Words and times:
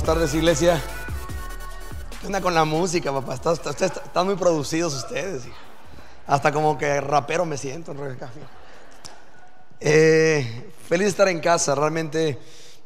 Buenas 0.00 0.14
tardes, 0.14 0.34
iglesia. 0.34 0.82
¿Qué 2.20 2.26
onda 2.26 2.40
con 2.40 2.54
la 2.54 2.64
música, 2.64 3.12
papá? 3.12 3.34
Están, 3.34 4.24
muy 4.24 4.34
producidos 4.34 4.94
ustedes. 4.94 5.44
hijo. 5.44 5.54
Hasta 6.26 6.52
como 6.52 6.78
que 6.78 7.02
rapero 7.02 7.44
me 7.44 7.58
siento. 7.58 7.94
Eh, 9.78 10.72
feliz 10.88 11.04
de 11.04 11.10
estar 11.10 11.28
en 11.28 11.40
casa, 11.40 11.74
realmente 11.74 12.38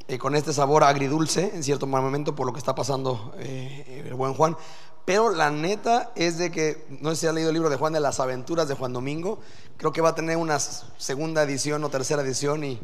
eh, 0.09 0.19
con 0.19 0.35
este 0.35 0.53
sabor 0.53 0.83
agridulce 0.83 1.53
en 1.55 1.63
cierto 1.63 1.87
momento 1.87 2.35
por 2.35 2.49
lo 2.49 2.53
que 2.53 2.59
está 2.59 2.75
pasando 2.75 3.33
eh, 3.39 4.03
el 4.09 4.15
buen 4.15 4.35
Juan. 4.35 4.57
Pero 5.05 5.31
la 5.31 5.53
neta 5.53 6.11
es 6.17 6.37
de 6.37 6.51
que, 6.51 6.85
no 7.01 7.11
sé 7.11 7.17
si 7.17 7.27
ha 7.29 7.33
leído 7.33 7.51
el 7.51 7.55
libro 7.55 7.71
de 7.71 7.77
Juan 7.77 7.93
de 7.93 8.01
las 8.01 8.19
aventuras 8.19 8.67
de 8.67 8.75
Juan 8.75 8.93
Domingo, 8.93 9.39
creo 9.77 9.93
que 9.93 10.01
va 10.01 10.09
a 10.09 10.15
tener 10.17 10.37
una 10.37 10.59
segunda 10.59 11.45
edición 11.45 11.85
o 11.85 11.91
tercera 11.91 12.23
edición 12.23 12.65
y 12.65 12.81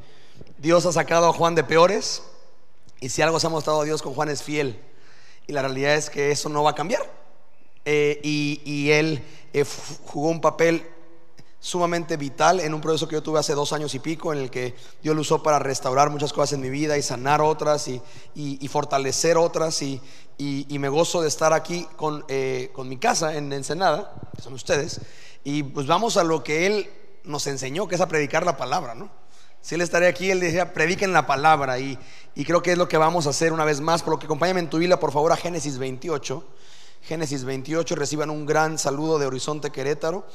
Dios 0.59 0.87
ha 0.87 0.92
sacado 0.92 1.27
a 1.27 1.33
Juan 1.33 1.56
de 1.56 1.65
peores 1.65 2.23
y 3.01 3.09
si 3.09 3.23
algo 3.23 3.41
se 3.41 3.47
ha 3.47 3.51
mostrado 3.51 3.81
a 3.81 3.85
Dios 3.85 4.03
con 4.03 4.15
Juan 4.15 4.29
es 4.29 4.43
fiel 4.43 4.79
y 5.47 5.53
la 5.53 5.63
realidad 5.63 5.95
es 5.95 6.11
que 6.11 6.31
eso 6.31 6.49
no 6.49 6.63
va 6.63 6.71
a 6.71 6.75
cambiar. 6.75 7.03
Eh, 7.85 8.21
y, 8.23 8.91
él 8.91 9.25
eh, 9.53 9.65
jugó 10.05 10.29
un 10.29 10.41
papel 10.41 10.87
sumamente 11.59 12.17
vital 12.17 12.61
en 12.61 12.73
un 12.73 12.81
proceso 12.81 13.09
que 13.09 13.15
yo 13.15 13.23
tuve 13.23 13.41
hace 13.41 13.55
dos 13.55 13.73
años 13.73 13.95
y 13.95 13.99
pico, 13.99 14.33
en 14.33 14.39
el 14.39 14.51
que 14.51 14.75
Dios 15.03 15.15
lo 15.15 15.23
usó 15.23 15.42
para 15.42 15.59
restaurar 15.59 16.11
muchas 16.11 16.33
cosas 16.33 16.53
en 16.53 16.61
mi 16.61 16.70
vida 16.70 16.97
y 16.98 17.03
sanar 17.03 17.41
otras 17.41 17.89
y, 17.89 18.69
fortalecer 18.69 19.39
otras. 19.39 19.83
Y 19.83 20.01
me 20.79 20.89
gozo 20.89 21.23
de 21.23 21.29
estar 21.29 21.53
aquí 21.53 21.87
con, 21.97 22.25
eh, 22.29 22.70
con 22.73 22.89
mi 22.89 22.98
casa 22.98 23.35
en 23.35 23.53
Ensenada, 23.53 24.14
que 24.37 24.42
son 24.42 24.53
ustedes. 24.53 25.01
Y 25.42 25.62
pues 25.62 25.87
vamos 25.87 26.17
a 26.17 26.25
lo 26.25 26.45
que 26.45 26.67
Él 26.67 26.91
nos 27.25 27.47
enseñó, 27.47 27.89
que 27.89 27.95
es 27.95 28.01
a 28.01 28.09
predicar 28.09 28.45
la 28.45 28.57
palabra, 28.57 28.95
¿no? 28.95 29.20
Si 29.61 29.75
Él 29.75 29.80
estaría 29.80 30.08
aquí, 30.08 30.30
Él 30.30 30.41
decía, 30.41 30.72
prediquen 30.72 31.12
la 31.12 31.27
palabra. 31.27 31.78
Y, 31.78 31.98
y 32.34 32.44
creo 32.44 32.62
que 32.62 32.72
es 32.72 32.78
lo 32.78 32.89
que 32.89 32.97
vamos 32.97 33.27
a 33.27 33.30
hacer 33.30 33.53
una 33.53 33.64
vez 33.64 33.80
más. 33.80 34.02
Por 34.02 34.14
lo 34.14 34.19
que 34.19 34.27
acompáñame 34.27 34.61
en 34.61 34.70
tu 34.70 34.78
Biblia, 34.78 34.98
por 34.98 35.12
favor, 35.12 35.33
a 35.33 35.36
Génesis 35.36 35.78
28. 35.78 36.44
Génesis 37.02 37.44
28, 37.44 37.94
reciban 37.94 38.30
un 38.30 38.47
gran 38.47 38.78
saludo 38.78 39.19
de 39.19 39.27
Horizonte 39.27 39.70
Querétaro. 39.70 40.27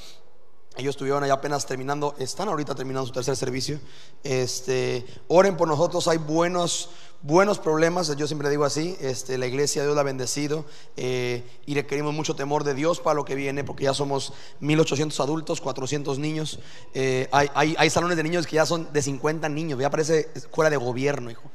Ellos 0.77 0.95
estuvieron 0.95 1.23
allá 1.23 1.33
apenas 1.33 1.65
terminando, 1.65 2.15
están 2.19 2.49
ahorita 2.49 2.75
terminando 2.75 3.07
su 3.07 3.13
tercer 3.13 3.35
servicio. 3.35 3.79
Este, 4.23 5.05
oren 5.27 5.55
por 5.55 5.67
nosotros, 5.67 6.07
hay 6.07 6.17
buenos, 6.17 6.89
buenos 7.21 7.59
problemas, 7.59 8.15
yo 8.17 8.27
siempre 8.27 8.49
digo 8.49 8.65
así. 8.65 8.97
Este, 8.99 9.37
la 9.37 9.47
iglesia 9.47 9.83
Dios 9.83 9.95
la 9.95 10.01
ha 10.01 10.03
bendecido 10.03 10.65
eh, 10.97 11.43
y 11.65 11.75
requerimos 11.75 12.13
mucho 12.13 12.35
temor 12.35 12.63
de 12.63 12.73
Dios 12.73 12.99
para 12.99 13.15
lo 13.15 13.23
que 13.23 13.35
viene, 13.35 13.63
porque 13.63 13.85
ya 13.85 13.93
somos 13.93 14.33
1800 14.59 15.19
adultos, 15.21 15.61
400 15.61 16.19
niños. 16.19 16.59
Eh, 16.93 17.29
hay, 17.31 17.49
hay, 17.53 17.75
hay 17.77 17.89
salones 17.89 18.17
de 18.17 18.23
niños 18.23 18.45
que 18.45 18.57
ya 18.57 18.65
son 18.65 18.91
de 18.91 19.01
50 19.01 19.47
niños, 19.49 19.79
ya 19.79 19.89
parece 19.89 20.29
escuela 20.35 20.69
de 20.69 20.77
gobierno, 20.77 21.31
hijo. 21.31 21.49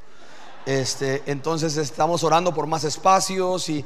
Este, 0.67 1.23
entonces 1.27 1.77
estamos 1.77 2.23
orando 2.23 2.53
por 2.53 2.67
más 2.67 2.85
espacios 2.85 3.69
y, 3.69 3.85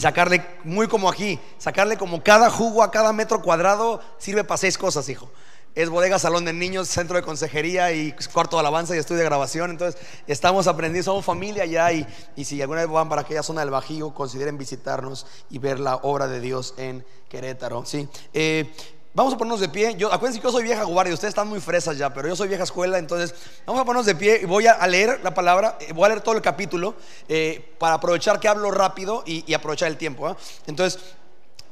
sacarle, 0.00 0.44
muy 0.62 0.86
como 0.86 1.08
aquí, 1.08 1.40
sacarle 1.58 1.98
como 1.98 2.22
cada 2.22 2.50
jugo 2.50 2.82
a 2.82 2.90
cada 2.90 3.12
metro 3.12 3.42
cuadrado 3.42 4.00
sirve 4.18 4.44
para 4.44 4.58
seis 4.58 4.78
cosas, 4.78 5.08
hijo. 5.08 5.30
Es 5.74 5.90
bodega, 5.90 6.20
salón 6.20 6.44
de 6.44 6.52
niños, 6.52 6.88
centro 6.88 7.16
de 7.16 7.24
consejería 7.24 7.92
y 7.92 8.14
cuarto 8.32 8.56
de 8.56 8.60
alabanza 8.60 8.94
y 8.94 8.98
estudio 9.00 9.18
de 9.18 9.24
grabación. 9.24 9.72
Entonces 9.72 10.00
estamos 10.28 10.68
aprendiendo, 10.68 11.10
somos 11.10 11.24
familia 11.24 11.66
ya 11.66 11.92
y, 11.92 12.06
y 12.36 12.44
si 12.44 12.62
alguna 12.62 12.82
vez 12.82 12.90
van 12.90 13.08
para 13.08 13.22
aquella 13.22 13.42
zona 13.42 13.62
del 13.62 13.70
Bajío, 13.70 14.14
consideren 14.14 14.56
visitarnos 14.56 15.26
y 15.50 15.58
ver 15.58 15.80
la 15.80 15.96
obra 15.96 16.28
de 16.28 16.40
Dios 16.40 16.74
en 16.76 17.04
Querétaro. 17.28 17.84
¿sí? 17.84 18.08
Eh, 18.32 18.72
Vamos 19.14 19.32
a 19.32 19.38
ponernos 19.38 19.60
de 19.60 19.68
pie. 19.68 19.94
Yo, 19.96 20.12
acuérdense 20.12 20.40
que 20.40 20.44
yo 20.44 20.52
soy 20.52 20.64
vieja 20.64 20.82
guardia, 20.82 21.14
ustedes 21.14 21.30
están 21.30 21.48
muy 21.48 21.60
fresas 21.60 21.96
ya, 21.96 22.12
pero 22.12 22.28
yo 22.28 22.34
soy 22.34 22.48
vieja 22.48 22.64
escuela, 22.64 22.98
entonces 22.98 23.34
vamos 23.64 23.80
a 23.80 23.84
ponernos 23.84 24.06
de 24.06 24.16
pie 24.16 24.40
y 24.42 24.44
voy 24.44 24.66
a, 24.66 24.84
leer 24.86 25.20
la 25.22 25.32
palabra, 25.32 25.78
eh, 25.80 25.92
voy 25.92 26.06
a 26.06 26.08
leer 26.08 26.20
todo 26.20 26.34
el 26.34 26.42
capítulo 26.42 26.94
eh, 27.28 27.74
para 27.78 27.94
aprovechar 27.94 28.40
que 28.40 28.48
hablo 28.48 28.70
rápido 28.72 29.22
y, 29.24 29.44
y 29.46 29.54
aprovechar 29.54 29.88
el 29.88 29.96
tiempo. 29.96 30.26
¿ah? 30.26 30.36
Entonces, 30.66 30.98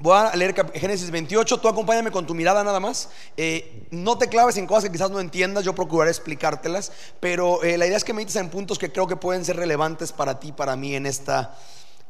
voy 0.02 0.16
a 0.16 0.34
leer 0.34 0.54
Génesis 0.74 1.10
28, 1.10 1.58
tú 1.58 1.68
acompáñame 1.68 2.10
con 2.10 2.26
tu 2.26 2.34
mirada 2.34 2.64
nada 2.64 2.80
más. 2.80 3.08
Eh, 3.36 3.86
no 3.90 4.18
te 4.18 4.28
claves 4.28 4.56
en 4.56 4.66
cosas 4.66 4.84
que 4.84 4.92
quizás 4.92 5.10
no 5.10 5.20
entiendas, 5.20 5.64
yo 5.64 5.74
procuraré 5.74 6.10
explicártelas, 6.10 6.90
pero 7.20 7.62
eh, 7.62 7.78
la 7.78 7.86
idea 7.86 7.96
es 7.96 8.04
que 8.04 8.12
medites 8.12 8.36
en 8.36 8.50
puntos 8.50 8.78
que 8.78 8.90
creo 8.90 9.06
que 9.06 9.16
pueden 9.16 9.44
ser 9.44 9.56
relevantes 9.56 10.12
para 10.12 10.40
ti, 10.40 10.52
para 10.52 10.74
mí 10.74 10.96
en 10.96 11.06
esta 11.06 11.56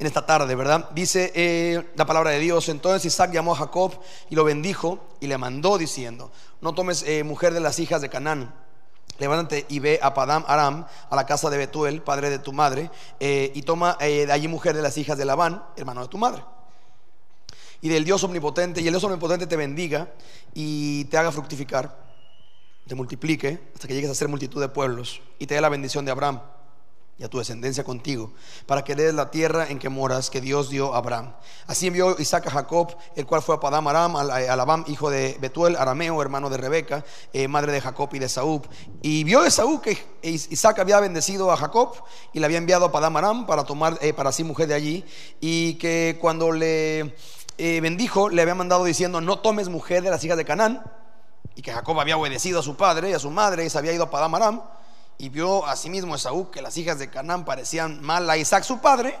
en 0.03 0.07
esta 0.07 0.25
tarde, 0.25 0.53
¿verdad? 0.55 0.89
Dice 0.91 1.31
eh, 1.33 1.91
la 1.95 2.05
palabra 2.05 2.31
de 2.31 2.39
Dios. 2.39 2.67
Entonces 2.67 3.05
Isaac 3.05 3.31
llamó 3.31 3.53
a 3.53 3.55
Jacob 3.55 3.93
y 4.29 4.35
lo 4.35 4.43
bendijo 4.43 4.99
y 5.21 5.27
le 5.27 5.37
mandó 5.37 5.77
diciendo: 5.77 6.29
No 6.59 6.73
tomes 6.73 7.03
eh, 7.03 7.23
mujer 7.23 7.53
de 7.53 7.61
las 7.61 7.79
hijas 7.79 8.01
de 8.01 8.09
Canaán. 8.09 8.53
Levántate 9.17 9.65
y 9.69 9.79
ve 9.79 9.99
a 10.01 10.13
Padam 10.13 10.43
Aram, 10.45 10.85
a 11.09 11.15
la 11.15 11.25
casa 11.25 11.49
de 11.49 11.57
Betuel, 11.57 12.01
padre 12.01 12.29
de 12.29 12.39
tu 12.39 12.51
madre, 12.51 12.91
eh, 13.19 13.51
y 13.55 13.61
toma 13.61 13.95
de 13.99 14.29
allí 14.29 14.47
mujer 14.47 14.75
de 14.75 14.81
las 14.81 14.97
hijas 14.97 15.17
de 15.17 15.23
Labán, 15.23 15.63
hermano 15.77 16.01
de 16.01 16.07
tu 16.09 16.17
madre. 16.17 16.43
Y 17.79 17.89
del 17.89 18.03
Dios 18.03 18.23
omnipotente, 18.23 18.81
y 18.81 18.87
el 18.87 18.93
Dios 18.93 19.03
omnipotente 19.03 19.47
te 19.47 19.55
bendiga 19.55 20.09
y 20.53 21.05
te 21.05 21.17
haga 21.17 21.31
fructificar, 21.31 21.95
te 22.87 22.95
multiplique 22.95 23.69
hasta 23.73 23.87
que 23.87 23.93
llegues 23.93 24.09
a 24.09 24.15
ser 24.15 24.27
multitud 24.27 24.59
de 24.59 24.67
pueblos, 24.67 25.21
y 25.37 25.45
te 25.45 25.55
dé 25.55 25.61
la 25.61 25.69
bendición 25.69 26.03
de 26.03 26.11
Abraham 26.11 26.41
y 27.15 27.23
a 27.23 27.29
tu 27.29 27.37
descendencia 27.37 27.83
contigo, 27.83 28.33
para 28.65 28.83
que 28.83 28.95
des 28.95 29.13
la 29.13 29.29
tierra 29.29 29.67
en 29.69 29.77
que 29.77 29.87
moras, 29.87 30.31
que 30.31 30.41
Dios 30.41 30.69
dio 30.71 30.95
a 30.95 30.97
Abraham. 30.97 31.33
Así 31.67 31.85
envió 31.87 32.15
Isaac 32.19 32.47
a 32.47 32.49
Jacob, 32.49 32.95
el 33.15 33.27
cual 33.27 33.43
fue 33.43 33.55
a 33.55 33.59
Padam 33.59 33.87
Aram, 33.87 34.15
a 34.15 34.83
hijo 34.87 35.11
de 35.11 35.37
Betuel, 35.39 35.75
arameo, 35.75 36.19
hermano 36.23 36.49
de 36.49 36.57
Rebeca, 36.57 37.05
eh, 37.31 37.47
madre 37.47 37.71
de 37.71 37.81
Jacob 37.81 38.09
y 38.13 38.19
de 38.19 38.27
Saúl. 38.27 38.61
Y 39.03 39.23
vio 39.25 39.45
Esaú 39.45 39.79
que 39.79 39.97
Is- 40.23 40.51
Isaac 40.51 40.79
había 40.79 40.99
bendecido 40.99 41.51
a 41.51 41.57
Jacob 41.57 41.93
y 42.33 42.39
le 42.39 42.45
había 42.45 42.57
enviado 42.57 42.85
a 42.85 42.91
Padam 42.91 43.15
Aram 43.17 43.45
para 43.45 43.63
tomar 43.63 43.99
eh, 44.01 44.13
para 44.13 44.31
sí 44.31 44.43
mujer 44.43 44.67
de 44.67 44.73
allí, 44.73 45.05
y 45.39 45.75
que 45.75 46.17
cuando 46.19 46.51
le 46.51 47.15
eh, 47.59 47.79
bendijo, 47.79 48.29
le 48.29 48.41
había 48.41 48.55
mandado 48.55 48.85
diciendo, 48.85 49.21
no 49.21 49.37
tomes 49.37 49.69
mujer 49.69 50.01
de 50.01 50.09
las 50.09 50.23
hijas 50.23 50.37
de 50.37 50.45
Canaán, 50.45 50.83
y 51.55 51.61
que 51.61 51.71
Jacob 51.71 51.99
había 51.99 52.17
obedecido 52.17 52.61
a 52.61 52.63
su 52.63 52.75
padre 52.75 53.11
y 53.11 53.13
a 53.13 53.19
su 53.19 53.29
madre 53.29 53.63
y 53.65 53.69
se 53.69 53.77
había 53.77 53.93
ido 53.93 54.05
a 54.05 54.09
Padam 54.09 54.33
Aram 54.33 54.61
y 55.17 55.29
vio 55.29 55.65
asimismo 55.65 56.15
Esaú 56.15 56.51
que 56.51 56.61
las 56.61 56.77
hijas 56.77 56.99
de 56.99 57.09
Canaán 57.09 57.45
parecían 57.45 58.01
mal 58.01 58.29
a 58.29 58.37
Isaac 58.37 58.63
su 58.63 58.79
padre 58.79 59.17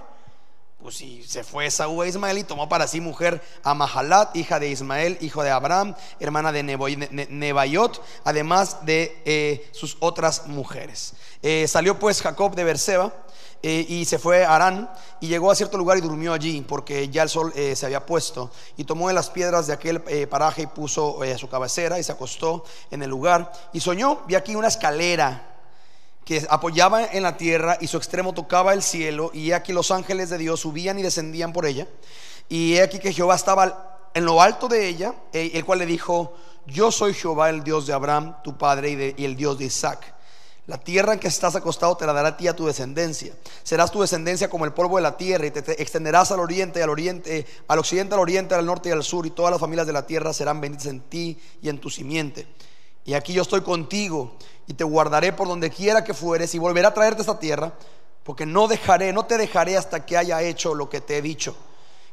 pues 0.81 0.95
si 0.95 1.23
se 1.23 1.45
fue 1.45 1.67
Esaú 1.67 2.01
a 2.01 2.07
Ismael 2.07 2.39
y 2.39 2.43
tomó 2.43 2.67
para 2.67 2.87
sí 2.87 2.99
mujer 2.99 3.41
a 3.63 3.73
Mahalat, 3.73 4.35
hija 4.35 4.59
de 4.59 4.67
Ismael, 4.67 5.17
hijo 5.21 5.41
de 5.41 5.49
Abraham, 5.49 5.95
hermana 6.19 6.51
de 6.51 6.61
Nebaiot, 6.61 8.03
además 8.25 8.85
de 8.85 9.21
eh, 9.23 9.69
sus 9.71 9.95
otras 10.01 10.47
mujeres. 10.47 11.13
Eh, 11.41 11.69
salió 11.69 11.97
pues 11.99 12.21
Jacob 12.21 12.53
de 12.53 12.65
Berseba 12.65 13.13
eh, 13.65 13.85
y 13.87 14.03
se 14.03 14.19
fue 14.19 14.43
a 14.43 14.55
Arán 14.55 14.91
y 15.21 15.29
llegó 15.29 15.49
a 15.49 15.55
cierto 15.55 15.77
lugar 15.77 15.97
y 15.97 16.01
durmió 16.01 16.33
allí 16.33 16.59
porque 16.67 17.07
ya 17.07 17.23
el 17.23 17.29
sol 17.29 17.53
eh, 17.55 17.77
se 17.77 17.85
había 17.85 18.05
puesto 18.05 18.51
y 18.75 18.83
tomó 18.83 19.07
de 19.07 19.13
las 19.13 19.29
piedras 19.29 19.67
de 19.67 19.73
aquel 19.73 20.01
paraje 20.27 20.63
y 20.63 20.67
puso 20.67 21.23
eh, 21.23 21.37
su 21.37 21.47
cabecera 21.47 21.97
y 21.97 22.03
se 22.03 22.11
acostó 22.11 22.65
en 22.91 23.03
el 23.03 23.09
lugar 23.09 23.53
y 23.71 23.79
soñó, 23.79 24.19
vi 24.27 24.35
aquí 24.35 24.53
una 24.53 24.67
escalera 24.67 25.52
que 26.25 26.45
apoyaba 26.49 27.05
en 27.05 27.23
la 27.23 27.37
tierra 27.37 27.77
y 27.81 27.87
su 27.87 27.97
extremo 27.97 28.33
tocaba 28.33 28.73
el 28.73 28.81
cielo 28.81 29.31
y 29.33 29.51
he 29.51 29.55
aquí 29.55 29.73
los 29.73 29.91
ángeles 29.91 30.29
de 30.29 30.37
Dios 30.37 30.61
subían 30.61 30.97
y 30.99 31.01
descendían 31.01 31.53
por 31.53 31.65
ella 31.65 31.87
y 32.49 32.75
he 32.75 32.81
aquí 32.81 32.99
que 32.99 33.13
Jehová 33.13 33.35
estaba 33.35 34.09
en 34.13 34.25
lo 34.25 34.41
alto 34.41 34.67
de 34.67 34.87
ella 34.87 35.15
eh, 35.33 35.51
el 35.53 35.65
cual 35.65 35.79
le 35.79 35.85
dijo 35.85 36.33
yo 36.65 36.91
soy 36.91 37.13
Jehová 37.13 37.49
el 37.49 37.63
Dios 37.63 37.87
de 37.87 37.93
Abraham 37.93 38.37
tu 38.43 38.57
padre 38.57 39.15
y, 39.17 39.25
el 39.25 39.35
Dios 39.35 39.57
de 39.59 39.65
Isaac 39.65 40.13
la 40.65 40.77
tierra 40.77 41.11
en 41.11 41.19
que 41.19 41.27
estás 41.27 41.57
acostado 41.57 41.97
te 41.97 42.05
la 42.05 42.13
dará 42.13 42.29
a 42.29 42.37
ti 42.37 42.47
a 42.47 42.55
tu 42.55 42.65
descendencia. 42.65 43.33
Serás 43.63 43.91
tu 43.91 43.99
descendencia 43.99 44.49
como 44.49 44.63
el 44.63 44.71
polvo 44.71 44.95
de 44.95 45.01
la 45.01 45.17
tierra 45.17 45.45
y 45.45 45.51
te, 45.51 45.61
te 45.61 45.81
extenderás 45.81 46.31
al 46.31 46.39
oriente, 46.39 46.81
al 46.81 46.89
oriente, 46.89 47.45
al 47.67 47.79
occidente, 47.79 48.13
al 48.13 48.21
oriente, 48.21 48.55
al 48.55 48.65
norte 48.65 48.87
y 48.87 48.93
al 48.93 49.03
sur 49.03 49.25
y 49.25 49.31
todas 49.31 49.51
las 49.51 49.59
familias 49.59 49.85
de 49.87 49.91
la 49.91 50.07
tierra 50.07 50.31
serán 50.31 50.61
benditas 50.61 50.85
en 50.85 51.01
ti 51.01 51.37
y 51.61 51.67
en 51.67 51.79
tu 51.79 51.89
simiente. 51.89 52.47
Y 53.05 53.13
aquí 53.13 53.33
yo 53.33 53.41
estoy 53.41 53.61
contigo 53.61 54.33
y 54.67 54.73
te 54.73 54.83
guardaré 54.83 55.33
por 55.33 55.47
donde 55.47 55.69
quiera 55.69 56.03
que 56.03 56.13
fueres 56.13 56.55
y 56.55 56.59
volveré 56.59 56.87
a 56.87 56.93
traerte 56.93 57.21
a 57.21 57.23
esta 57.23 57.39
tierra, 57.39 57.73
porque 58.23 58.45
no 58.45 58.67
dejaré, 58.67 59.11
no 59.11 59.25
te 59.25 59.37
dejaré 59.37 59.77
hasta 59.77 60.05
que 60.05 60.17
haya 60.17 60.41
hecho 60.41 60.73
lo 60.73 60.89
que 60.89 61.01
te 61.01 61.17
he 61.17 61.21
dicho. 61.21 61.55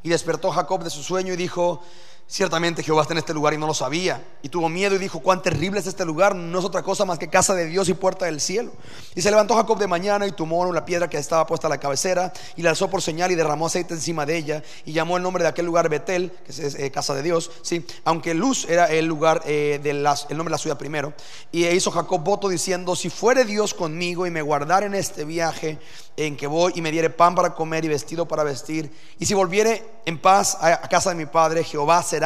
Y 0.03 0.09
despertó 0.09 0.51
Jacob 0.51 0.83
de 0.83 0.91
su 0.91 1.03
sueño 1.03 1.33
y 1.33 1.37
dijo, 1.37 1.83
ciertamente 2.31 2.85
Jehová 2.85 3.03
está 3.03 3.12
en 3.12 3.19
este 3.19 3.35
lugar 3.35 3.55
y 3.55 3.59
no 3.59 3.67
lo 3.67 3.75
sabía. 3.75 4.25
Y 4.41 4.49
tuvo 4.49 4.69
miedo 4.69 4.94
y 4.94 4.99
dijo, 4.99 5.19
cuán 5.21 5.43
terrible 5.43 5.81
es 5.81 5.87
este 5.88 6.05
lugar, 6.05 6.37
no 6.37 6.61
es 6.61 6.65
otra 6.65 6.82
cosa 6.82 7.05
más 7.05 7.19
que 7.19 7.29
casa 7.29 7.55
de 7.55 7.67
Dios 7.67 7.88
y 7.88 7.94
puerta 7.94 8.27
del 8.27 8.41
cielo. 8.41 8.71
Y 9.17 9.23
se 9.23 9.31
levantó 9.31 9.56
Jacob 9.56 9.77
de 9.79 9.88
mañana 9.88 10.29
y 10.29 10.31
tomó 10.32 10.73
la 10.73 10.85
piedra 10.85 11.11
que 11.11 11.19
estaba 11.19 11.44
puesta 11.44 11.67
a 11.67 11.71
la 11.71 11.79
cabecera 11.79 12.32
y 12.55 12.62
la 12.62 12.71
alzó 12.71 12.88
por 12.88 13.03
señal 13.03 13.32
y 13.32 13.35
derramó 13.35 13.67
aceite 13.67 13.94
encima 13.94 14.25
de 14.27 14.37
ella 14.37 14.62
y 14.85 14.93
llamó 14.93 15.17
el 15.17 15.25
nombre 15.25 15.43
de 15.43 15.49
aquel 15.49 15.67
lugar 15.67 15.88
Betel, 15.88 16.31
que 16.47 16.53
es 16.53 16.75
eh, 16.77 16.91
casa 16.93 17.15
de 17.15 17.23
Dios, 17.23 17.50
sí, 17.62 17.85
aunque 18.05 18.32
Luz 18.32 18.65
era 18.69 18.87
el 18.87 19.06
lugar 19.06 19.43
eh, 19.44 19.81
de 19.82 19.93
las- 19.93 20.27
el 20.31 20.37
nombre 20.37 20.53
de 20.53 20.55
la 20.55 20.59
ciudad 20.59 20.79
primero. 20.79 21.12
Y 21.50 21.67
hizo 21.67 21.91
Jacob 21.91 22.23
voto 22.23 22.49
diciendo, 22.49 22.94
si 22.94 23.11
fuere 23.11 23.44
Dios 23.44 23.75
conmigo 23.75 24.25
y 24.27 24.31
me 24.31 24.41
guardara 24.43 24.87
en 24.87 24.94
este 24.94 25.25
viaje 25.25 25.79
en 26.17 26.37
que 26.37 26.47
voy 26.47 26.73
y 26.77 26.82
me 26.82 26.93
diere 26.93 27.11
pan 27.11 27.35
para 27.35 27.55
comer 27.55 27.85
y 27.85 27.88
vestido 27.88 28.29
para 28.29 28.44
vestir, 28.44 28.93
y 29.19 29.27
si 29.27 29.35
volviere 29.35 29.82
en 30.05 30.19
paz 30.21 30.56
a, 30.61 30.69
a 30.75 30.88
casa 30.88 31.11
de 31.11 31.17
mi 31.17 31.27
padre, 31.27 31.65
Jehová 31.65 32.03
será 32.03 32.19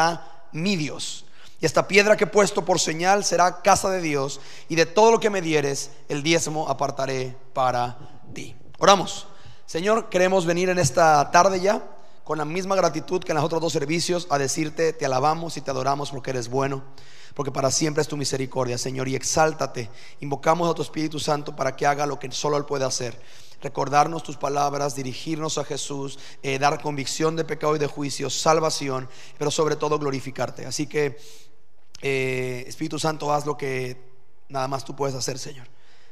mi 0.52 0.76
Dios. 0.76 1.25
Y 1.61 1.67
esta 1.67 1.88
piedra 1.88 2.17
que 2.17 2.25
he 2.25 2.29
puesto 2.29 2.64
por 2.64 2.81
señal 2.81 3.25
será 3.25 3.62
casa 3.62 3.88
de 3.91 4.00
Dios, 4.00 4.41
y 4.69 4.75
de 4.75 4.87
todo 4.87 5.12
lo 5.12 5.20
que 5.20 5.31
me 5.31 5.41
dieres, 5.41 5.91
el 6.08 6.23
diezmo 6.23 6.69
apartaré 6.69 7.37
para 7.52 7.96
ti. 8.35 8.55
Oramos. 8.79 9.26
Señor, 9.67 10.11
queremos 10.11 10.44
venir 10.44 10.69
en 10.69 10.79
esta 10.79 11.31
tarde 11.31 11.61
ya 11.61 11.82
con 12.25 12.38
la 12.38 12.44
misma 12.44 12.75
gratitud 12.75 13.23
que 13.23 13.32
en 13.32 13.37
los 13.37 13.44
otros 13.44 13.61
dos 13.61 13.73
servicios 13.73 14.26
a 14.31 14.38
decirte, 14.38 14.93
te 14.93 15.05
alabamos 15.05 15.56
y 15.56 15.61
te 15.61 15.70
adoramos 15.70 16.11
porque 16.11 16.31
eres 16.31 16.49
bueno, 16.49 16.82
porque 17.35 17.52
para 17.52 17.70
siempre 17.70 18.00
es 18.00 18.08
tu 18.08 18.17
misericordia, 18.17 18.79
Señor, 18.79 19.08
y 19.08 19.14
exáltate. 19.14 19.91
Invocamos 20.20 20.70
a 20.70 20.75
tu 20.75 20.82
Espíritu 20.82 21.20
Santo 21.20 21.55
para 21.55 21.76
que 21.76 21.87
haga 21.87 22.06
lo 22.06 22.19
que 22.19 22.31
solo 22.32 22.56
Él 22.56 22.64
puede 22.64 22.85
hacer. 22.85 23.20
Recordarnos 23.62 24.23
tus 24.23 24.37
palabras, 24.37 24.95
dirigirnos 24.95 25.59
a 25.59 25.65
Jesús, 25.65 26.19
eh, 26.43 26.59
dar 26.59 26.81
convicción 26.83 27.37
de 27.37 27.45
pecado 27.45 27.77
y 27.77 27.79
de 27.79 27.87
juicio, 27.87 28.31
salvación, 28.31 29.09
pero 29.39 29.51
sobre 29.51 29.77
todo 29.77 29.99
glorificarte. 29.99 30.67
Así 30.67 30.87
que, 30.87 31.19
eh, 32.03 32.65
Espíritu 32.67 32.99
Santo, 32.99 33.33
haz 33.33 33.47
lo 33.47 33.56
que 33.56 33.97
nada 34.49 34.69
más 34.69 34.85
tú 34.85 34.95
puedes 34.95 35.15
hacer, 35.15 35.39
Señor. 35.39 35.67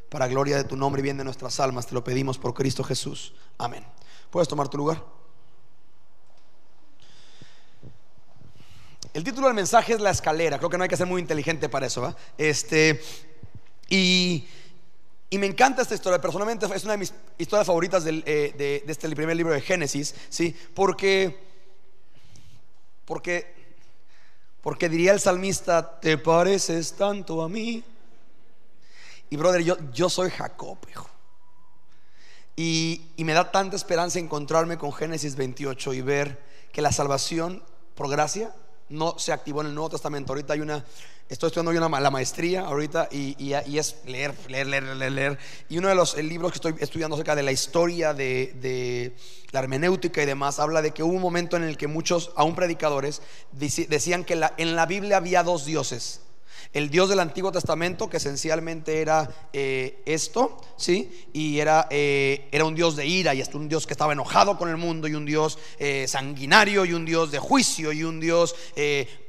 Para 0.09 0.29
gloria 0.29 0.57
de 0.57 0.65
tu 0.65 0.77
nombre 0.77 1.01
y 1.01 1.03
bien 1.03 1.17
de 1.17 1.25
nuestras 1.25 1.61
almas, 1.61 1.87
te 1.87 1.95
lo 1.95 2.05
pedimos 2.05 2.39
por 2.39 2.55
Cristo 2.55 2.85
Jesús. 2.85 3.35
Amén. 3.59 3.85
¿Puedes 4.31 4.49
tomar 4.49 4.69
tu 4.69 4.79
lugar? 4.79 5.03
El 9.15 9.25
título 9.25 9.47
del 9.47 9.57
mensaje 9.57 9.93
es 9.93 10.01
La 10.01 10.11
escalera. 10.11 10.57
Creo 10.59 10.71
que 10.71 10.79
no 10.79 10.85
hay 10.85 10.89
que 10.89 10.97
ser 10.97 11.07
muy 11.07 11.21
inteligente 11.21 11.69
para 11.69 11.87
eso. 11.87 12.01
¿va? 12.01 12.17
Este, 12.39 13.03
y, 13.91 14.47
y, 15.33 15.39
me 15.39 15.47
encanta 15.47 15.83
esta 15.83 15.95
historia. 15.95 16.21
Personalmente 16.21 16.67
es 16.67 16.85
una 16.85 16.93
de 16.93 16.99
mis 16.99 17.13
historias 17.39 17.67
favoritas 17.67 18.05
del, 18.05 18.23
eh, 18.27 18.55
de, 18.57 18.85
este 18.87 19.09
primer 19.15 19.37
libro 19.37 19.53
de 19.53 19.61
Génesis. 19.61 20.15
¿sí? 20.29 20.57
Porque, 20.75 21.39
porque, 23.05 23.55
porque 24.61 24.89
diría 24.89 25.13
el 25.13 25.21
salmista: 25.21 26.01
Te 26.01 26.19
pareces 26.19 26.93
tanto 26.93 27.43
a 27.43 27.49
mí. 27.49 27.83
Y 29.31 29.37
brother, 29.37 29.63
yo, 29.63 29.77
yo 29.93 30.11
soy 30.11 30.31
Jacob, 30.31 30.79
hijo. 30.91 31.09
Y, 32.55 33.09
y 33.17 33.25
me 33.25 33.33
da 33.33 33.51
tanta 33.51 33.77
esperanza 33.77 34.19
encontrarme 34.19 34.77
con 34.77 34.93
Génesis 34.93 35.37
28 35.37 35.95
y 35.95 36.01
ver 36.03 36.43
que 36.71 36.83
la 36.83 36.93
salvación 36.93 37.63
por 37.95 38.11
gracia 38.11 38.55
no 38.91 39.19
se 39.19 39.33
activó 39.33 39.63
en 39.63 39.69
el 39.69 39.75
Nuevo 39.75 39.91
Testamento. 39.91 40.33
Ahorita 40.33 40.53
hay 40.53 40.61
una, 40.61 40.85
estoy 41.33 41.49
estudiando 41.49 41.87
una, 41.87 42.01
la 42.01 42.11
maestría 42.11 42.63
ahorita 42.63 43.09
y, 43.11 43.53
es 43.53 43.97
leer, 44.07 44.35
leer, 44.49 44.67
leer, 44.67 44.83
leer, 44.83 45.13
leer. 45.13 45.39
Y 45.69 45.79
uno 45.79 45.89
de 45.89 45.95
los 45.95 46.17
libros 46.17 46.53
que 46.53 46.57
estoy 46.57 46.75
estudiando 46.79 47.17
acerca 47.17 47.35
de 47.35 47.43
la 47.43 47.53
historia 47.53 48.13
de, 48.13 49.15
la 49.51 49.61
hermenéutica 49.61 50.23
y 50.23 50.27
demás, 50.27 50.59
habla 50.59 50.83
de 50.83 50.93
que 50.93 51.03
hubo 51.03 51.15
un 51.15 51.23
momento 51.23 51.57
en 51.57 51.65
el 51.65 51.77
que 51.77 51.87
muchos, 51.87 52.33
aún 52.37 52.55
predicadores, 52.55 53.23
decían 53.53 54.25
que 54.25 54.41
en 54.57 54.77
la 54.77 54.87
Biblia 54.87 55.17
había 55.17 55.43
dos 55.43 55.65
dioses 55.65 56.21
el 56.73 56.89
Dios 56.89 57.11
del 57.11 57.21
Antiguo 57.21 57.53
Testamento, 57.53 58.09
que 58.09 58.17
esencialmente 58.17 59.03
era 59.03 59.29
eh, 59.53 60.03
esto, 60.07 60.59
¿sí? 60.77 61.27
Y 61.33 61.59
era, 61.59 61.87
eh, 61.91 62.49
era 62.51 62.65
un 62.65 62.75
Dios 62.75 62.97
de 62.97 63.07
ira, 63.07 63.35
y 63.35 63.43
un 63.53 63.69
Dios 63.69 63.87
que 63.87 63.93
estaba 63.93 64.15
enojado 64.15 64.57
con 64.57 64.71
el 64.71 64.79
mundo, 64.79 65.07
y 65.07 65.15
un 65.15 65.27
Dios 65.27 65.59
eh, 65.79 66.07
sanguinario, 66.09 66.87
y 66.87 66.95
un 66.95 67.05
Dios 67.05 67.31
de 67.31 67.39
juicio, 67.39 67.93
y 67.93 68.05
un 68.05 68.21
Dios 68.21 68.55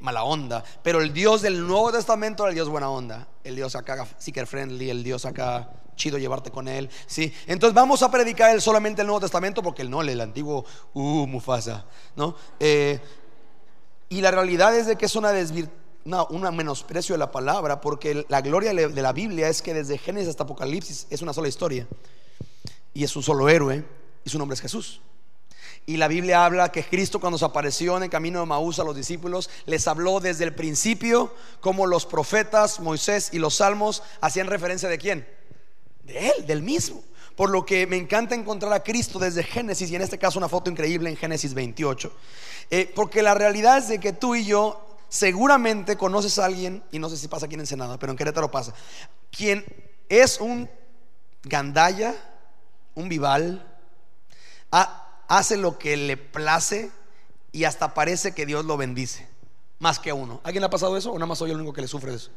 mala 0.00 0.24
onda. 0.24 0.64
Pero 0.82 1.00
el 1.00 1.12
Dios 1.12 1.42
del 1.42 1.66
Nuevo 1.66 1.92
Testamento 1.92 2.44
era 2.44 2.50
el 2.50 2.54
Dios 2.54 2.68
buena 2.68 2.88
onda, 2.88 3.28
el 3.42 3.56
Dios 3.56 3.76
acá 3.76 4.06
seeker 4.18 4.46
friendly, 4.46 4.88
el 4.88 5.04
Dios 5.04 5.26
acá 5.26 5.70
chido 5.96 6.18
llevarte 6.18 6.50
con 6.50 6.66
él, 6.66 6.88
¿sí? 7.06 7.32
Entonces 7.46 7.74
vamos 7.74 8.02
a 8.02 8.10
predicar 8.10 8.52
él 8.52 8.60
solamente 8.62 9.02
el 9.02 9.06
Nuevo 9.06 9.20
Testamento, 9.20 9.62
porque 9.62 9.82
el 9.82 9.90
no, 9.90 10.00
el 10.00 10.20
antiguo, 10.20 10.64
uh, 10.94 11.26
Mufasa, 11.26 11.84
¿no? 12.16 12.36
Y 14.08 14.20
la 14.20 14.30
realidad 14.30 14.76
es 14.76 14.86
de 14.86 14.96
que 14.96 15.06
es 15.06 15.14
una 15.14 15.32
desvirtuación 15.32 15.83
una, 16.04 16.24
un 16.24 16.56
menosprecio 16.56 17.14
de 17.14 17.18
la 17.18 17.30
palabra, 17.30 17.80
porque 17.80 18.24
la 18.28 18.40
gloria 18.40 18.72
de 18.74 19.02
la 19.02 19.12
Biblia 19.12 19.48
es 19.48 19.62
que 19.62 19.74
desde 19.74 19.98
Génesis 19.98 20.30
hasta 20.30 20.44
Apocalipsis 20.44 21.06
es 21.10 21.22
una 21.22 21.32
sola 21.32 21.48
historia. 21.48 21.86
Y 22.92 23.04
es 23.04 23.16
un 23.16 23.22
solo 23.22 23.48
héroe, 23.48 23.84
y 24.24 24.30
su 24.30 24.38
nombre 24.38 24.54
es 24.54 24.60
Jesús. 24.60 25.00
Y 25.86 25.98
la 25.98 26.08
Biblia 26.08 26.44
habla 26.44 26.72
que 26.72 26.82
Cristo 26.82 27.20
cuando 27.20 27.38
se 27.38 27.44
apareció 27.44 27.96
en 27.96 28.04
el 28.04 28.10
camino 28.10 28.40
de 28.40 28.46
Maús 28.46 28.78
a 28.78 28.84
los 28.84 28.96
discípulos, 28.96 29.50
les 29.66 29.86
habló 29.86 30.18
desde 30.18 30.44
el 30.44 30.54
principio 30.54 31.34
como 31.60 31.86
los 31.86 32.06
profetas, 32.06 32.80
Moisés 32.80 33.30
y 33.32 33.38
los 33.38 33.56
salmos 33.56 34.02
hacían 34.22 34.46
referencia 34.46 34.88
de 34.88 34.96
quién? 34.96 35.28
De 36.04 36.30
él, 36.30 36.46
del 36.46 36.62
mismo. 36.62 37.02
Por 37.36 37.50
lo 37.50 37.66
que 37.66 37.86
me 37.86 37.96
encanta 37.96 38.34
encontrar 38.34 38.72
a 38.72 38.82
Cristo 38.82 39.18
desde 39.18 39.42
Génesis 39.42 39.90
y 39.90 39.96
en 39.96 40.02
este 40.02 40.18
caso 40.18 40.38
una 40.38 40.48
foto 40.48 40.70
increíble 40.70 41.10
en 41.10 41.16
Génesis 41.16 41.52
28. 41.52 42.12
Eh, 42.70 42.90
porque 42.94 43.20
la 43.22 43.34
realidad 43.34 43.78
es 43.78 43.88
de 43.88 44.00
que 44.00 44.14
tú 44.14 44.34
y 44.34 44.46
yo 44.46 44.93
seguramente 45.14 45.96
conoces 45.96 46.40
a 46.40 46.44
alguien, 46.46 46.82
y 46.90 46.98
no 46.98 47.08
sé 47.08 47.16
si 47.16 47.28
pasa 47.28 47.46
aquí 47.46 47.54
en 47.54 47.60
Ensenada, 47.60 48.00
pero 48.00 48.10
en 48.10 48.18
Querétaro 48.18 48.50
pasa, 48.50 48.74
quien 49.30 49.64
es 50.08 50.40
un 50.40 50.68
gandaya, 51.44 52.16
un 52.96 53.08
vival, 53.08 53.64
hace 55.28 55.56
lo 55.56 55.78
que 55.78 55.96
le 55.96 56.16
place 56.16 56.90
y 57.52 57.62
hasta 57.62 57.94
parece 57.94 58.34
que 58.34 58.44
Dios 58.44 58.64
lo 58.64 58.76
bendice, 58.76 59.28
más 59.78 60.00
que 60.00 60.12
uno. 60.12 60.40
¿Alguien 60.42 60.62
le 60.62 60.66
ha 60.66 60.70
pasado 60.70 60.96
eso 60.96 61.12
o 61.12 61.14
nada 61.14 61.26
más 61.26 61.38
soy 61.38 61.52
el 61.52 61.58
único 61.58 61.72
que 61.72 61.82
le 61.82 61.86
sufre 61.86 62.12
eso? 62.12 62.32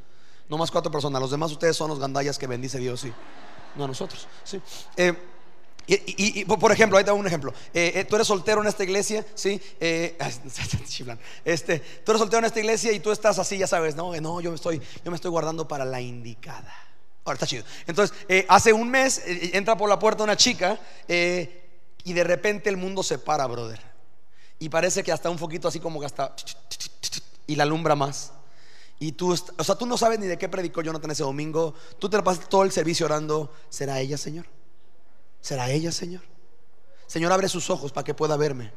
No 0.48 0.60
más 0.60 0.70
cuatro 0.70 0.92
personas, 0.92 1.20
los 1.20 1.32
demás 1.32 1.52
ustedes 1.52 1.76
son 1.76 1.90
los 1.90 1.98
gandayas 1.98 2.38
que 2.38 2.46
bendice 2.46 2.78
Dios, 2.78 3.02
sí, 3.02 3.12
no 3.76 3.86
a 3.86 3.88
nosotros, 3.88 4.28
sí. 4.44 4.62
Eh, 4.96 5.18
y, 5.88 6.44
por 6.44 6.72
ejemplo, 6.72 6.98
ahí 6.98 7.04
te 7.06 7.12
un 7.12 7.26
ejemplo. 7.26 7.54
Eh, 7.74 7.94
eh, 7.96 8.04
tú 8.04 8.16
eres 8.16 8.28
soltero 8.28 8.62
en 8.62 8.68
esta 8.68 8.84
iglesia, 8.84 9.26
¿sí? 9.36 9.62
Eh, 9.80 10.18
este, 11.46 11.80
tú 11.80 12.12
eres 12.12 12.20
soltero 12.20 12.40
en 12.40 12.46
esta 12.46 12.60
iglesia 12.60 12.92
y 12.92 13.00
tú 13.00 13.12
estás 13.12 13.40
así, 13.40 13.58
ya 13.58 13.68
sabes, 13.68 13.96
no, 13.96 14.14
no, 14.20 14.42
yo 14.42 14.50
me 14.50 14.56
estoy, 14.56 14.82
yo 15.04 15.12
me 15.12 15.16
estoy 15.16 15.32
guardando 15.32 15.68
para 15.68 15.86
la 15.86 16.02
indicada. 16.02 16.74
Ahora 17.24 17.36
está 17.36 17.48
chido. 17.48 17.64
Entonces, 17.88 18.16
hace 18.48 18.72
un 18.72 18.90
mes 18.90 19.22
entra 19.26 19.78
por 19.78 19.90
la 19.90 20.00
puerta 20.00 20.24
una 20.24 20.38
chica 20.38 20.80
y 21.08 22.14
de 22.14 22.24
repente 22.24 22.70
el 22.70 22.78
mundo 22.78 23.04
se 23.04 23.18
para, 23.18 23.46
brother. 23.48 23.82
Y 24.60 24.70
parece 24.70 25.04
que 25.04 25.12
hasta 25.12 25.30
un 25.30 25.38
poquito 25.38 25.68
así 25.68 25.80
como 25.80 26.00
que 26.00 26.06
hasta 26.06 26.34
y 27.46 27.56
la 27.56 27.64
alumbra 27.64 27.96
más. 27.96 28.32
Y 29.00 29.12
tú, 29.12 29.34
o 29.34 29.64
sea, 29.64 29.76
tú 29.76 29.86
no 29.86 29.98
sabes 29.98 30.20
ni 30.20 30.28
de 30.28 30.38
qué 30.38 30.50
predicó 30.50 30.82
Jonathan 30.82 31.12
ese 31.12 31.24
domingo. 31.24 31.74
Tú 32.00 32.10
te 32.10 32.22
pasas 32.24 32.48
todo 32.50 32.64
el 32.64 32.72
servicio 32.72 33.06
orando. 33.06 33.54
¿Será 33.70 34.00
ella, 34.00 34.18
Señor? 34.18 34.46
¿Será 35.48 35.72
ella, 35.72 35.94
Señor? 35.94 36.24
Señor, 37.06 37.32
abre 37.32 37.48
sus 37.48 37.70
ojos 37.70 37.94
para 37.94 38.04
que 38.04 38.14
pueda 38.14 38.36
verme. 38.36 38.70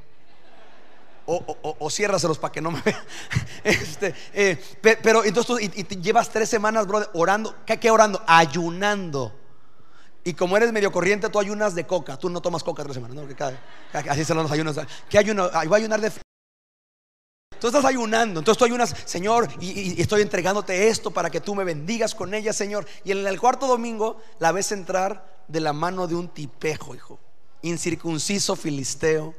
O, 1.27 1.35
o, 1.62 1.77
o 1.81 1.91
ciérraselos 1.91 2.39
para 2.39 2.53
que 2.53 2.61
no 2.61 2.71
me 2.71 2.81
vea. 2.81 3.05
Este, 3.65 4.15
eh, 4.33 4.57
pero 4.81 5.25
entonces 5.25 5.47
tú 5.49 5.59
y, 5.59 6.00
llevas 6.00 6.31
tres 6.31 6.49
semanas, 6.49 6.87
brother, 6.87 7.11
orando. 7.15 7.57
¿Qué, 7.67 7.81
¿Qué 7.81 7.91
orando? 7.91 8.23
Ayunando. 8.25 9.37
Y 10.23 10.35
como 10.35 10.57
eres 10.57 10.71
medio 10.71 10.93
corriente, 10.93 11.29
tú 11.29 11.41
ayunas 11.41 11.75
de 11.75 11.89
coca. 11.89 12.17
Tú 12.17 12.31
no 12.31 12.41
tomas 12.41 12.62
coca 12.62 12.85
tres 12.85 12.95
semanas, 12.95 13.17
¿no? 13.17 13.27
Cada, 13.35 13.61
así 14.09 14.25
se 14.25 14.33
los 14.33 14.49
ayunos. 14.53 14.79
¿Qué 15.09 15.19
ayuno? 15.19 15.50
Voy 15.50 15.73
a 15.73 15.77
ayunar 15.77 16.00
de 16.00 16.12
Tú 17.61 17.67
estás 17.67 17.85
ayunando, 17.85 18.39
entonces 18.39 18.57
tú 18.57 18.65
ayunas, 18.65 18.95
Señor, 19.07 19.49
y, 19.61 20.00
estoy 20.00 20.23
entregándote 20.23 20.89
esto 20.89 21.11
para 21.11 21.31
que 21.31 21.41
tú 21.41 21.57
me 21.57 21.65
bendigas 21.65 22.15
con 22.15 22.33
ella, 22.33 22.53
Señor. 22.53 22.87
Y 23.03 23.11
en 23.11 23.27
el 23.27 23.41
cuarto 23.41 23.67
domingo 23.67 24.23
la 24.39 24.53
ves 24.53 24.71
entrar 24.71 25.39
de 25.50 25.61
la 25.61 25.73
mano 25.73 26.07
de 26.07 26.14
un 26.14 26.28
tipejo, 26.28 26.95
hijo, 26.95 27.19
incircunciso 27.62 28.54
filisteo. 28.54 29.35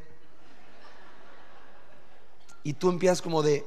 Y 2.63 2.73
tú 2.73 2.89
empiezas 2.89 3.21
como 3.21 3.41
de, 3.41 3.65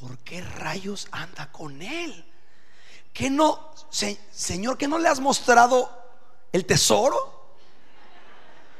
¿por 0.00 0.18
qué 0.18 0.40
rayos 0.40 1.06
anda 1.12 1.52
con 1.52 1.82
él? 1.82 2.24
¿Que 3.12 3.28
no, 3.28 3.72
se, 3.90 4.18
Señor, 4.32 4.78
que 4.78 4.88
no 4.88 4.98
le 4.98 5.08
has 5.08 5.20
mostrado 5.20 5.90
el 6.52 6.64
tesoro? 6.64 7.54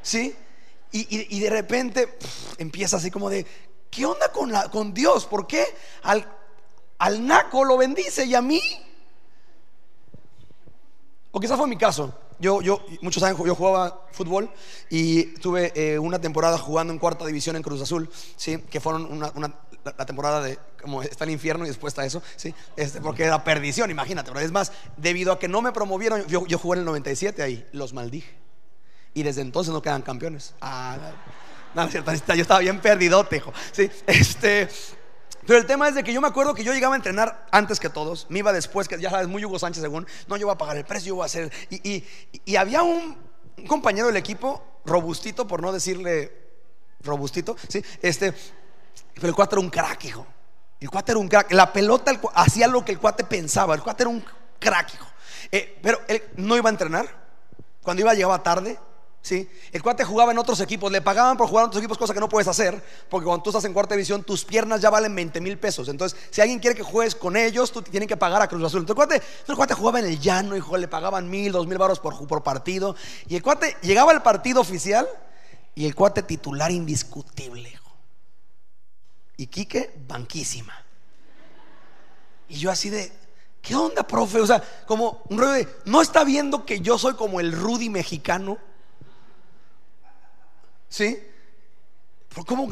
¿Sí? 0.03 0.35
Y, 0.91 1.01
y, 1.01 1.37
y 1.37 1.41
de 1.41 1.51
repente 1.51 2.07
pff, 2.09 2.59
empieza 2.59 2.97
así 2.97 3.11
como 3.11 3.29
de, 3.29 3.47
¿qué 3.91 4.07
onda 4.07 4.33
con, 4.33 4.51
la, 4.51 4.71
con 4.71 4.95
Dios? 4.95 5.27
¿Por 5.27 5.47
qué 5.47 5.67
al, 6.03 6.27
al 6.99 7.27
naco 7.27 7.65
lo 7.65 7.77
bendice 7.77 8.25
y 8.25 8.35
a 8.35 8.41
mí? 8.41 8.63
O 11.33 11.41
quizás 11.41 11.57
fue 11.57 11.69
mi 11.69 11.77
caso. 11.77 12.13
Yo, 12.39 12.63
yo, 12.63 12.85
muchos 13.03 13.21
saben, 13.21 13.37
yo 13.45 13.55
jugaba 13.55 14.07
fútbol 14.13 14.51
y 14.89 15.25
tuve 15.41 15.73
eh, 15.75 15.99
una 15.99 16.19
temporada 16.19 16.57
jugando 16.57 16.93
en 16.93 16.99
cuarta 16.99 17.27
división 17.27 17.55
en 17.55 17.63
Cruz 17.63 17.83
Azul, 17.83 18.11
¿sí? 18.37 18.59
que 18.71 18.81
fueron 18.81 19.05
una, 19.13 19.31
una, 19.35 19.55
la 19.85 20.07
temporada 20.07 20.41
de 20.43 20.59
como 20.81 21.03
está 21.03 21.25
el 21.25 21.31
infierno 21.31 21.67
y 21.67 21.69
después 21.69 21.93
está 21.93 22.07
eso, 22.07 22.23
¿sí? 22.37 22.55
este, 22.77 23.03
porque 23.03 23.25
era 23.25 23.45
perdición, 23.45 23.91
imagínate. 23.91 24.31
Pero 24.33 24.45
es 24.45 24.53
más, 24.53 24.73
debido 24.97 25.33
a 25.33 25.39
que 25.39 25.49
no 25.49 25.61
me 25.61 25.73
promovieron, 25.73 26.27
yo, 26.27 26.47
yo 26.47 26.59
jugué 26.59 26.77
en 26.77 26.81
el 26.81 26.87
97 26.87 27.43
ahí, 27.43 27.67
los 27.73 27.93
maldije. 27.93 28.35
Y 29.13 29.23
desde 29.23 29.43
entonces 29.43 29.75
no 29.75 29.83
quedan 29.83 30.03
campeones. 30.03 30.55
Ah, 30.63 30.97
no, 31.75 31.85
no 31.85 31.91
yo 31.91 32.43
estaba 32.43 32.61
bien 32.61 32.81
perdido, 32.81 33.23
tejo. 33.25 33.53
Sí, 33.73 33.91
este. 34.07 34.69
Pero 35.51 35.59
el 35.59 35.67
tema 35.67 35.89
es 35.89 35.97
de 35.97 36.05
que 36.05 36.13
yo 36.13 36.21
me 36.21 36.29
acuerdo 36.29 36.55
que 36.55 36.63
yo 36.63 36.73
llegaba 36.73 36.95
a 36.95 36.97
entrenar 36.97 37.49
antes 37.51 37.81
que 37.81 37.91
todos, 37.91 38.25
me 38.29 38.39
iba 38.39 38.53
después, 38.53 38.87
que 38.87 39.01
ya 39.01 39.11
sabes, 39.11 39.27
muy 39.27 39.45
Hugo 39.45 39.59
Sánchez 39.59 39.83
según, 39.83 40.07
no, 40.29 40.37
yo 40.37 40.47
voy 40.47 40.55
a 40.55 40.57
pagar 40.57 40.77
el 40.77 40.85
precio, 40.85 41.09
yo 41.09 41.15
voy 41.17 41.25
a 41.25 41.27
hacer. 41.27 41.53
Y, 41.71 41.91
y, 41.91 42.07
y 42.45 42.55
había 42.55 42.85
un, 42.85 43.19
un, 43.59 43.67
compañero 43.67 44.07
del 44.07 44.17
equipo, 44.17 44.63
robustito, 44.85 45.49
por 45.49 45.61
no 45.61 45.73
decirle 45.73 46.33
robustito, 47.01 47.57
¿sí? 47.69 47.85
Este, 48.01 48.33
pero 49.15 49.27
el 49.27 49.35
cuate 49.35 49.57
era 49.57 49.61
un 49.61 49.71
crack, 49.71 50.05
hijo. 50.05 50.25
El 50.79 50.89
cuate 50.89 51.11
era 51.11 51.19
un 51.19 51.27
crack. 51.27 51.51
La 51.51 51.73
pelota 51.73 52.13
el, 52.13 52.21
hacía 52.35 52.69
lo 52.69 52.85
que 52.85 52.93
el 52.93 53.01
cuate 53.01 53.25
pensaba, 53.25 53.75
el 53.75 53.83
cuate 53.83 54.05
era 54.05 54.11
un 54.11 54.25
crack, 54.61 54.95
hijo. 54.95 55.07
Eh, 55.51 55.81
pero 55.83 56.01
él 56.07 56.23
no 56.37 56.57
iba 56.57 56.69
a 56.69 56.71
entrenar, 56.71 57.09
cuando 57.83 58.03
iba 58.03 58.15
llegaba 58.15 58.41
tarde, 58.45 58.79
¿sí? 59.23 59.49
El 59.73 59.83
cuate 59.83 60.05
jugaba 60.05 60.33
en 60.33 60.39
otros 60.39 60.61
equipos, 60.61 60.91
le 60.91 61.03
pagaban 61.03 61.37
por 61.37 61.49
jugar 61.49 61.65
en 61.65 61.69
otros 61.69 61.83
equipos, 61.83 61.99
cosa 61.99 62.15
que 62.15 62.21
no 62.21 62.29
puedes 62.29 62.49
hacer, 62.49 62.83
porque 63.09 63.27
cuando 63.27 63.43
tú 63.43 63.51
estás 63.51 63.65
en 63.65 63.73
cuarta 63.73 63.95
división, 63.95 64.23
tus 64.25 64.45
piernas 64.45 64.81
ya 64.81 64.91
valen 64.91 65.15
20 65.15 65.41
mil 65.41 65.59
pesos. 65.59 65.89
Entonces, 65.89 66.19
si 66.31 66.41
alguien 66.41 66.59
quiere 66.59 66.77
que 66.77 66.83
juegues 66.83 67.15
con 67.15 67.37
ellos, 67.37 67.73
tú 67.73 67.83
tienes 67.83 68.09
que 68.09 68.17
pagar 68.17 68.43
a 68.43 68.49
Cruz 68.49 68.65
Azul. 68.65 68.81
Entonces, 68.81 69.05
el 69.05 69.09
cuate, 69.09 69.27
el 69.49 69.57
cuate 69.57 69.75
jugaba 69.75 70.01
en 70.01 70.07
el 70.07 70.21
llano 70.21 70.57
y 70.57 70.63
le 70.79 70.89
pagaban 70.89 71.29
mil, 71.29 71.53
dos 71.53 71.67
mil 71.67 71.79
baros 71.79 72.01
por, 72.01 72.27
por 72.27 72.43
partido. 72.43 72.97
Y 73.29 73.37
el 73.37 73.43
cuate 73.43 73.77
llegaba 73.83 74.13
al 74.13 74.23
partido 74.23 74.61
oficial 74.61 75.09
y 75.75 75.87
el 75.87 75.95
cuate 75.95 76.23
titular 76.23 76.71
indiscutible. 76.71 77.81
Y 79.37 79.47
Quique, 79.47 79.91
banquísima. 80.07 80.75
Y 82.51 82.59
yo 82.59 82.71
así 82.71 82.91
de, 82.91 83.11
¿qué 83.63 83.75
onda, 83.75 84.03
profe? 84.03 84.39
O 84.39 84.47
sea, 84.47 84.63
como 84.87 85.23
un 85.31 85.39
rollo 85.39 85.53
de, 85.53 85.69
¿no 85.87 86.03
está 86.03 86.25
viendo 86.25 86.67
que 86.67 86.81
yo 86.81 86.99
soy 86.99 87.15
como 87.15 87.41
el 87.41 87.53
Rudy 87.53 87.89
mexicano? 87.89 88.59
¿Sí? 90.91 91.19
¿Cómo, 92.47 92.69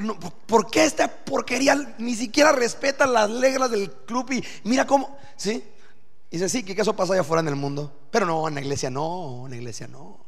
¿Por 0.46 0.70
qué 0.70 0.84
esta 0.84 1.08
porquería 1.08 1.94
ni 1.98 2.14
siquiera 2.14 2.52
respeta 2.52 3.06
las 3.06 3.30
reglas 3.30 3.70
del 3.70 3.90
club 3.90 4.30
y 4.32 4.44
mira 4.64 4.86
cómo? 4.86 5.16
¿Sí? 5.36 5.64
Y 6.30 6.36
dice, 6.36 6.48
sí, 6.48 6.62
que 6.62 6.80
eso 6.80 6.94
pasa 6.94 7.14
allá 7.14 7.22
afuera 7.22 7.40
en 7.40 7.48
el 7.48 7.56
mundo. 7.56 7.92
Pero 8.10 8.26
no, 8.26 8.46
en 8.46 8.54
la 8.54 8.60
iglesia 8.60 8.90
no, 8.90 9.46
en 9.46 9.50
la 9.50 9.56
iglesia 9.56 9.88
no. 9.88 10.18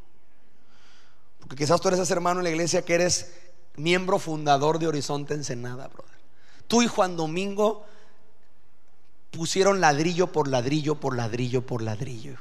Porque 1.41 1.57
quizás 1.57 1.81
tú 1.81 1.89
eres 1.89 2.01
ese 2.01 2.13
hermano 2.13 2.41
en 2.41 2.45
la 2.45 2.51
iglesia 2.51 2.85
que 2.85 2.95
eres 2.95 3.33
miembro 3.77 4.19
fundador 4.19 4.79
de 4.79 4.89
Horizonte 4.89 5.35
Ensenada, 5.35 5.89
brother. 5.89 6.19
Tú 6.67 6.83
y 6.83 6.87
Juan 6.87 7.17
Domingo 7.17 7.85
pusieron 9.31 9.81
ladrillo 9.81 10.33
por 10.33 10.49
ladrillo 10.49 10.99
por 10.99 11.17
ladrillo 11.17 11.67
por 11.67 11.83
ladrillo. 11.83 12.37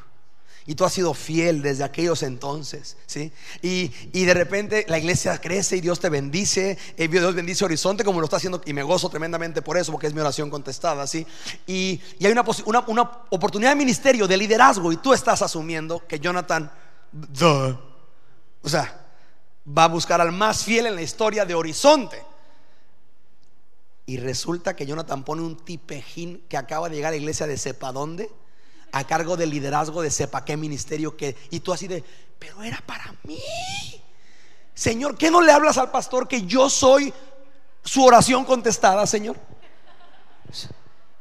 Y 0.65 0.75
tú 0.75 0.85
has 0.85 0.93
sido 0.93 1.13
fiel 1.13 1.61
desde 1.61 1.83
aquellos 1.83 2.21
entonces, 2.21 2.97
¿sí? 3.05 3.31
Y, 3.61 3.89
de 4.25 4.33
repente 4.33 4.85
la 4.87 4.99
iglesia 4.99 5.39
crece 5.39 5.77
y 5.77 5.81
Dios 5.81 5.99
te 5.99 6.09
bendice, 6.09 6.77
y 6.97 7.07
Dios 7.07 7.33
bendice 7.33 7.65
Horizonte 7.65 8.03
como 8.03 8.19
lo 8.19 8.25
está 8.25 8.37
haciendo 8.37 8.61
y 8.65 8.73
me 8.73 8.83
gozo 8.83 9.09
tremendamente 9.09 9.61
por 9.61 9.77
eso, 9.77 9.91
porque 9.91 10.07
es 10.07 10.13
mi 10.13 10.21
oración 10.21 10.49
contestada, 10.49 11.07
¿sí? 11.07 11.25
Y, 11.65 11.99
hay 12.21 12.31
una, 12.31 12.43
una, 12.87 13.11
oportunidad 13.29 13.71
de 13.71 13.75
ministerio, 13.75 14.27
de 14.27 14.37
liderazgo, 14.37 14.91
y 14.91 14.97
tú 14.97 15.13
estás 15.13 15.41
asumiendo 15.41 16.05
que 16.07 16.19
Jonathan, 16.19 16.71
o 18.61 18.69
sea, 18.69 19.05
va 19.65 19.85
a 19.85 19.87
buscar 19.87 20.21
al 20.21 20.31
más 20.31 20.63
fiel 20.63 20.87
en 20.87 20.95
la 20.95 21.01
historia 21.01 21.45
de 21.45 21.55
Horizonte. 21.55 22.23
Y 24.05 24.17
resulta 24.17 24.75
que 24.75 24.85
Jonathan 24.87 25.23
pone 25.23 25.43
un 25.43 25.55
tipejín 25.57 26.43
que 26.49 26.57
acaba 26.57 26.89
de 26.89 26.95
llegar 26.95 27.09
a 27.09 27.11
la 27.11 27.17
iglesia 27.17 27.45
de 27.45 27.57
sepa 27.57 27.91
dónde 27.91 28.29
a 28.91 29.03
cargo 29.05 29.37
del 29.37 29.49
liderazgo 29.49 30.01
de 30.01 30.11
sepa 30.11 30.45
qué 30.45 30.57
ministerio 30.57 31.15
que 31.15 31.35
y 31.49 31.59
tú 31.59 31.73
así 31.73 31.87
de, 31.87 32.03
pero 32.37 32.63
era 32.63 32.81
para 32.85 33.13
mí. 33.23 33.39
Señor, 34.73 35.17
¿qué 35.17 35.29
no 35.29 35.41
le 35.41 35.51
hablas 35.51 35.77
al 35.77 35.91
pastor 35.91 36.27
que 36.27 36.43
yo 36.43 36.69
soy 36.69 37.13
su 37.83 38.03
oración 38.03 38.45
contestada, 38.45 39.05
Señor? 39.05 39.37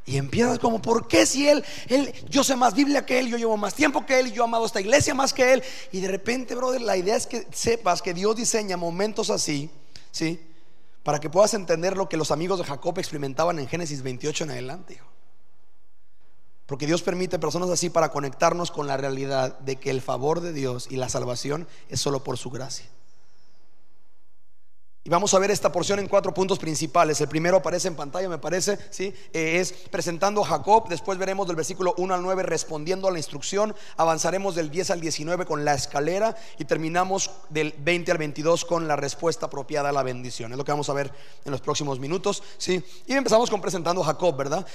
Y 0.05 0.17
empiezas 0.17 0.57
como, 0.57 0.81
¿por 0.81 1.07
qué 1.07 1.25
si 1.25 1.47
él, 1.47 1.63
él, 1.87 2.11
yo 2.29 2.43
sé 2.43 2.55
más 2.55 2.73
Biblia 2.73 3.05
que 3.05 3.19
él, 3.19 3.27
yo 3.27 3.37
llevo 3.37 3.57
más 3.57 3.75
tiempo 3.75 4.05
que 4.05 4.19
él 4.19 4.31
yo 4.31 4.41
he 4.41 4.45
amado 4.45 4.65
esta 4.65 4.81
iglesia 4.81 5.13
más 5.13 5.33
que 5.33 5.53
él? 5.53 5.63
Y 5.91 6.01
de 6.01 6.07
repente, 6.07 6.55
brother, 6.55 6.81
la 6.81 6.97
idea 6.97 7.15
es 7.15 7.27
que 7.27 7.47
sepas 7.51 8.01
que 8.01 8.13
Dios 8.13 8.35
diseña 8.35 8.75
momentos 8.75 9.29
así, 9.29 9.69
¿sí? 10.09 10.41
Para 11.03 11.19
que 11.19 11.29
puedas 11.29 11.53
entender 11.53 11.95
lo 11.95 12.09
que 12.09 12.17
los 12.17 12.31
amigos 12.31 12.57
de 12.57 12.65
Jacob 12.65 12.97
experimentaban 12.97 13.59
en 13.59 13.67
Génesis 13.67 14.01
28 14.01 14.45
en 14.45 14.51
adelante, 14.51 14.93
hijo. 14.93 15.18
Porque 16.69 16.85
Dios 16.85 17.01
permite 17.01 17.39
personas 17.39 17.71
así 17.71 17.89
para 17.89 18.11
conectarnos 18.11 18.69
con 18.69 18.85
la 18.85 18.95
realidad 18.95 19.57
de 19.57 19.77
que 19.77 19.89
el 19.89 20.01
favor 20.01 20.39
de 20.39 20.53
Dios 20.53 20.85
y 20.91 20.97
la 20.97 21.09
salvación 21.09 21.67
es 21.89 21.99
solo 21.99 22.23
por 22.23 22.37
su 22.37 22.51
gracia. 22.51 22.85
Y 25.01 25.09
vamos 25.09 25.33
a 25.33 25.39
ver 25.39 25.49
esta 25.49 25.71
porción 25.71 25.99
en 25.99 26.09
cuatro 26.09 26.33
puntos 26.33 26.59
principales. 26.59 27.21
El 27.21 27.29
primero 27.29 27.55
aparece 27.55 27.87
en 27.87 27.95
pantalla, 27.95 28.27
me 28.27 28.37
parece, 28.37 28.77
¿sí? 28.89 29.13
Eh, 29.31 29.59
es 29.59 29.71
presentando 29.71 30.41
a 30.41 30.45
Jacob. 30.45 30.89
Después 30.89 31.17
veremos 31.17 31.47
del 31.47 31.55
versículo 31.55 31.93
1 31.97 32.13
al 32.13 32.21
9 32.21 32.43
respondiendo 32.43 33.07
a 33.07 33.11
la 33.11 33.17
instrucción. 33.17 33.73
Avanzaremos 33.95 34.55
del 34.55 34.69
10 34.69 34.91
al 34.91 34.99
19 34.99 35.45
con 35.45 35.63
la 35.63 35.73
escalera 35.73 36.35
y 36.57 36.65
terminamos 36.65 37.31
del 37.49 37.73
20 37.79 38.11
al 38.11 38.17
22 38.17 38.65
con 38.65 38.89
la 38.89 38.97
respuesta 38.97 39.45
apropiada 39.45 39.87
a 39.87 39.91
la 39.93 40.03
bendición. 40.03 40.51
Es 40.51 40.57
lo 40.57 40.65
que 40.65 40.73
vamos 40.73 40.89
a 40.89 40.93
ver 40.93 41.13
en 41.45 41.51
los 41.53 41.61
próximos 41.61 41.97
minutos, 41.97 42.43
¿sí? 42.57 42.83
Y 43.07 43.13
empezamos 43.13 43.49
con 43.49 43.61
presentando 43.61 44.01
a 44.01 44.05
Jacob, 44.05 44.35
¿verdad? 44.35 44.67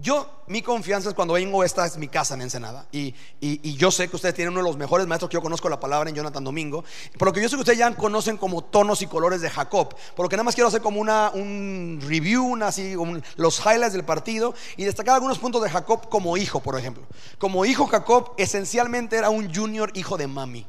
Yo, 0.00 0.44
mi 0.46 0.62
confianza 0.62 1.08
es 1.08 1.14
cuando 1.16 1.34
vengo, 1.34 1.64
esta 1.64 1.84
es 1.86 1.96
mi 1.96 2.06
casa 2.06 2.34
en 2.34 2.42
Ensenada. 2.42 2.86
Y, 2.92 3.16
y, 3.40 3.74
yo 3.74 3.90
sé 3.90 4.08
que 4.08 4.14
ustedes 4.14 4.36
tienen 4.36 4.52
uno 4.52 4.60
de 4.60 4.68
los 4.68 4.76
mejores 4.76 5.08
maestros 5.08 5.28
que 5.28 5.34
yo 5.34 5.42
conozco 5.42 5.68
la 5.68 5.80
palabra 5.80 6.08
en 6.08 6.14
Jonathan 6.14 6.44
Domingo. 6.44 6.84
Por 7.18 7.26
lo 7.26 7.32
que 7.32 7.42
yo 7.42 7.48
sé 7.48 7.56
que 7.56 7.62
ustedes 7.62 7.80
ya 7.80 7.92
conocen 7.96 8.36
como 8.36 8.62
tonos 8.62 9.02
y 9.02 9.08
colores 9.08 9.40
de 9.40 9.50
Jacob. 9.50 9.71
Que 9.72 10.36
nada 10.36 10.44
más 10.44 10.54
quiero 10.54 10.68
hacer 10.68 10.82
como 10.82 11.00
una, 11.00 11.30
un 11.34 11.98
review, 12.02 12.62
así, 12.62 12.94
los 13.36 13.58
highlights 13.60 13.94
del 13.94 14.04
partido 14.04 14.54
y 14.76 14.84
destacar 14.84 15.14
algunos 15.14 15.38
puntos 15.38 15.62
de 15.62 15.70
Jacob 15.70 16.08
como 16.08 16.36
hijo, 16.36 16.60
por 16.60 16.78
ejemplo. 16.78 17.04
Como 17.38 17.64
hijo, 17.64 17.86
Jacob 17.86 18.32
esencialmente 18.36 19.16
era 19.16 19.30
un 19.30 19.52
junior 19.52 19.90
hijo 19.94 20.16
de 20.16 20.26
mami. 20.26 20.66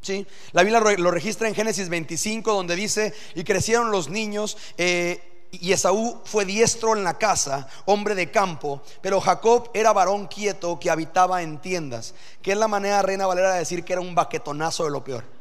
¿Sí? 0.00 0.26
La 0.52 0.62
Biblia 0.62 0.80
lo 0.80 1.10
registra 1.10 1.48
en 1.48 1.54
Génesis 1.54 1.88
25, 1.88 2.52
donde 2.52 2.76
dice: 2.76 3.14
Y 3.34 3.44
crecieron 3.44 3.90
los 3.90 4.10
niños. 4.10 4.58
Eh, 4.76 5.30
y 5.60 5.72
Esaú 5.72 6.20
fue 6.24 6.44
diestro 6.44 6.96
en 6.96 7.04
la 7.04 7.16
casa, 7.16 7.68
hombre 7.84 8.14
de 8.14 8.30
campo, 8.30 8.82
pero 9.00 9.20
Jacob 9.20 9.70
era 9.72 9.92
varón 9.92 10.26
quieto 10.26 10.78
que 10.80 10.90
habitaba 10.90 11.42
en 11.42 11.58
tiendas, 11.58 12.14
que 12.42 12.52
es 12.52 12.58
la 12.58 12.68
manera 12.68 13.02
reina 13.02 13.26
valera 13.26 13.52
de 13.52 13.60
decir 13.60 13.84
que 13.84 13.92
era 13.92 14.02
un 14.02 14.14
baquetonazo 14.14 14.84
de 14.84 14.90
lo 14.90 15.04
peor. 15.04 15.33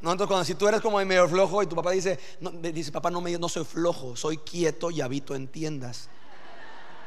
No, 0.00 0.12
entonces 0.12 0.28
cuando 0.28 0.44
si 0.44 0.54
tú 0.54 0.68
eres 0.68 0.80
como 0.80 1.04
medio 1.04 1.28
flojo 1.28 1.62
y 1.62 1.66
tu 1.66 1.74
papá 1.74 1.90
dice, 1.90 2.18
no, 2.40 2.50
dice, 2.50 2.92
papá, 2.92 3.10
no 3.10 3.20
me 3.20 3.36
no 3.36 3.48
soy 3.48 3.64
flojo, 3.64 4.16
soy 4.16 4.38
quieto 4.38 4.90
y 4.90 5.00
habito 5.00 5.34
en 5.34 5.48
tiendas. 5.48 6.08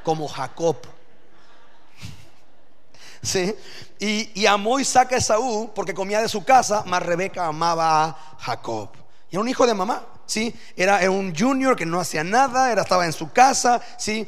Como 0.03 0.27
Jacob. 0.27 0.77
¿Sí? 3.21 3.55
Y, 3.99 4.41
y 4.41 4.45
amó 4.45 4.79
Isaac 4.79 5.13
a 5.13 5.17
Esaú 5.17 5.71
porque 5.73 5.93
comía 5.93 6.21
de 6.21 6.27
su 6.27 6.43
casa, 6.43 6.83
mas 6.85 7.03
Rebeca 7.03 7.47
amaba 7.47 8.03
a 8.03 8.35
Jacob. 8.39 8.89
Y 9.29 9.35
era 9.35 9.41
un 9.41 9.47
hijo 9.47 9.65
de 9.65 9.73
mamá, 9.73 10.05
¿sí? 10.25 10.53
Era, 10.75 11.01
era 11.01 11.11
un 11.11 11.33
junior 11.33 11.75
que 11.75 11.85
no 11.85 11.99
hacía 11.99 12.23
nada, 12.23 12.71
era, 12.71 12.81
estaba 12.81 13.05
en 13.05 13.13
su 13.13 13.31
casa, 13.31 13.81
¿sí? 13.97 14.27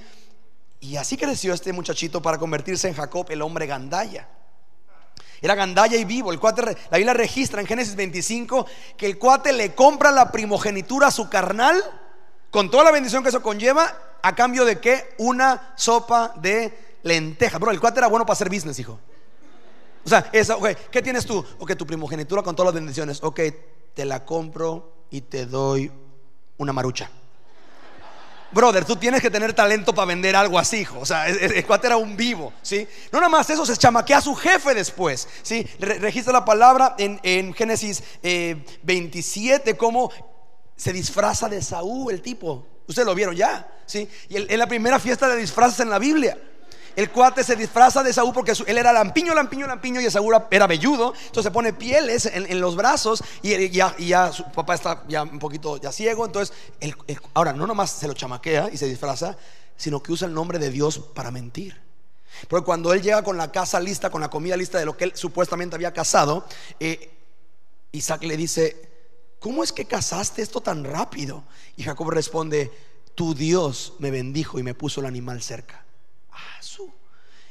Y 0.79 0.96
así 0.96 1.17
creció 1.17 1.53
este 1.53 1.74
muchachito 1.74 2.22
para 2.22 2.38
convertirse 2.38 2.88
en 2.88 2.93
Jacob, 2.93 3.25
el 3.29 3.41
hombre 3.41 3.65
gandaya. 3.65 4.29
Era 5.44 5.56
gandalla 5.56 5.98
y 5.98 6.06
vivo. 6.06 6.32
El 6.32 6.40
cuate, 6.40 6.62
la 6.90 6.98
Biblia 6.98 7.14
registra 7.14 7.60
en 7.60 7.68
Génesis 7.68 7.98
25 7.98 8.66
que 8.96 9.06
el 9.06 9.20
cuate 9.20 9.52
le 9.52 9.76
compra 9.76 10.10
la 10.10 10.32
primogenitura 10.32 11.08
a 11.08 11.12
su 11.12 11.30
carnal 11.30 11.84
con 12.50 12.72
toda 12.72 12.86
la 12.86 12.92
bendición 12.92 13.24
que 13.24 13.30
eso 13.30 13.42
conlleva, 13.42 13.94
a 14.22 14.36
cambio 14.36 14.64
de 14.64 14.80
que 14.80 15.16
una 15.18 15.74
sopa 15.76 16.34
de 16.38 16.98
lenteja. 17.04 17.58
Bro, 17.58 17.72
el 17.72 17.82
cuate 17.82 18.00
era 18.00 18.08
bueno 18.08 18.26
para 18.26 18.36
hacer 18.36 18.48
business, 18.48 18.80
hijo. 18.80 18.98
O 20.06 20.08
sea, 20.08 20.30
esa, 20.32 20.56
¿qué 20.90 21.02
tienes 21.02 21.26
tú? 21.26 21.46
Ok, 21.60 21.76
tu 21.76 21.86
primogenitura 21.86 22.42
con 22.42 22.56
todas 22.56 22.74
las 22.74 22.76
bendiciones. 22.76 23.22
Ok, 23.22 23.42
te 23.94 24.06
la 24.06 24.24
compro 24.24 25.08
y 25.10 25.22
te 25.22 25.46
doy 25.46 25.92
una 26.58 26.72
marucha. 26.72 27.12
Brother, 28.53 28.86
tú 28.86 28.95
tienes 28.95 29.22
que 29.22 29.31
tener 29.31 29.53
talento 29.53 29.93
para 29.93 30.05
vender 30.05 30.36
algo 30.36 30.60
así, 30.60 30.77
hijo. 30.77 31.00
O 31.00 31.05
sea, 31.05 31.27
el, 31.27 31.65
cuate 31.65 31.88
era 31.88 31.98
un 31.98 32.15
vivo, 32.15 32.53
¿sí? 32.62 32.88
No 33.12 33.19
nada 33.19 33.29
más 33.29 33.50
eso, 33.50 33.65
se 33.65 33.75
chamaquea 33.75 34.19
a 34.19 34.22
su 34.22 34.36
jefe 34.36 34.74
después, 34.74 35.27
¿sí? 35.41 35.67
registra 35.79 36.31
la 36.33 36.45
palabra 36.45 36.95
en, 36.98 37.53
Génesis 37.53 38.03
27, 38.22 39.72
eh, 39.72 39.77
cómo 39.77 40.12
se 40.75 40.93
disfraza 40.93 41.50
de 41.50 41.62
Saúl 41.62 42.13
el 42.13 42.22
tipo. 42.22 42.65
Ustedes 42.88 43.05
lo 43.05 43.15
vieron 43.15 43.36
ya, 43.36 43.67
¿sí? 43.86 44.07
Y 44.29 44.38
en 44.51 44.60
la 44.60 44.67
primera 44.67 45.00
fiesta 45.00 45.27
de 45.27 45.38
disfraces 45.38 45.79
en 45.79 45.89
la 45.89 46.00
Biblia. 46.00 46.38
El 46.96 47.10
cuate 47.10 47.44
se 47.44 47.56
disfraza 47.56 48.04
de 48.04 48.14
Saúl 48.14 48.34
porque 48.34 48.54
él 48.68 48.78
era 48.78 48.94
lampiño, 48.94 49.34
lampiño, 49.34 49.66
lampiño 49.66 50.00
y 50.00 50.10
Saúl 50.12 50.36
era 50.52 50.68
velludo. 50.68 51.14
Entonces 51.16 51.44
se 51.44 51.52
pone 51.52 51.74
pieles 51.74 52.26
en, 52.26 52.60
los 52.62 52.76
brazos 52.76 53.24
y, 53.42 53.70
ya, 53.70 54.32
su 54.32 54.44
papá 54.52 54.76
está 54.76 55.04
ya 55.08 55.24
un 55.24 55.40
poquito 55.40 55.78
ya 55.78 55.92
ciego. 55.92 56.26
Entonces, 56.26 56.56
ahora 57.34 57.54
no 57.54 57.66
nomás 57.66 57.92
se 57.92 58.08
lo 58.08 58.14
chamaquea 58.14 58.70
y 58.72 58.78
se 58.78 58.86
disfraza, 58.86 59.36
sino 59.76 60.04
que 60.04 60.12
usa 60.12 60.28
el 60.28 60.34
nombre 60.34 60.60
de 60.60 60.70
Dios 60.70 61.00
para 61.00 61.32
mentir. 61.32 61.82
Porque 62.48 62.66
cuando 62.66 62.94
él 62.94 63.02
llega 63.02 63.24
con 63.24 63.38
la 63.38 63.52
casa 63.52 63.80
lista, 63.80 64.10
con 64.10 64.22
la 64.22 64.30
comida 64.30 64.58
lista 64.58 64.78
de 64.78 64.86
lo 64.86 64.98
que 64.98 65.06
él 65.06 65.12
supuestamente 65.16 65.76
había 65.76 65.94
casado, 65.94 66.46
eh, 66.80 67.12
Isaac 67.92 68.24
le 68.24 68.38
dice, 68.38 68.90
¿cómo 69.40 69.64
es 69.64 69.72
que 69.72 69.86
casaste 69.86 70.42
esto 70.42 70.62
tan 70.62 70.84
rápido? 70.84 71.44
Y 71.76 71.84
Jacob 71.84 72.10
responde, 72.10 72.72
tu 73.16 73.36
Dios 73.36 73.94
me 74.00 74.12
bendijo 74.12 74.60
y 74.60 74.64
me 74.64 74.74
puso 74.74 75.00
el 75.00 75.06
animal 75.06 75.42
cerca. 75.42 75.83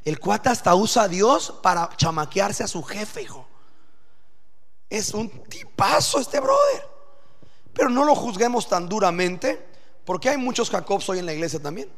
El 0.04 0.18
cuate 0.18 0.48
hasta 0.48 0.74
usa 0.74 1.04
a 1.04 1.08
Dios 1.08 1.54
para 1.62 1.88
chamaquearse 1.96 2.64
a 2.64 2.68
su 2.68 2.82
jefe, 2.82 3.22
hijo. 3.22 3.46
Es 4.90 5.14
un 5.14 5.28
tipazo 5.44 6.18
este 6.18 6.40
brother. 6.40 6.88
Pero 7.72 7.88
no 7.88 8.04
lo 8.04 8.14
juzguemos 8.14 8.68
tan 8.68 8.88
duramente, 8.88 9.64
porque 10.04 10.28
hay 10.28 10.36
muchos 10.36 10.70
Jacobs 10.70 11.08
hoy 11.08 11.20
en 11.20 11.26
la 11.26 11.32
iglesia 11.32 11.60
también. 11.60 11.90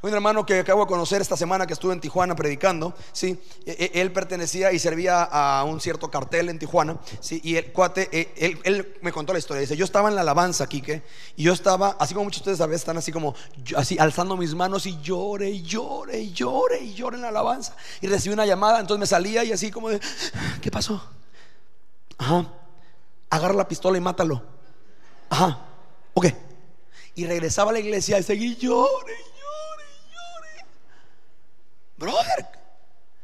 Un 0.00 0.14
hermano 0.14 0.46
que 0.46 0.60
acabo 0.60 0.82
de 0.82 0.86
conocer 0.86 1.20
esta 1.20 1.36
semana 1.36 1.66
que 1.66 1.72
estuve 1.72 1.92
en 1.92 2.00
Tijuana 2.00 2.36
predicando, 2.36 2.94
¿sí? 3.12 3.40
E, 3.66 3.90
e, 3.92 4.00
él 4.00 4.12
pertenecía 4.12 4.70
y 4.70 4.78
servía 4.78 5.24
a 5.24 5.64
un 5.64 5.80
cierto 5.80 6.08
cartel 6.08 6.48
en 6.50 6.58
Tijuana, 6.60 6.98
¿sí? 7.20 7.40
Y 7.42 7.56
el 7.56 7.72
cuate, 7.72 8.08
e, 8.12 8.56
él, 8.62 8.96
me 9.02 9.10
contó 9.10 9.32
la 9.32 9.40
historia. 9.40 9.60
Dice: 9.60 9.76
Yo 9.76 9.84
estaba 9.84 10.08
en 10.08 10.14
la 10.14 10.20
alabanza, 10.20 10.68
Quique, 10.68 11.02
y 11.34 11.42
yo 11.42 11.52
estaba, 11.52 11.96
así 11.98 12.14
como 12.14 12.24
muchos 12.24 12.44
de 12.44 12.52
ustedes 12.52 12.60
a 12.60 12.66
veces 12.66 12.82
están 12.82 12.96
así 12.96 13.10
como, 13.10 13.34
así 13.76 13.98
alzando 13.98 14.36
mis 14.36 14.54
manos 14.54 14.86
y 14.86 15.00
llore, 15.00 15.50
y 15.50 15.62
llore, 15.62 16.20
y 16.20 16.32
llore, 16.32 16.80
y 16.80 16.94
llore 16.94 17.16
en 17.16 17.22
la 17.22 17.30
alabanza. 17.30 17.74
Y 18.00 18.06
recibí 18.06 18.32
una 18.32 18.46
llamada, 18.46 18.78
entonces 18.78 19.00
me 19.00 19.06
salía 19.06 19.42
y 19.42 19.50
así 19.50 19.72
como 19.72 19.88
de, 19.88 20.00
¿qué 20.62 20.70
pasó? 20.70 21.02
Ajá, 22.18 22.46
agarra 23.30 23.54
la 23.54 23.66
pistola 23.66 23.98
y 23.98 24.00
mátalo. 24.00 24.42
Ajá, 25.28 25.58
ok. 26.14 26.26
Y 27.16 27.26
regresaba 27.26 27.70
a 27.70 27.72
la 27.72 27.80
iglesia 27.80 28.16
y 28.18 28.22
seguí 28.22 28.54
llore, 28.56 29.14
Brother. 31.98 32.46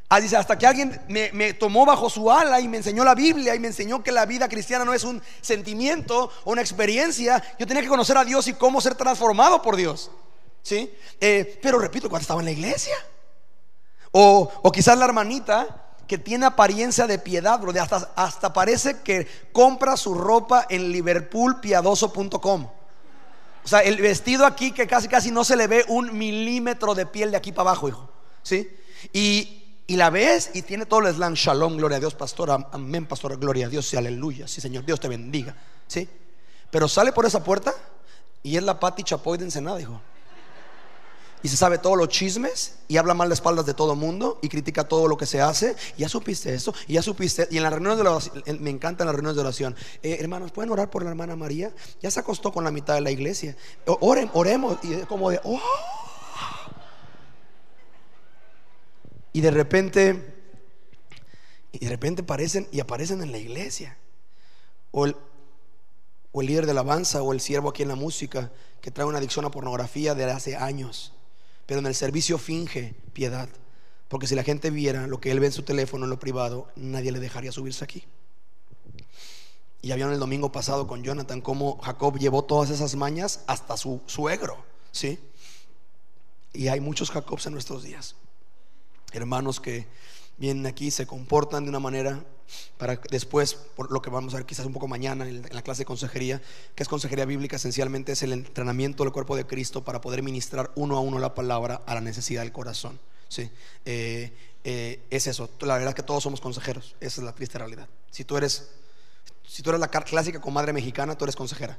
Ah, 0.09 0.21
dice, 0.21 0.37
hasta 0.37 0.59
que 0.59 0.67
alguien 0.67 1.01
me, 1.09 1.55
tomó 1.55 1.87
bajo 1.87 2.11
su 2.11 2.31
ala 2.31 2.61
y 2.61 2.69
me 2.69 2.77
enseñó 2.77 3.05
la 3.05 3.15
Biblia 3.15 3.55
y 3.55 3.59
me 3.59 3.69
enseñó 3.69 4.03
que 4.03 4.13
la 4.13 4.27
vida 4.27 4.49
cristiana 4.49 4.85
no 4.85 4.93
es 4.93 5.03
un 5.03 5.23
sentimiento 5.41 6.31
o 6.45 6.53
una 6.53 6.61
experiencia. 6.61 7.43
Yo 7.59 7.67
tenía 7.67 7.83
que 7.83 7.89
conocer 7.89 8.17
a 8.19 8.25
Dios 8.25 8.47
y 8.47 8.55
cómo 8.55 8.81
ser 8.81 8.95
transformado 8.95 9.63
por 9.63 9.77
Dios. 9.77 10.11
¿Sí? 10.63 10.93
Eh, 11.21 11.59
pero 11.63 11.79
repito, 11.79 12.09
cuando 12.09 12.23
estaba 12.23 12.41
en 12.41 12.47
la 12.47 12.53
iglesia. 12.53 12.95
O, 14.13 14.51
o 14.63 14.71
quizás 14.71 14.97
la 14.99 15.07
hermanita 15.07 15.83
que 16.07 16.19
tiene 16.19 16.47
apariencia 16.47 17.07
de 17.07 17.19
piedad, 17.19 17.59
bro, 17.59 17.73
hasta, 17.81 18.13
hasta 18.15 18.53
parece 18.53 19.01
que 19.01 19.27
compra 19.53 19.97
su 19.97 20.15
ropa 20.15 20.67
en 20.69 20.93
liverpoolpiadoso.com. 20.93 22.69
O 23.65 23.69
sea, 23.69 23.81
el 23.81 23.97
vestido 23.97 24.45
aquí 24.47 24.71
que 24.71 24.87
casi 24.87 25.09
casi 25.09 25.31
no 25.31 25.43
se 25.43 25.57
le 25.57 25.67
ve 25.67 25.85
un 25.89 26.17
milímetro 26.17 26.95
de 26.95 27.07
piel 27.07 27.31
de 27.31 27.39
aquí 27.39 27.51
para 27.51 27.71
abajo, 27.71 27.89
hijo. 27.89 28.14
¿Sí? 28.45 28.71
Y, 29.13 29.61
la 29.89 30.11
ves 30.11 30.51
y 30.55 30.63
tiene 30.63 30.87
todo 30.87 31.01
el 31.01 31.15
slang, 31.15 31.35
shalom, 31.35 31.77
gloria 31.77 31.97
a 31.97 32.01
Dios, 32.01 32.15
pastor, 32.15 32.51
amén, 32.73 33.07
pastor, 33.07 33.37
gloria 33.39 33.67
a 33.67 33.69
Dios, 33.69 33.93
y 33.93 33.97
aleluya, 33.97 34.49
sí, 34.49 34.61
Señor, 34.61 34.85
Dios 34.85 34.99
te 34.99 35.09
bendiga, 35.09 35.57
¿sí? 35.87 36.09
Pero 36.71 36.89
sale 36.89 37.13
por 37.13 37.27
esa 37.27 37.45
puerta 37.45 37.75
y 38.43 38.57
es 38.57 38.63
la 38.63 38.81
Pati 38.81 39.03
Chapoy 39.03 39.39
de 39.39 39.45
Ensenada, 39.45 39.81
hijo. 39.81 40.01
Y 41.43 41.49
se 41.49 41.59
sabe 41.59 41.77
todos 41.77 41.99
los 41.99 42.09
chismes 42.09 42.77
y 42.89 42.97
habla 42.97 43.13
mal 43.13 43.29
de 43.29 43.35
espaldas 43.35 43.67
de 43.67 43.75
todo 43.75 43.95
mundo 43.95 44.39
y 44.41 44.49
critica 44.49 44.85
todo 44.89 45.09
lo 45.09 45.19
que 45.19 45.27
se 45.27 45.43
hace. 45.43 45.77
Y 45.99 46.01
ya 46.01 46.09
supiste 46.09 46.55
eso, 46.55 46.75
y 46.89 46.95
ya 46.95 47.03
supiste. 47.03 47.47
Y 47.51 47.59
en 47.59 47.65
las 47.65 47.73
reuniones 47.73 47.99
de 47.99 48.09
oración, 48.09 48.43
me 48.61 48.71
encantan 48.71 49.07
las 49.07 49.15
reuniones 49.15 49.37
de 49.37 49.43
oración. 49.43 49.77
Eh, 50.03 50.17
hermanos, 50.21 50.53
¿pueden 50.53 50.73
orar 50.73 50.89
por 50.89 51.05
la 51.05 51.11
hermana 51.11 51.37
María? 51.37 51.71
Ya 52.01 52.11
se 52.11 52.19
acostó 52.19 52.51
con 52.51 52.65
la 52.65 52.71
mitad 52.71 52.95
de 52.95 53.03
la 53.03 53.11
iglesia. 53.11 53.55
Oren, 53.85 54.31
oremos. 54.33 54.79
Y 54.83 54.95
como 55.01 55.29
de, 55.29 55.39
oh. 55.45 55.61
Y 59.35 59.41
de 59.41 59.51
repente, 59.51 60.33
y 61.73 61.79
de 61.81 61.89
repente 61.89 62.23
aparecen 62.23 62.69
y 62.71 62.79
aparecen 62.79 63.21
en 63.21 63.33
la 63.33 63.39
iglesia. 63.39 63.99
O 64.93 65.07
el, 65.07 65.17
o 66.31 66.41
el 66.41 66.47
líder 66.47 66.67
de 66.67 66.71
alabanza 66.71 67.21
o 67.21 67.33
el 67.33 67.41
siervo 67.41 67.71
aquí 67.71 67.83
en 67.83 67.89
la 67.89 67.97
música 67.97 68.53
que 68.81 68.93
trae 68.93 69.05
una 69.05 69.19
adicción 69.19 69.45
a 69.45 69.51
pornografía 69.51 70.15
de 70.15 70.25
hace 70.31 70.55
años. 70.55 71.15
Pero 71.67 71.81
en 71.81 71.87
el 71.87 71.97
servicio 71.97 72.39
finge 72.39 72.95
piedad. 73.13 73.49
Porque 74.07 74.29
si 74.29 74.37
la 74.37 74.45
gente 74.45 74.71
viera 74.71 75.09
lo 75.09 75.21
que 75.21 75.33
él 75.33 75.41
ve 75.41 75.47
en 75.47 75.53
su 75.53 75.65
teléfono 75.65 76.05
en 76.05 76.11
lo 76.11 76.21
privado, 76.21 76.69
nadie 76.77 77.11
le 77.11 77.19
dejaría 77.19 77.51
subirse 77.51 77.83
aquí. 77.83 78.05
Y 79.83 79.89
ya 79.89 79.97
vieron 79.97 80.15
el 80.15 80.21
domingo 80.21 80.53
pasado 80.53 80.87
con 80.87 81.03
Jonathan 81.03 81.41
cómo 81.41 81.79
Jacob 81.79 82.21
llevó 82.21 82.45
todas 82.45 82.71
esas 82.71 82.95
mañas 82.95 83.41
hasta 83.49 83.77
su 83.77 84.01
suegro. 84.07 84.65
¿Sí? 84.93 85.19
Y 86.53 86.69
hay 86.69 86.79
muchos 86.79 87.11
Jacobs 87.11 87.47
en 87.47 87.55
nuestros 87.55 87.83
días 87.83 88.15
hermanos 89.15 89.61
que 89.61 89.87
vienen 90.37 90.67
aquí, 90.67 90.91
se 90.91 91.07
comportan 91.07 91.65
de 91.65 91.71
una 91.71 91.81
manera 91.81 92.25
para 92.77 93.01
después, 93.11 93.55
por 93.55 93.91
lo 93.91 94.03
que 94.03 94.11
vamos 94.11 94.35
a 94.35 94.37
ver 94.37 94.47
quizás 94.47 94.67
un 94.67 94.73
poco 94.73 94.89
mañana 94.89 95.27
en 95.27 95.43
la 95.51 95.63
clase 95.63 95.81
de 95.81 95.87
consejería, 95.87 96.43
que 96.75 96.83
es 96.83 96.89
consejería 96.89 97.25
bíblica, 97.25 97.57
esencialmente 97.57 98.13
es 98.13 98.23
el 98.23 98.33
entrenamiento 98.33 99.05
del 99.05 99.13
cuerpo 99.13 99.37
de 99.37 99.47
Cristo 99.47 99.85
para 99.85 100.01
poder 100.01 100.23
ministrar 100.23 100.71
uno 100.75 100.97
a 100.97 101.01
uno 101.01 101.19
la 101.19 101.35
palabra 101.35 101.83
a 101.87 101.95
la 101.95 102.01
necesidad 102.01 102.43
del 102.43 102.53
corazón. 102.53 103.01
¿sí? 103.29 103.51
Eh, 103.85 104.33
eh, 104.65 105.07
es 105.11 105.27
eso, 105.27 105.49
la 105.61 105.75
verdad 105.75 105.91
es 105.91 105.95
que 105.95 106.03
todos 106.03 106.23
somos 106.23 106.41
consejeros, 106.41 106.97
esa 107.01 107.21
es 107.21 107.25
la 107.25 107.35
triste 107.35 107.59
realidad. 107.59 107.89
Si 108.11 108.25
tú 108.25 108.37
eres, 108.37 108.71
si 109.47 109.63
tú 109.63 109.71
eres 109.71 109.81
la 109.81 109.89
clásica 109.89 110.41
comadre 110.41 110.73
mexicana, 110.73 111.17
tú 111.17 111.25
eres 111.25 111.37
consejera 111.37 111.79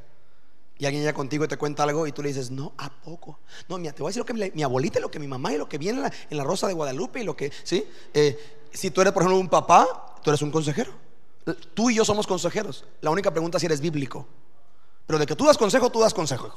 y 0.77 0.85
alguien 0.85 1.03
llega 1.03 1.13
contigo 1.13 1.45
y 1.45 1.47
te 1.47 1.57
cuenta 1.57 1.83
algo 1.83 2.05
y 2.05 2.11
tú 2.11 2.21
le 2.21 2.29
dices, 2.29 2.51
no, 2.51 2.73
¿a 2.77 2.89
poco? 2.89 3.39
No, 3.69 3.77
mira, 3.77 3.93
te 3.93 4.01
voy 4.01 4.09
a 4.09 4.11
decir 4.11 4.19
lo 4.19 4.25
que 4.25 4.51
mi, 4.53 4.63
abuelita 4.63 4.99
y 4.99 5.01
lo 5.01 5.09
que 5.09 5.19
mi 5.19 5.27
mamá 5.27 5.53
y 5.53 5.57
lo 5.57 5.69
que 5.69 5.77
viene 5.77 6.11
en 6.29 6.37
la, 6.37 6.43
Rosa 6.43 6.67
de 6.67 6.73
Guadalupe 6.73 7.21
y 7.21 7.23
lo 7.23 7.35
que, 7.35 7.51
¿sí? 7.63 7.87
Eh, 8.13 8.37
si 8.73 8.91
tú 8.91 9.01
eres, 9.01 9.13
por 9.13 9.23
ejemplo, 9.23 9.39
un 9.39 9.47
papá, 9.47 9.87
tú 10.21 10.29
eres 10.29 10.41
un 10.41 10.51
consejero. 10.51 10.91
Tú 11.73 11.89
y 11.89 11.95
yo 11.95 12.03
somos 12.03 12.27
consejeros. 12.27 12.83
La 13.01 13.09
única 13.09 13.31
pregunta 13.31 13.57
es 13.57 13.61
si 13.61 13.67
eres 13.67 13.79
bíblico. 13.79 14.27
Pero 15.05 15.19
de 15.19 15.25
que 15.25 15.35
tú 15.35 15.45
das 15.45 15.57
consejo, 15.57 15.91
tú 15.91 16.01
das 16.01 16.13
consejo. 16.13 16.51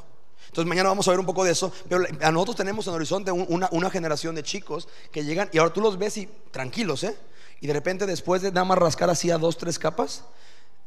Entonces 0.46 0.66
mañana 0.66 0.88
vamos 0.88 1.06
a 1.06 1.10
ver 1.12 1.20
un 1.20 1.26
poco 1.26 1.44
de 1.44 1.52
eso. 1.52 1.70
Pero 1.88 2.04
a 2.20 2.32
nosotros 2.32 2.56
tenemos 2.56 2.86
en 2.88 2.94
horizonte 2.94 3.30
una, 3.30 3.68
una 3.70 3.90
generación 3.90 4.34
de 4.34 4.42
chicos 4.42 4.88
que 5.12 5.24
llegan 5.24 5.48
y 5.52 5.58
ahora 5.58 5.72
tú 5.72 5.80
los 5.80 5.98
ves 5.98 6.16
y 6.16 6.28
tranquilos, 6.50 7.04
¿eh? 7.04 7.16
Y 7.60 7.66
de 7.66 7.72
repente 7.72 8.06
después 8.06 8.42
de 8.42 8.50
nada 8.50 8.64
más 8.64 8.78
rascar 8.78 9.10
así 9.10 9.30
a 9.30 9.36
dos, 9.36 9.58
tres 9.58 9.78
capas, 9.78 10.24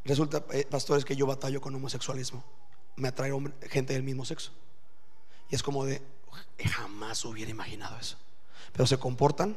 resulta, 0.04 0.42
eh, 0.50 0.66
pastores, 0.68 1.04
que 1.04 1.14
yo 1.14 1.26
batallo 1.26 1.60
con 1.60 1.74
homosexualismo 1.74 2.42
me 2.96 3.08
atrae 3.08 3.32
gente 3.68 3.92
del 3.94 4.02
mismo 4.02 4.24
sexo. 4.24 4.52
Y 5.50 5.54
es 5.54 5.62
como 5.62 5.84
de, 5.84 6.02
jamás 6.64 7.24
hubiera 7.24 7.50
imaginado 7.50 7.98
eso. 7.98 8.16
Pero 8.72 8.86
se 8.86 8.98
comportan 8.98 9.56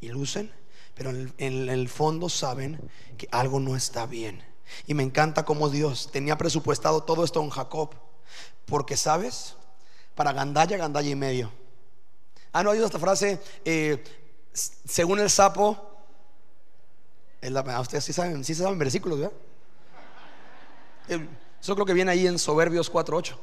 y 0.00 0.08
lucen, 0.08 0.52
pero 0.94 1.10
en 1.10 1.68
el, 1.68 1.88
fondo 1.88 2.28
saben 2.28 2.78
que 3.16 3.28
algo 3.30 3.60
no 3.60 3.76
está 3.76 4.06
bien. 4.06 4.44
Y 4.86 4.94
me 4.94 5.02
encanta 5.02 5.44
cómo 5.44 5.68
Dios 5.70 6.10
tenía 6.12 6.36
presupuestado 6.36 7.02
todo 7.02 7.24
esto 7.24 7.42
en 7.42 7.50
Jacob. 7.50 7.94
Porque, 8.66 8.96
¿sabes? 8.96 9.56
Para 10.14 10.32
gandalla, 10.32 10.76
gandalla 10.76 11.08
y 11.08 11.16
medio. 11.16 11.50
Ah, 12.52 12.62
no, 12.62 12.70
hay 12.70 12.82
esta 12.82 12.98
frase, 12.98 13.40
eh, 13.64 14.02
según 14.52 15.20
el 15.20 15.30
sapo, 15.30 15.90
ustedes 17.80 18.04
sí 18.04 18.12
saben, 18.12 18.44
sí 18.44 18.54
saben 18.54 18.78
versículos, 18.78 19.20
¿verdad? 19.20 19.36
Eso 21.60 21.74
creo 21.74 21.86
que 21.86 21.94
viene 21.94 22.10
ahí 22.10 22.26
en 22.26 22.38
Soberbios 22.38 22.90
4.8. 22.92 23.36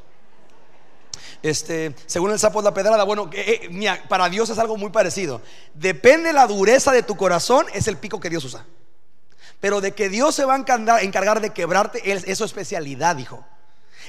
Este, 1.43 1.95
según 2.07 2.31
el 2.31 2.39
sapo 2.39 2.61
de 2.61 2.65
la 2.65 2.73
pedrada, 2.73 3.03
bueno, 3.03 3.29
eh, 3.31 3.69
eh, 3.71 4.01
para 4.09 4.27
Dios 4.29 4.49
es 4.49 4.57
algo 4.57 4.75
muy 4.75 4.89
parecido. 4.89 5.41
Depende 5.73 6.33
la 6.33 6.47
dureza 6.47 6.91
de 6.91 7.03
tu 7.03 7.15
corazón, 7.15 7.65
es 7.73 7.87
el 7.87 7.97
pico 7.97 8.19
que 8.19 8.29
Dios 8.29 8.43
usa. 8.43 8.65
Pero 9.59 9.81
de 9.81 9.93
que 9.93 10.09
Dios 10.09 10.35
se 10.35 10.45
va 10.45 10.55
a 10.55 11.01
encargar, 11.01 11.41
de 11.41 11.51
quebrarte, 11.51 12.01
es 12.11 12.37
su 12.37 12.43
especialidad, 12.43 13.15
dijo. 13.15 13.45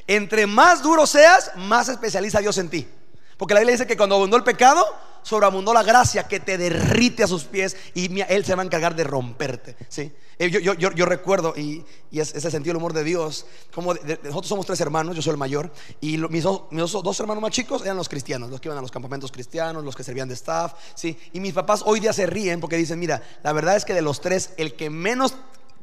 Entre 0.06 0.46
más 0.46 0.82
duro 0.82 1.06
seas, 1.06 1.52
más 1.56 1.88
especializa 1.88 2.40
Dios 2.40 2.58
en 2.58 2.68
ti. 2.68 2.88
Porque 3.36 3.54
la 3.54 3.60
Biblia 3.60 3.74
dice 3.74 3.86
que 3.86 3.96
cuando 3.96 4.16
abundó 4.16 4.36
el 4.36 4.44
pecado, 4.44 4.84
sobreabundó 5.22 5.72
la 5.72 5.82
gracia 5.82 6.26
que 6.26 6.40
te 6.40 6.58
derrite 6.58 7.22
a 7.22 7.26
sus 7.26 7.44
pies 7.44 7.76
y 7.94 8.20
Él 8.22 8.44
se 8.44 8.54
va 8.54 8.62
a 8.62 8.66
encargar 8.66 8.94
de 8.94 9.04
romperte. 9.04 9.76
¿sí? 9.88 10.12
Eh, 10.38 10.50
yo, 10.50 11.06
recuerdo, 11.06 11.52
y, 11.56 11.84
ese 12.12 12.40
sentido 12.50 12.72
del 12.72 12.76
humor 12.76 12.92
de 12.92 13.02
Dios, 13.02 13.44
como 13.74 13.94
nosotros 13.94 14.46
somos 14.46 14.66
tres 14.66 14.80
hermanos, 14.80 15.16
yo 15.16 15.22
soy 15.22 15.32
el 15.32 15.36
mayor, 15.36 15.72
y 16.00 16.16
mis, 16.16 16.44
dos, 16.44 17.20
hermanos 17.20 17.42
más 17.42 17.50
chicos 17.50 17.82
eran 17.82 17.96
los 17.96 18.08
cristianos, 18.08 18.48
los 18.48 18.60
que 18.60 18.68
iban 18.68 18.78
a 18.78 18.80
los 18.82 18.92
campamentos 18.92 19.32
cristianos, 19.32 19.84
los 19.84 19.96
que 19.96 20.04
servían 20.04 20.28
de 20.28 20.34
staff, 20.34 20.74
¿sí? 20.94 21.18
y 21.32 21.40
mis 21.40 21.52
papás 21.52 21.82
hoy 21.84 21.98
día 21.98 22.12
se 22.12 22.26
ríen 22.26 22.60
porque 22.60 22.76
dicen, 22.76 23.00
mira, 23.00 23.20
la 23.42 23.52
verdad 23.52 23.76
es 23.76 23.84
que 23.84 23.94
de 23.94 24.02
los 24.02 24.20
tres, 24.20 24.50
el 24.58 24.74
que 24.74 24.90
menos 24.90 25.34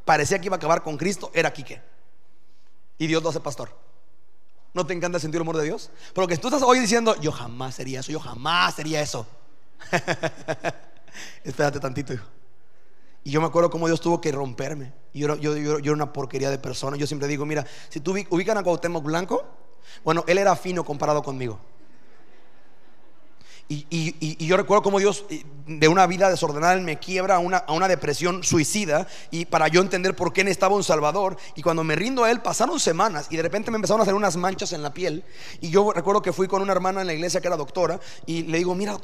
parecía 0.06 0.39
que 0.39 0.46
iba 0.46 0.56
a 0.56 0.58
acabar 0.58 0.84
con 0.84 0.96
Cristo 0.96 1.32
era 1.34 1.52
Quique, 1.52 1.82
y 2.98 3.08
Dios 3.08 3.22
lo 3.22 3.30
hace 3.30 3.41
pastor. 3.41 3.76
¿No 4.74 4.86
te 4.86 4.94
encanta 4.94 5.20
sentir 5.20 5.38
el 5.38 5.41
humor 5.41 5.58
de 5.58 5.63
Dios? 5.63 5.89
Porque 6.13 6.38
tú 6.38 6.48
estás 6.48 6.62
hoy 6.63 6.80
diciendo, 6.80 7.15
yo 7.22 7.32
jamás 7.32 7.76
sería 7.76 8.00
eso, 8.00 8.12
yo 8.12 8.20
jamás 8.20 8.76
sería 8.76 9.02
eso. 9.02 9.26
Espérate 11.44 11.80
tantito, 11.80 12.13
hijo. 12.13 12.26
Y 13.26 13.32
yo 13.32 13.42
me 13.42 13.48
acuerdo 13.48 13.72
cómo 13.72 13.88
Dios 13.88 14.00
tuvo 14.02 14.22
que 14.22 14.32
romperme. 14.32 14.94
Y 15.12 15.22
yo, 15.22 15.36
yo, 15.36 15.56
era 15.56 15.92
una 15.92 16.14
porquería 16.14 16.52
de 16.52 16.60
persona. 16.60 16.96
Yo 16.96 17.08
siempre 17.08 17.28
digo, 17.28 17.44
mira, 17.44 17.66
si 17.90 18.00
tú 18.00 18.12
ubican 18.30 18.56
a 18.56 18.64
Cuauhtémoc 18.64 19.04
Blanco, 19.04 19.44
bueno, 20.04 20.24
él 20.28 20.38
era 20.38 20.56
fino 20.56 20.86
comparado 20.86 21.24
conmigo. 21.24 21.60
Y, 23.67 24.45
yo 24.45 24.58
recuerdo 24.58 24.84
como 24.84 24.99
Dios 24.99 25.25
eh, 25.32 25.43
de 25.65 25.88
una 25.88 26.06
vida 26.06 26.30
desordenada 26.30 26.75
me 26.78 26.99
quiebra 26.99 27.38
a 27.38 27.39
una, 27.39 27.58
a 27.58 27.73
una, 27.73 27.88
depresión 27.88 28.43
suicida 28.43 29.08
y 29.32 29.45
para 29.45 29.67
yo 29.67 29.82
entender 29.82 30.15
por 30.15 30.34
qué 30.34 30.43
necesitaba 30.43 30.75
un 30.75 30.84
Salvador. 30.84 31.36
Y 31.56 31.63
cuando 31.63 31.84
me 31.84 31.95
rindo 31.95 32.23
a 32.23 32.30
Él 32.30 32.41
pasaron 32.41 32.80
semanas 32.80 33.25
y 33.32 33.38
de 33.38 33.41
repente 33.41 33.71
me 33.71 33.78
empezaron 33.78 34.01
a 34.01 34.04
hacer 34.04 34.13
unas 34.13 34.38
manchas 34.38 34.71
en 34.73 34.84
la 34.84 34.93
piel. 34.93 35.23
Y 35.62 35.71
yo 35.71 35.91
recuerdo 35.93 36.21
que 36.21 36.32
fui 36.32 36.47
con 36.47 36.62
una 36.62 36.73
hermana 36.73 37.01
en 37.01 37.08
la 37.08 37.13
iglesia 37.13 37.41
que 37.41 37.47
era 37.47 37.58
doctora 37.58 37.99
y 38.28 38.43
le 38.43 38.60
digo, 38.60 38.75
mira, 38.75 38.99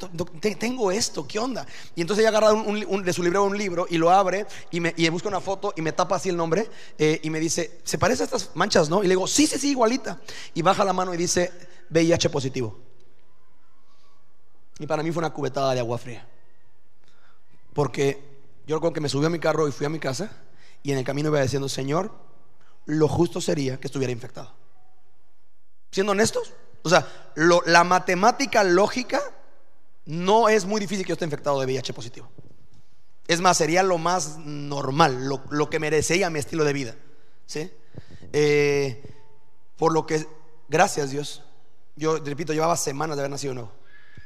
tengo 0.58 0.92
esto, 0.92 1.26
¿qué 1.26 1.40
onda? 1.40 1.66
Y 1.96 2.02
entonces 2.02 2.22
ella 2.22 2.28
agarra 2.28 2.52
de 2.52 3.12
su 3.12 3.22
librero 3.24 3.42
un 3.42 3.58
libro 3.58 3.86
y 3.90 3.98
lo 3.98 4.10
abre 4.10 4.46
y 4.70 4.78
me 4.78 5.10
busca 5.10 5.28
una 5.28 5.40
foto 5.40 5.74
y 5.76 5.82
me 5.82 5.90
tapa 5.90 6.16
así 6.16 6.28
el 6.28 6.36
nombre 6.36 6.70
eh, 6.98 7.18
y 7.24 7.30
me 7.30 7.40
dice, 7.40 7.80
¿se 7.82 7.98
parece 7.98 8.22
a 8.22 8.26
estas 8.26 8.50
manchas, 8.54 8.88
no? 8.88 9.02
Y 9.02 9.08
le 9.08 9.14
digo, 9.14 9.26
sí, 9.26 9.48
sí, 9.48 9.58
sí, 9.58 9.70
igualita. 9.70 10.20
Y 10.54 10.62
baja 10.62 10.84
la 10.84 10.92
mano 10.92 11.12
y 11.12 11.16
dice, 11.16 11.50
VIH 11.90 12.30
positivo. 12.30 12.91
Y 14.82 14.86
para 14.88 15.04
mí 15.04 15.12
fue 15.12 15.20
una 15.20 15.32
cubetada 15.32 15.74
de 15.74 15.78
agua 15.78 15.96
fría. 15.96 16.26
Porque 17.72 18.20
yo 18.66 18.74
recuerdo 18.74 18.94
que 18.94 19.00
me 19.00 19.08
subí 19.08 19.24
a 19.24 19.30
mi 19.30 19.38
carro 19.38 19.68
y 19.68 19.70
fui 19.70 19.86
a 19.86 19.88
mi 19.88 20.00
casa 20.00 20.28
y 20.82 20.90
en 20.90 20.98
el 20.98 21.04
camino 21.04 21.28
iba 21.28 21.40
diciendo, 21.40 21.68
Señor, 21.68 22.10
lo 22.86 23.06
justo 23.06 23.40
sería 23.40 23.78
que 23.78 23.86
estuviera 23.86 24.12
infectado. 24.12 24.52
Siendo 25.92 26.10
honestos, 26.10 26.52
o 26.82 26.88
sea, 26.88 27.06
la 27.36 27.84
matemática 27.84 28.64
lógica 28.64 29.22
no 30.06 30.48
es 30.48 30.64
muy 30.64 30.80
difícil 30.80 31.04
que 31.04 31.10
yo 31.10 31.14
esté 31.14 31.26
infectado 31.26 31.60
de 31.60 31.66
VIH 31.66 31.92
positivo. 31.92 32.28
Es 33.28 33.40
más, 33.40 33.58
sería 33.58 33.84
lo 33.84 33.98
más 33.98 34.38
normal, 34.38 35.28
lo, 35.28 35.70
que 35.70 35.78
merecería 35.78 36.28
mi 36.28 36.40
estilo 36.40 36.64
de 36.64 36.72
vida. 36.72 36.96
¿sí? 37.46 37.70
Eh, 38.32 39.00
por 39.76 39.92
lo 39.92 40.06
que, 40.06 40.26
gracias 40.68 41.12
Dios, 41.12 41.44
yo 41.94 42.16
repito, 42.16 42.52
llevaba 42.52 42.76
semanas 42.76 43.16
de 43.16 43.20
haber 43.20 43.30
nacido 43.30 43.54
nuevo. 43.54 43.81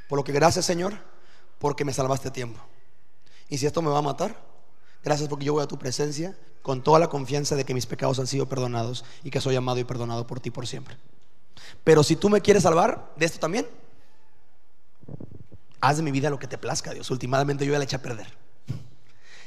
Por 0.08 0.18
lo 0.18 0.24
que 0.24 0.32
gracias 0.32 0.64
Señor, 0.64 0.94
porque 1.58 1.84
me 1.84 1.92
salvaste 1.92 2.30
tiempo. 2.30 2.60
Y 3.48 3.58
si 3.58 3.66
esto 3.66 3.82
me 3.82 3.90
va 3.90 3.98
a 3.98 4.02
matar, 4.02 4.40
gracias 5.02 5.28
porque 5.28 5.44
yo 5.44 5.52
voy 5.52 5.62
a 5.62 5.66
tu 5.66 5.78
presencia 5.78 6.36
con 6.62 6.82
toda 6.82 6.98
la 6.98 7.08
confianza 7.08 7.54
de 7.54 7.64
que 7.64 7.74
mis 7.74 7.86
pecados 7.86 8.18
han 8.18 8.26
sido 8.26 8.46
perdonados 8.46 9.04
y 9.22 9.30
que 9.30 9.40
soy 9.40 9.56
amado 9.56 9.78
y 9.78 9.84
perdonado 9.84 10.26
por 10.26 10.40
ti 10.40 10.50
por 10.50 10.66
siempre. 10.66 10.96
Pero 11.84 12.02
si 12.02 12.16
tú 12.16 12.28
me 12.28 12.40
quieres 12.40 12.64
salvar 12.64 13.12
de 13.16 13.26
esto 13.26 13.38
también, 13.38 13.66
haz 15.80 15.96
de 15.98 16.02
mi 16.02 16.10
vida 16.10 16.30
lo 16.30 16.38
que 16.38 16.48
te 16.48 16.58
plazca, 16.58 16.92
Dios. 16.92 17.10
Últimamente 17.10 17.64
yo 17.64 17.72
ya 17.72 17.78
la 17.78 17.84
eché 17.84 17.96
a 17.96 18.02
perder. 18.02 18.26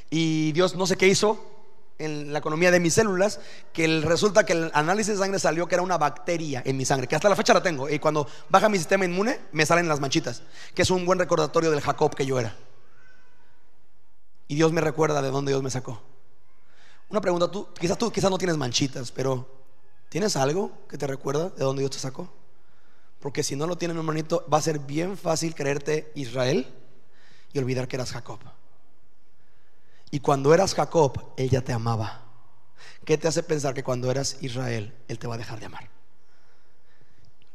Y 0.10 0.52
Dios 0.54 0.76
no 0.76 0.88
sé 0.88 0.98
qué 0.98 1.08
hizo 1.08 1.59
en 2.00 2.34
la 2.34 2.40
economía 2.40 2.72
de 2.72 2.80
mis 2.80 2.94
células, 2.94 3.40
que 3.74 4.02
resulta 4.02 4.46
que 4.46 4.54
el 4.54 4.72
análisis 4.74 5.14
de 5.14 5.20
sangre 5.20 5.38
salió 5.38 5.68
que 5.68 5.76
era 5.76 5.82
una 5.84 5.98
bacteria 5.98 6.64
en 6.66 6.78
mi 6.78 6.86
sangre, 6.86 7.08
que 7.08 7.16
hasta 7.16 7.30
la 7.30 7.36
fecha 7.36 7.54
la 7.54 7.62
tengo. 7.62 7.90
Y 7.90 8.00
cuando 8.00 8.28
baja 8.50 8.70
mi 8.70 8.78
sistema 8.78 9.06
inmune, 9.06 9.40
me 9.52 9.66
salen 9.66 9.88
las 9.88 10.00
manchitas, 10.00 10.42
que 10.74 10.82
es 10.82 10.90
un 10.90 11.06
buen 11.06 11.20
recordatorio 11.20 11.70
del 11.70 11.82
Jacob 11.82 12.16
que 12.16 12.26
yo 12.26 12.40
era. 12.40 12.56
Y 14.48 14.56
Dios 14.56 14.72
me 14.72 14.82
recuerda 14.82 15.22
de 15.22 15.30
dónde 15.30 15.52
Dios 15.52 15.62
me 15.62 15.70
sacó. 15.70 16.02
Una 17.10 17.22
pregunta, 17.22 17.52
tú 17.52 17.68
quizás 17.80 17.98
tú 17.98 18.12
quizás 18.12 18.32
no 18.32 18.38
tienes 18.38 18.58
manchitas, 18.58 19.12
pero 19.12 19.48
¿tienes 20.10 20.36
algo 20.36 20.72
que 20.88 20.98
te 20.98 21.06
recuerda 21.06 21.50
de 21.50 21.64
dónde 21.64 21.82
Dios 21.82 21.92
te 21.92 22.00
sacó? 22.00 22.32
Porque 23.20 23.44
si 23.44 23.56
no 23.56 23.68
lo 23.68 23.78
tienes, 23.78 23.98
hermanito, 23.98 24.46
va 24.52 24.60
a 24.60 24.62
ser 24.62 24.80
bien 24.80 25.18
fácil 25.18 25.54
creerte 25.54 26.12
Israel 26.16 26.74
y 27.52 27.60
olvidar 27.60 27.88
que 27.88 27.98
eras 27.98 28.12
Jacob. 28.12 28.40
Y 30.12 30.19
cuando 30.19 30.54
eras 30.54 30.74
Jacob, 30.74 31.34
Él 31.38 31.50
ya 31.50 31.62
te 31.62 31.74
amaba. 31.74 32.24
¿Qué 33.06 33.17
te 33.17 33.28
hace 33.28 33.43
pensar 33.43 33.74
que 33.74 33.84
cuando 33.84 34.10
eras 34.10 34.38
Israel, 34.41 34.95
Él 35.08 35.19
te 35.19 35.28
va 35.28 35.36
a 35.36 35.38
dejar 35.38 35.60
de 35.60 35.67
amar? 35.67 35.89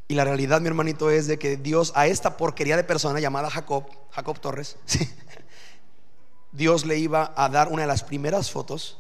Y 0.07 0.15
la 0.15 0.25
realidad, 0.25 0.61
mi 0.61 0.69
hermanito, 0.69 1.11
es 1.11 1.27
de 1.27 1.39
que 1.39 1.57
Dios 1.57 1.93
a 1.95 2.07
esta 2.07 2.37
porquería 2.37 2.77
de 2.77 2.85
persona 2.85 3.21
llamada 3.21 3.51
Jacob, 3.51 3.85
Jacob 4.11 4.39
Torres, 4.39 4.77
Dios 6.53 6.85
le 6.85 6.99
iba 6.99 7.33
a 7.37 7.49
dar 7.49 7.69
una 7.69 7.83
de 7.83 7.89
las 7.89 8.05
primeras 8.05 8.51
fotos 8.51 8.99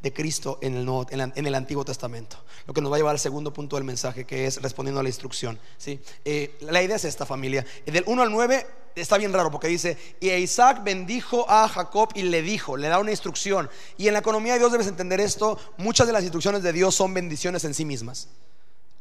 de 0.00 0.12
Cristo 0.12 0.58
en 0.62 0.76
el, 0.76 0.88
en, 1.10 1.46
el, 1.46 1.54
Antiguo 1.54 1.84
Testamento. 1.84 2.36
Lo 2.66 2.72
que 2.72 2.80
nos 2.80 2.90
va 2.90 2.96
a 2.96 2.98
llevar 2.98 3.14
al 3.14 3.18
segundo 3.18 3.52
punto 3.52 3.76
del 3.76 3.84
mensaje, 3.84 4.24
que 4.24 4.46
es 4.46 4.62
respondiendo 4.62 5.00
a 5.00 5.02
la 5.02 5.08
instrucción. 5.08 5.58
¿sí? 5.76 6.00
Eh, 6.24 6.56
la 6.60 6.82
idea 6.82 6.96
es 6.96 7.04
esta 7.04 7.26
familia. 7.26 7.66
Del 7.84 8.04
1 8.06 8.22
al 8.22 8.30
9 8.30 8.66
está 8.94 9.18
bien 9.18 9.32
raro 9.32 9.50
porque 9.50 9.68
dice, 9.68 9.96
y 10.20 10.30
Isaac 10.30 10.82
bendijo 10.84 11.46
a 11.48 11.68
Jacob 11.68 12.10
y 12.14 12.22
le 12.22 12.42
dijo, 12.42 12.76
le 12.76 12.88
da 12.88 12.98
una 12.98 13.10
instrucción. 13.10 13.68
Y 13.96 14.06
en 14.08 14.14
la 14.14 14.20
economía 14.20 14.54
de 14.54 14.60
Dios 14.60 14.72
debes 14.72 14.86
entender 14.86 15.20
esto, 15.20 15.58
muchas 15.76 16.06
de 16.06 16.12
las 16.12 16.22
instrucciones 16.22 16.62
de 16.62 16.72
Dios 16.72 16.94
son 16.94 17.12
bendiciones 17.14 17.64
en 17.64 17.74
sí 17.74 17.84
mismas. 17.84 18.28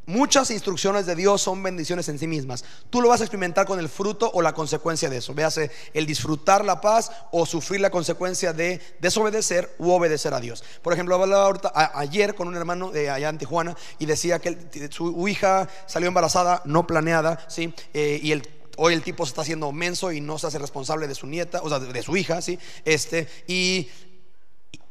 Muchas 0.05 0.51
instrucciones 0.51 1.05
de 1.05 1.15
Dios 1.15 1.41
son 1.41 1.63
bendiciones 1.63 2.09
en 2.09 2.19
sí 2.19 2.27
mismas. 2.27 2.65
Tú 2.89 3.01
lo 3.01 3.07
vas 3.07 3.21
a 3.21 3.23
experimentar 3.23 3.65
con 3.65 3.79
el 3.79 3.87
fruto 3.87 4.29
o 4.33 4.41
la 4.41 4.53
consecuencia 4.53 5.09
de 5.09 5.17
eso. 5.17 5.33
Véase 5.33 5.71
el 5.93 6.05
disfrutar 6.05 6.65
la 6.65 6.81
paz 6.81 7.09
o 7.31 7.45
sufrir 7.45 7.79
la 7.79 7.89
consecuencia 7.89 8.51
de 8.51 8.81
desobedecer 8.99 9.73
u 9.79 9.91
obedecer 9.91 10.33
a 10.33 10.41
Dios. 10.41 10.61
Por 10.81 10.91
ejemplo, 10.91 11.15
hablaba 11.15 11.53
ayer 11.95 12.35
con 12.35 12.49
un 12.49 12.57
hermano 12.57 12.91
de 12.91 13.09
allá 13.09 13.29
en 13.29 13.37
Tijuana 13.37 13.77
y 13.97 14.05
decía 14.05 14.39
que 14.39 14.89
su 14.91 15.25
hija 15.29 15.69
salió 15.85 16.09
embarazada, 16.09 16.61
no 16.65 16.85
planeada, 16.85 17.39
¿sí? 17.47 17.73
Eh, 17.93 18.19
y 18.21 18.33
el 18.33 18.41
hoy 18.77 18.93
el 18.93 19.01
tipo 19.01 19.25
se 19.25 19.29
está 19.29 19.41
haciendo 19.41 19.71
menso 19.71 20.11
y 20.11 20.21
no 20.21 20.37
se 20.37 20.47
hace 20.47 20.59
responsable 20.59 21.07
de 21.07 21.15
su 21.15 21.27
nieta, 21.27 21.61
o 21.61 21.69
sea, 21.69 21.79
de, 21.79 22.03
su 22.03 22.15
hija, 22.17 22.41
¿sí? 22.41 22.57
Este, 22.85 23.27
y, 23.47 23.89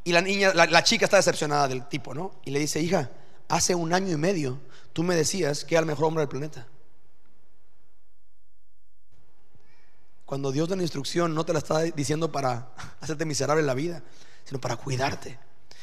y 0.04 0.12
la 0.12 0.20
niña, 0.20 0.52
la, 0.54 0.82
chica 0.82 1.04
está 1.04 1.16
decepcionada 1.16 1.68
del 1.68 1.88
tipo, 1.88 2.14
¿no? 2.14 2.40
Y 2.44 2.50
le 2.50 2.58
dice, 2.58 2.80
hija, 2.80 3.10
hace 3.48 3.74
un 3.74 3.92
año 3.92 4.12
y 4.12 4.16
medio 4.16 4.60
tú 4.92 5.02
me 5.02 5.14
decías 5.14 5.64
que 5.64 5.74
era 5.74 5.80
el 5.80 5.86
mejor 5.86 6.06
hombre 6.06 6.22
del 6.22 6.28
planeta. 6.28 6.66
Cuando 10.24 10.50
Dios 10.50 10.68
da 10.68 10.74
una 10.74 10.82
instrucción, 10.82 11.34
no 11.34 11.44
te 11.44 11.52
la 11.52 11.58
está 11.58 11.80
diciendo 11.80 12.32
para 12.32 12.72
hacerte 13.00 13.24
miserable 13.24 13.60
en 13.60 13.66
la 13.66 13.74
vida, 13.74 14.02
sino 14.44 14.60
para 14.60 14.76
cuidarte. 14.76 15.38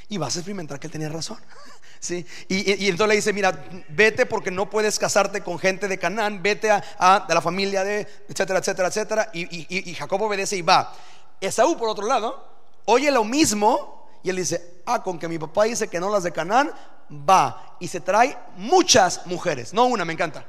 Y 0.10 0.18
vas 0.18 0.36
a 0.36 0.40
experimentar 0.40 0.80
que 0.80 0.88
él 0.88 0.92
tenía 0.92 1.10
razón. 1.10 1.38
¿Sí? 2.00 2.26
Y, 2.48 2.88
entonces 2.88 3.08
le 3.10 3.16
dice, 3.16 3.34
mira, 3.34 3.66
vete 3.90 4.26
porque 4.26 4.52
no 4.52 4.70
puedes 4.70 4.98
casarte 4.98 5.42
con 5.42 5.60
gente 5.60 5.88
de 5.88 5.98
Canaán, 5.98 6.42
vete 6.42 6.72
a, 6.72 7.26
de 7.28 7.34
la 7.34 7.42
familia 7.42 7.84
de, 7.84 8.08
etcétera, 8.30 8.60
etcétera, 8.60 8.88
etcétera. 8.88 9.30
Y, 9.34 9.90
y 9.90 9.94
Jacob 9.94 10.22
obedece 10.22 10.56
y 10.56 10.62
va. 10.62 10.94
Esaú, 11.42 11.78
por 11.78 11.90
otro 11.90 12.08
lado, 12.08 12.48
oye 12.86 13.12
lo 13.12 13.24
mismo 13.24 14.08
y 14.24 14.30
él 14.30 14.38
dice, 14.38 14.82
ah, 14.86 15.02
con 15.04 15.20
que 15.20 15.28
mi 15.28 15.40
papá 15.40 15.66
dice 15.66 15.88
que 15.88 16.00
no 16.00 16.10
las 16.10 16.24
de 16.24 16.32
Canaán, 16.32 16.72
va 17.12 17.76
y 17.80 17.88
se 17.88 18.02
trae 18.02 18.38
muchas 18.58 19.26
mujeres, 19.26 19.74
no 19.74 19.86
una, 19.86 20.06
me 20.06 20.14
encanta. 20.14 20.46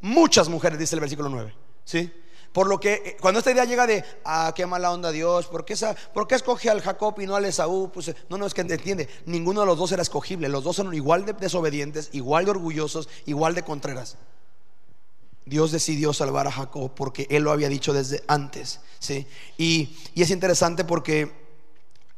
Muchas 0.00 0.48
mujeres, 0.48 0.78
dice 0.78 0.94
el 0.94 1.00
versículo 1.00 1.28
9. 1.28 1.54
¿Sí? 1.84 2.12
Por 2.58 2.66
lo 2.66 2.80
que 2.80 2.94
eh, 2.94 3.16
cuando 3.20 3.38
esta 3.38 3.52
idea 3.52 3.64
llega 3.66 3.86
de, 3.86 4.04
ah, 4.24 4.52
qué 4.52 4.66
mala 4.66 4.90
onda 4.90 5.12
Dios, 5.12 5.46
¿por 5.46 5.64
qué, 5.64 5.76
¿por 6.12 6.26
qué 6.26 6.34
escoge 6.34 6.68
al 6.68 6.80
Jacob 6.80 7.14
y 7.20 7.24
no 7.24 7.36
al 7.36 7.44
Esaú? 7.44 7.92
Pues, 7.94 8.08
eh, 8.08 8.16
no, 8.28 8.36
no, 8.36 8.46
es 8.46 8.52
que 8.52 8.62
entiende, 8.62 9.08
ninguno 9.26 9.60
de 9.60 9.66
los 9.68 9.78
dos 9.78 9.92
era 9.92 10.02
escogible, 10.02 10.48
los 10.48 10.64
dos 10.64 10.74
son 10.74 10.92
igual 10.92 11.24
de 11.24 11.34
desobedientes, 11.34 12.08
igual 12.10 12.46
de 12.46 12.50
orgullosos, 12.50 13.08
igual 13.26 13.54
de 13.54 13.62
contreras. 13.62 14.16
Dios 15.46 15.70
decidió 15.70 16.12
salvar 16.12 16.48
a 16.48 16.50
Jacob 16.50 16.90
porque 16.96 17.28
él 17.30 17.44
lo 17.44 17.52
había 17.52 17.68
dicho 17.68 17.92
desde 17.92 18.24
antes. 18.26 18.80
¿sí? 18.98 19.28
Y, 19.56 19.96
y 20.16 20.22
es 20.22 20.30
interesante 20.30 20.82
porque 20.82 21.30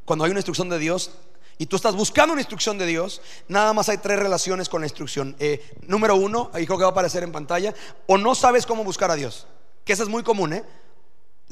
cuando 0.05 0.25
hay 0.25 0.31
una 0.31 0.39
instrucción 0.39 0.69
de 0.69 0.79
Dios, 0.79 1.11
y 1.59 1.67
tú 1.67 1.75
estás 1.75 1.95
buscando 1.95 2.33
una 2.33 2.41
instrucción 2.41 2.79
de 2.79 2.87
Dios, 2.87 3.21
nada 3.47 3.73
más 3.73 3.89
hay 3.89 3.99
tres 3.99 4.17
relaciones 4.17 4.69
con 4.69 4.81
la 4.81 4.87
instrucción. 4.87 5.35
Eh, 5.37 5.63
número 5.83 6.15
uno, 6.15 6.49
ahí 6.51 6.65
creo 6.65 6.79
que 6.79 6.83
va 6.83 6.89
a 6.89 6.93
aparecer 6.93 7.21
en 7.21 7.31
pantalla, 7.31 7.75
o 8.07 8.17
no 8.17 8.33
sabes 8.33 8.65
cómo 8.65 8.83
buscar 8.83 9.11
a 9.11 9.15
Dios, 9.15 9.45
que 9.83 9.93
eso 9.93 10.03
es 10.03 10.09
muy 10.09 10.23
común, 10.23 10.53
¿eh? 10.53 10.63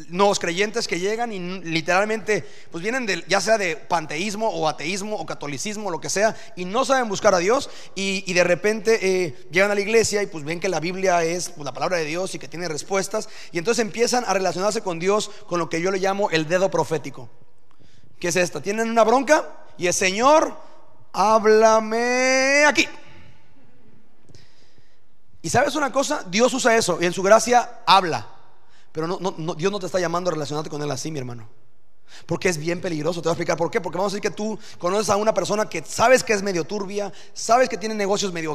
Nuevos 0.08 0.40
creyentes 0.40 0.88
que 0.88 0.98
llegan 0.98 1.34
y 1.34 1.40
literalmente, 1.40 2.48
pues 2.72 2.82
vienen 2.82 3.06
de, 3.06 3.22
ya 3.28 3.42
sea 3.42 3.58
de 3.58 3.76
panteísmo 3.76 4.48
o 4.48 4.70
ateísmo 4.70 5.18
o 5.18 5.26
catolicismo, 5.26 5.92
lo 5.92 6.00
que 6.00 6.10
sea, 6.10 6.38
y 6.56 6.64
no 6.64 6.86
saben 6.86 7.10
buscar 7.10 7.36
a 7.36 7.40
Dios, 7.40 7.70
y, 7.96 8.32
de 8.32 8.44
repente 8.46 9.00
eh, 9.02 9.36
llegan 9.52 9.72
a 9.72 9.76
la 9.76 9.82
iglesia 9.82 10.24
y 10.24 10.28
pues 10.28 10.46
ven 10.46 10.62
que 10.62 10.70
la 10.70 10.80
Biblia 10.80 11.22
es 11.26 11.50
pues, 11.50 11.66
la 11.66 11.74
palabra 11.74 11.98
de 11.98 12.06
Dios 12.06 12.34
y 12.34 12.40
que 12.40 12.48
tiene 12.48 12.70
respuestas, 12.70 13.28
y 13.52 13.58
entonces 13.58 13.84
empiezan 13.84 14.24
a 14.26 14.34
relacionarse 14.34 14.82
con 14.82 15.00
Dios 15.00 15.32
con 15.48 15.60
lo 15.60 15.68
que 15.68 15.82
yo 15.82 15.92
le 15.92 16.00
llamo 16.00 16.30
el 16.30 16.48
dedo 16.48 16.72
profético. 16.72 17.30
¿Qué 18.20 18.30
es 18.30 18.38
esta? 18.38 18.62
¿Tienen 18.62 18.90
una 18.90 19.04
bronca? 19.04 19.66
Y 19.78 19.88
el 19.88 19.94
Señor, 19.94 20.56
háblame 21.12 22.66
aquí. 22.66 22.88
Y 25.42 25.50
sabes 25.50 25.76
una 25.76 25.92
cosa, 25.92 26.24
Dios 26.28 26.54
usa 26.54 26.76
eso 26.76 26.98
y 27.02 27.06
en 27.06 27.14
su 27.14 27.24
gracia 27.24 27.82
habla. 27.86 28.28
Pero 28.92 29.08
no, 29.08 29.56
Dios 29.56 29.72
no 29.72 29.80
te 29.80 29.86
está 29.86 30.00
llamando 30.00 30.30
a 30.30 30.34
relacionarte 30.34 30.70
con 30.70 30.82
Él 30.82 30.92
así, 30.92 31.12
mi 31.12 31.20
hermano. 31.20 31.48
Porque 32.26 32.50
es 32.50 32.58
bien 32.58 32.82
peligroso. 32.82 33.22
Te 33.22 33.30
voy 33.30 33.32
a 33.32 33.34
explicar 33.34 33.58
por 33.58 33.70
qué. 33.70 33.80
Porque 33.80 33.98
vamos 33.98 34.12
a 34.12 34.16
decir 34.16 34.30
que 34.30 34.36
tú 34.36 34.58
conoces 34.80 35.10
a 35.10 35.16
una 35.16 35.34
persona 35.34 35.70
que 35.70 35.84
sabes 35.84 36.24
que 36.24 36.34
es 36.34 36.42
medio 36.42 36.64
turbia, 36.64 37.14
sabes 37.34 37.70
que 37.70 37.78
tiene 37.78 37.96
negocios 37.96 38.34
medio 38.34 38.52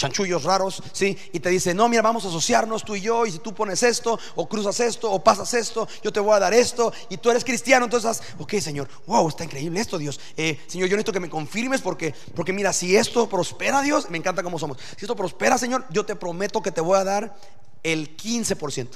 chanchullos 0.00 0.44
raros, 0.44 0.82
¿sí? 0.92 1.16
Y 1.30 1.40
te 1.40 1.50
dice, 1.50 1.74
no, 1.74 1.86
mira, 1.86 2.00
vamos 2.00 2.24
a 2.24 2.28
asociarnos 2.28 2.84
tú 2.84 2.96
y 2.96 3.02
yo, 3.02 3.26
y 3.26 3.32
si 3.32 3.38
tú 3.38 3.52
pones 3.52 3.82
esto, 3.82 4.18
o 4.34 4.48
cruzas 4.48 4.80
esto, 4.80 5.12
o 5.12 5.22
pasas 5.22 5.52
esto, 5.52 5.86
yo 6.02 6.10
te 6.10 6.20
voy 6.20 6.34
a 6.34 6.38
dar 6.38 6.54
esto, 6.54 6.90
y 7.10 7.18
tú 7.18 7.30
eres 7.30 7.44
cristiano, 7.44 7.84
entonces, 7.84 8.22
ok, 8.38 8.54
Señor, 8.60 8.88
wow, 9.06 9.28
está 9.28 9.44
increíble 9.44 9.78
esto, 9.78 9.98
Dios. 9.98 10.18
Eh, 10.38 10.58
señor, 10.66 10.88
yo 10.88 10.96
necesito 10.96 11.12
que 11.12 11.20
me 11.20 11.28
confirmes 11.28 11.82
porque, 11.82 12.14
porque 12.34 12.54
mira, 12.54 12.72
si 12.72 12.96
esto 12.96 13.28
prospera, 13.28 13.82
Dios, 13.82 14.08
me 14.08 14.16
encanta 14.16 14.42
cómo 14.42 14.58
somos. 14.58 14.78
Si 14.96 15.04
esto 15.04 15.14
prospera, 15.14 15.58
Señor, 15.58 15.84
yo 15.90 16.06
te 16.06 16.16
prometo 16.16 16.62
que 16.62 16.72
te 16.72 16.80
voy 16.80 16.98
a 16.98 17.04
dar 17.04 17.36
el 17.82 18.16
15%. 18.16 18.88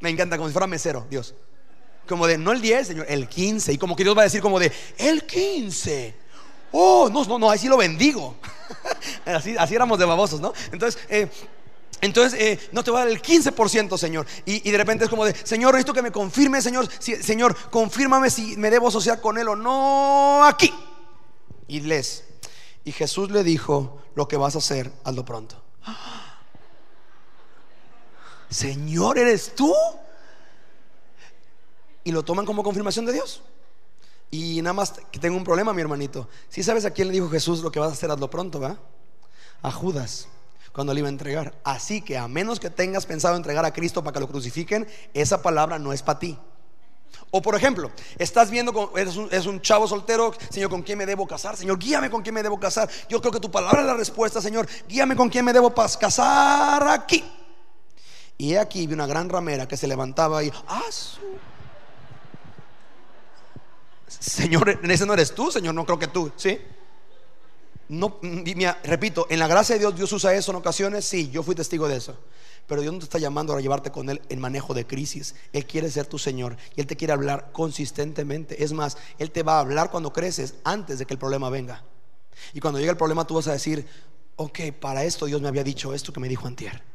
Me 0.00 0.10
encanta, 0.10 0.36
como 0.36 0.48
si 0.48 0.52
fuera 0.52 0.66
mesero, 0.66 1.06
Dios. 1.08 1.34
Como 2.08 2.26
de, 2.26 2.36
no 2.36 2.50
el 2.50 2.60
10, 2.60 2.86
Señor, 2.88 3.06
el 3.08 3.28
15. 3.28 3.72
Y 3.72 3.78
como 3.78 3.94
que 3.94 4.02
Dios 4.02 4.16
va 4.16 4.22
a 4.22 4.24
decir 4.24 4.40
como 4.40 4.58
de, 4.58 4.72
el 4.98 5.24
15. 5.24 6.19
Oh, 6.72 7.08
no, 7.12 7.24
no, 7.24 7.38
no, 7.38 7.50
ahí 7.50 7.58
sí 7.58 7.68
lo 7.68 7.76
bendigo. 7.76 8.36
así, 9.24 9.56
así 9.58 9.74
éramos 9.74 9.98
de 9.98 10.04
babosos, 10.04 10.40
¿no? 10.40 10.52
Entonces, 10.72 11.00
eh, 11.08 11.28
entonces, 12.02 12.40
eh, 12.40 12.68
no 12.72 12.82
te 12.82 12.90
voy 12.90 13.00
a 13.00 13.04
dar 13.04 13.12
el 13.12 13.20
15%, 13.20 13.98
Señor. 13.98 14.26
Y, 14.46 14.70
de 14.70 14.78
repente 14.78 15.04
es 15.04 15.10
como 15.10 15.24
de, 15.24 15.34
Señor, 15.34 15.74
necesito 15.74 15.92
que 15.92 16.02
me 16.02 16.10
confirme, 16.10 16.62
Señor. 16.62 16.88
señor, 17.00 17.54
confírmame 17.70 18.30
si 18.30 18.56
me 18.56 18.70
debo 18.70 18.88
asociar 18.88 19.20
con 19.20 19.36
Él 19.36 19.48
o 19.48 19.56
no 19.56 20.44
aquí. 20.44 20.72
Y 21.68 21.80
les. 21.80 22.24
Y 22.84 22.92
Jesús 22.92 23.30
le 23.30 23.44
dijo, 23.44 24.00
lo 24.14 24.28
que 24.28 24.38
vas 24.38 24.54
a 24.54 24.58
hacer, 24.58 24.90
hazlo 25.04 25.24
pronto. 25.24 25.62
Señor, 28.48 29.18
¿eres 29.18 29.54
tú? 29.54 29.74
Y 32.02 32.12
lo 32.12 32.24
toman 32.24 32.46
como 32.46 32.62
confirmación 32.62 33.04
de 33.04 33.12
Dios. 33.12 33.42
Y 34.30 34.62
nada 34.62 34.74
más 34.74 34.94
que 35.10 35.18
tengo 35.18 35.36
un 35.36 35.44
problema, 35.44 35.72
mi 35.72 35.82
hermanito. 35.82 36.28
Si 36.48 36.62
sabes 36.62 36.84
a 36.84 36.92
quién 36.92 37.08
le 37.08 37.14
dijo 37.14 37.28
Jesús 37.28 37.62
lo 37.62 37.72
que 37.72 37.80
vas 37.80 37.90
a 37.90 37.92
hacer, 37.92 38.10
hazlo 38.10 38.30
pronto, 38.30 38.60
¿va? 38.60 38.78
A 39.62 39.72
Judas, 39.72 40.28
cuando 40.72 40.94
le 40.94 41.00
iba 41.00 41.08
a 41.08 41.10
entregar. 41.10 41.54
Así 41.64 42.00
que 42.00 42.16
a 42.16 42.28
menos 42.28 42.60
que 42.60 42.70
tengas 42.70 43.06
pensado 43.06 43.36
entregar 43.36 43.64
a 43.64 43.72
Cristo 43.72 44.04
para 44.04 44.14
que 44.14 44.20
lo 44.20 44.28
crucifiquen, 44.28 44.86
esa 45.14 45.42
palabra 45.42 45.78
no 45.78 45.92
es 45.92 46.02
para 46.02 46.18
ti. 46.18 46.38
O 47.32 47.42
por 47.42 47.54
ejemplo, 47.54 47.90
estás 48.18 48.50
viendo, 48.50 48.92
eres 48.96 49.16
un, 49.16 49.28
un, 49.48 49.60
chavo 49.60 49.86
soltero, 49.86 50.32
Señor, 50.50 50.70
¿con 50.70 50.82
quién 50.82 50.98
me 50.98 51.06
debo 51.06 51.26
casar? 51.26 51.56
Señor, 51.56 51.78
guíame 51.78 52.10
con 52.10 52.22
quién 52.22 52.34
me 52.34 52.42
debo 52.42 52.58
casar. 52.58 52.88
Yo 53.08 53.20
creo 53.20 53.32
que 53.32 53.40
tu 53.40 53.50
palabra 53.50 53.80
es 53.80 53.86
la 53.86 53.94
respuesta, 53.94 54.40
Señor, 54.40 54.68
guíame 54.88 55.16
con 55.16 55.28
quién 55.28 55.44
me 55.44 55.52
debo 55.52 55.72
casar 55.74 56.86
aquí. 56.88 57.24
Y 58.38 58.54
aquí 58.54 58.86
vi 58.86 58.94
una 58.94 59.06
gran 59.06 59.28
ramera 59.28 59.68
que 59.68 59.76
se 59.76 59.86
levantaba 59.86 60.42
y, 60.42 60.52
¡ah! 60.66 60.80
Señor, 64.18 64.80
ese 64.82 65.06
no 65.06 65.14
eres 65.14 65.34
tú, 65.34 65.50
Señor, 65.50 65.74
no 65.74 65.84
creo 65.84 65.98
que 65.98 66.08
tú, 66.08 66.32
¿sí? 66.36 66.58
No, 67.88 68.18
repito, 68.84 69.26
en 69.30 69.38
la 69.38 69.48
gracia 69.48 69.74
de 69.74 69.80
Dios, 69.80 69.96
Dios 69.96 70.12
usa 70.12 70.34
eso 70.34 70.52
en 70.52 70.56
ocasiones, 70.56 71.04
sí, 71.04 71.30
yo 71.30 71.42
fui 71.42 71.54
testigo 71.54 71.88
de 71.88 71.96
eso. 71.96 72.16
Pero 72.66 72.82
Dios 72.82 72.92
no 72.92 73.00
te 73.00 73.04
está 73.04 73.18
llamando 73.18 73.52
a 73.52 73.60
llevarte 73.60 73.90
con 73.90 74.08
Él 74.10 74.22
en 74.28 74.38
manejo 74.38 74.74
de 74.74 74.86
crisis. 74.86 75.34
Él 75.52 75.66
quiere 75.66 75.90
ser 75.90 76.06
tu 76.06 76.18
Señor 76.18 76.56
y 76.76 76.80
Él 76.80 76.86
te 76.86 76.96
quiere 76.96 77.12
hablar 77.12 77.50
consistentemente. 77.52 78.62
Es 78.62 78.72
más, 78.72 78.96
Él 79.18 79.32
te 79.32 79.42
va 79.42 79.56
a 79.56 79.60
hablar 79.60 79.90
cuando 79.90 80.12
creces 80.12 80.54
antes 80.62 81.00
de 81.00 81.06
que 81.06 81.14
el 81.14 81.18
problema 81.18 81.50
venga. 81.50 81.82
Y 82.52 82.60
cuando 82.60 82.78
llegue 82.78 82.92
el 82.92 82.96
problema 82.96 83.26
tú 83.26 83.34
vas 83.34 83.48
a 83.48 83.52
decir, 83.52 83.84
ok, 84.36 84.60
para 84.78 85.02
esto 85.02 85.26
Dios 85.26 85.42
me 85.42 85.48
había 85.48 85.64
dicho 85.64 85.92
esto 85.92 86.12
que 86.12 86.20
me 86.20 86.28
dijo 86.28 86.46
antier. 86.46 86.89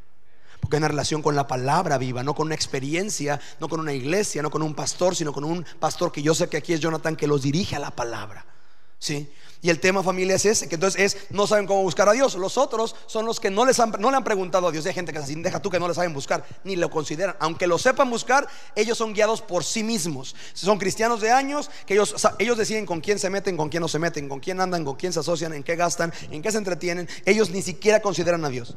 Porque 0.66 0.78
hay 0.78 0.80
una 0.80 0.88
relación 0.88 1.22
con 1.22 1.36
la 1.36 1.46
palabra 1.46 2.00
viva, 2.00 2.24
no 2.24 2.34
con 2.34 2.48
una 2.48 2.56
experiencia, 2.56 3.40
no 3.60 3.70
con 3.70 3.80
una 3.80 3.94
iglesia, 3.94 4.42
no 4.42 4.50
con 4.50 4.64
un 4.64 4.74
pastor, 4.74 5.16
sino 5.16 5.32
con 5.32 5.44
un 5.44 5.64
pastor 5.78 6.12
que 6.12 6.24
yo 6.24 6.34
sé 6.34 6.50
que 6.50 6.58
aquí 6.58 6.74
es 6.74 6.80
Jonathan 6.80 7.16
que 7.16 7.28
los 7.28 7.44
dirige 7.44 7.76
a 7.76 7.80
la 7.80 7.92
palabra. 7.92 8.48
¿Sí? 8.98 9.32
Y 9.62 9.70
el 9.70 9.80
tema 9.80 10.02
familia 10.02 10.38
es 10.38 10.46
ese, 10.46 10.68
que 10.68 10.74
entonces 10.74 11.00
es, 11.00 11.18
no 11.30 11.46
saben 11.46 11.68
cómo 11.68 11.84
buscar 11.84 12.10
a 12.10 12.14
Dios. 12.14 12.34
Los 12.34 12.58
otros 12.58 12.96
son 13.06 13.28
los 13.28 13.40
que 13.40 13.52
no, 13.52 13.64
les 13.64 13.80
han, 13.80 13.92
no 14.00 14.10
le 14.10 14.18
han 14.18 14.24
preguntado 14.24 14.68
a 14.68 14.72
Dios. 14.72 14.88
Hay 14.88 14.94
gente 14.96 15.14
que 15.14 15.20
así, 15.20 15.36
deja 15.36 15.62
tú 15.62 15.70
que 15.70 15.80
no 15.80 15.88
le 15.88 15.94
saben 15.94 16.16
buscar, 16.16 16.44
ni 16.64 16.76
lo 16.76 16.90
consideran. 16.90 17.36
Aunque 17.40 17.68
lo 17.68 17.78
sepan 17.78 18.10
buscar, 18.10 18.48
ellos 18.76 18.98
son 18.98 19.14
guiados 19.14 19.44
por 19.44 19.64
sí 19.64 19.84
mismos. 19.84 20.36
Son 20.54 20.80
cristianos 20.80 21.22
de 21.22 21.30
años, 21.30 21.70
que 21.86 21.94
ellos, 21.94 22.16
ellos 22.40 22.58
deciden 22.58 22.88
con 22.88 23.02
quién 23.02 23.20
se 23.20 23.30
meten, 23.30 23.56
con 23.56 23.70
quién 23.70 23.82
no 23.82 23.88
se 23.88 24.00
meten, 24.00 24.28
con 24.28 24.40
quién 24.40 24.60
andan, 24.60 24.84
con 24.84 24.96
quién 24.96 25.14
se 25.14 25.20
asocian, 25.20 25.54
en 25.54 25.62
qué 25.62 25.76
gastan, 25.76 26.12
en 26.32 26.42
qué 26.42 26.52
se 26.52 26.58
entretienen. 26.58 27.08
Ellos 27.24 27.52
ni 27.52 27.62
siquiera 27.62 28.02
consideran 28.02 28.44
a 28.46 28.50
Dios. 28.50 28.76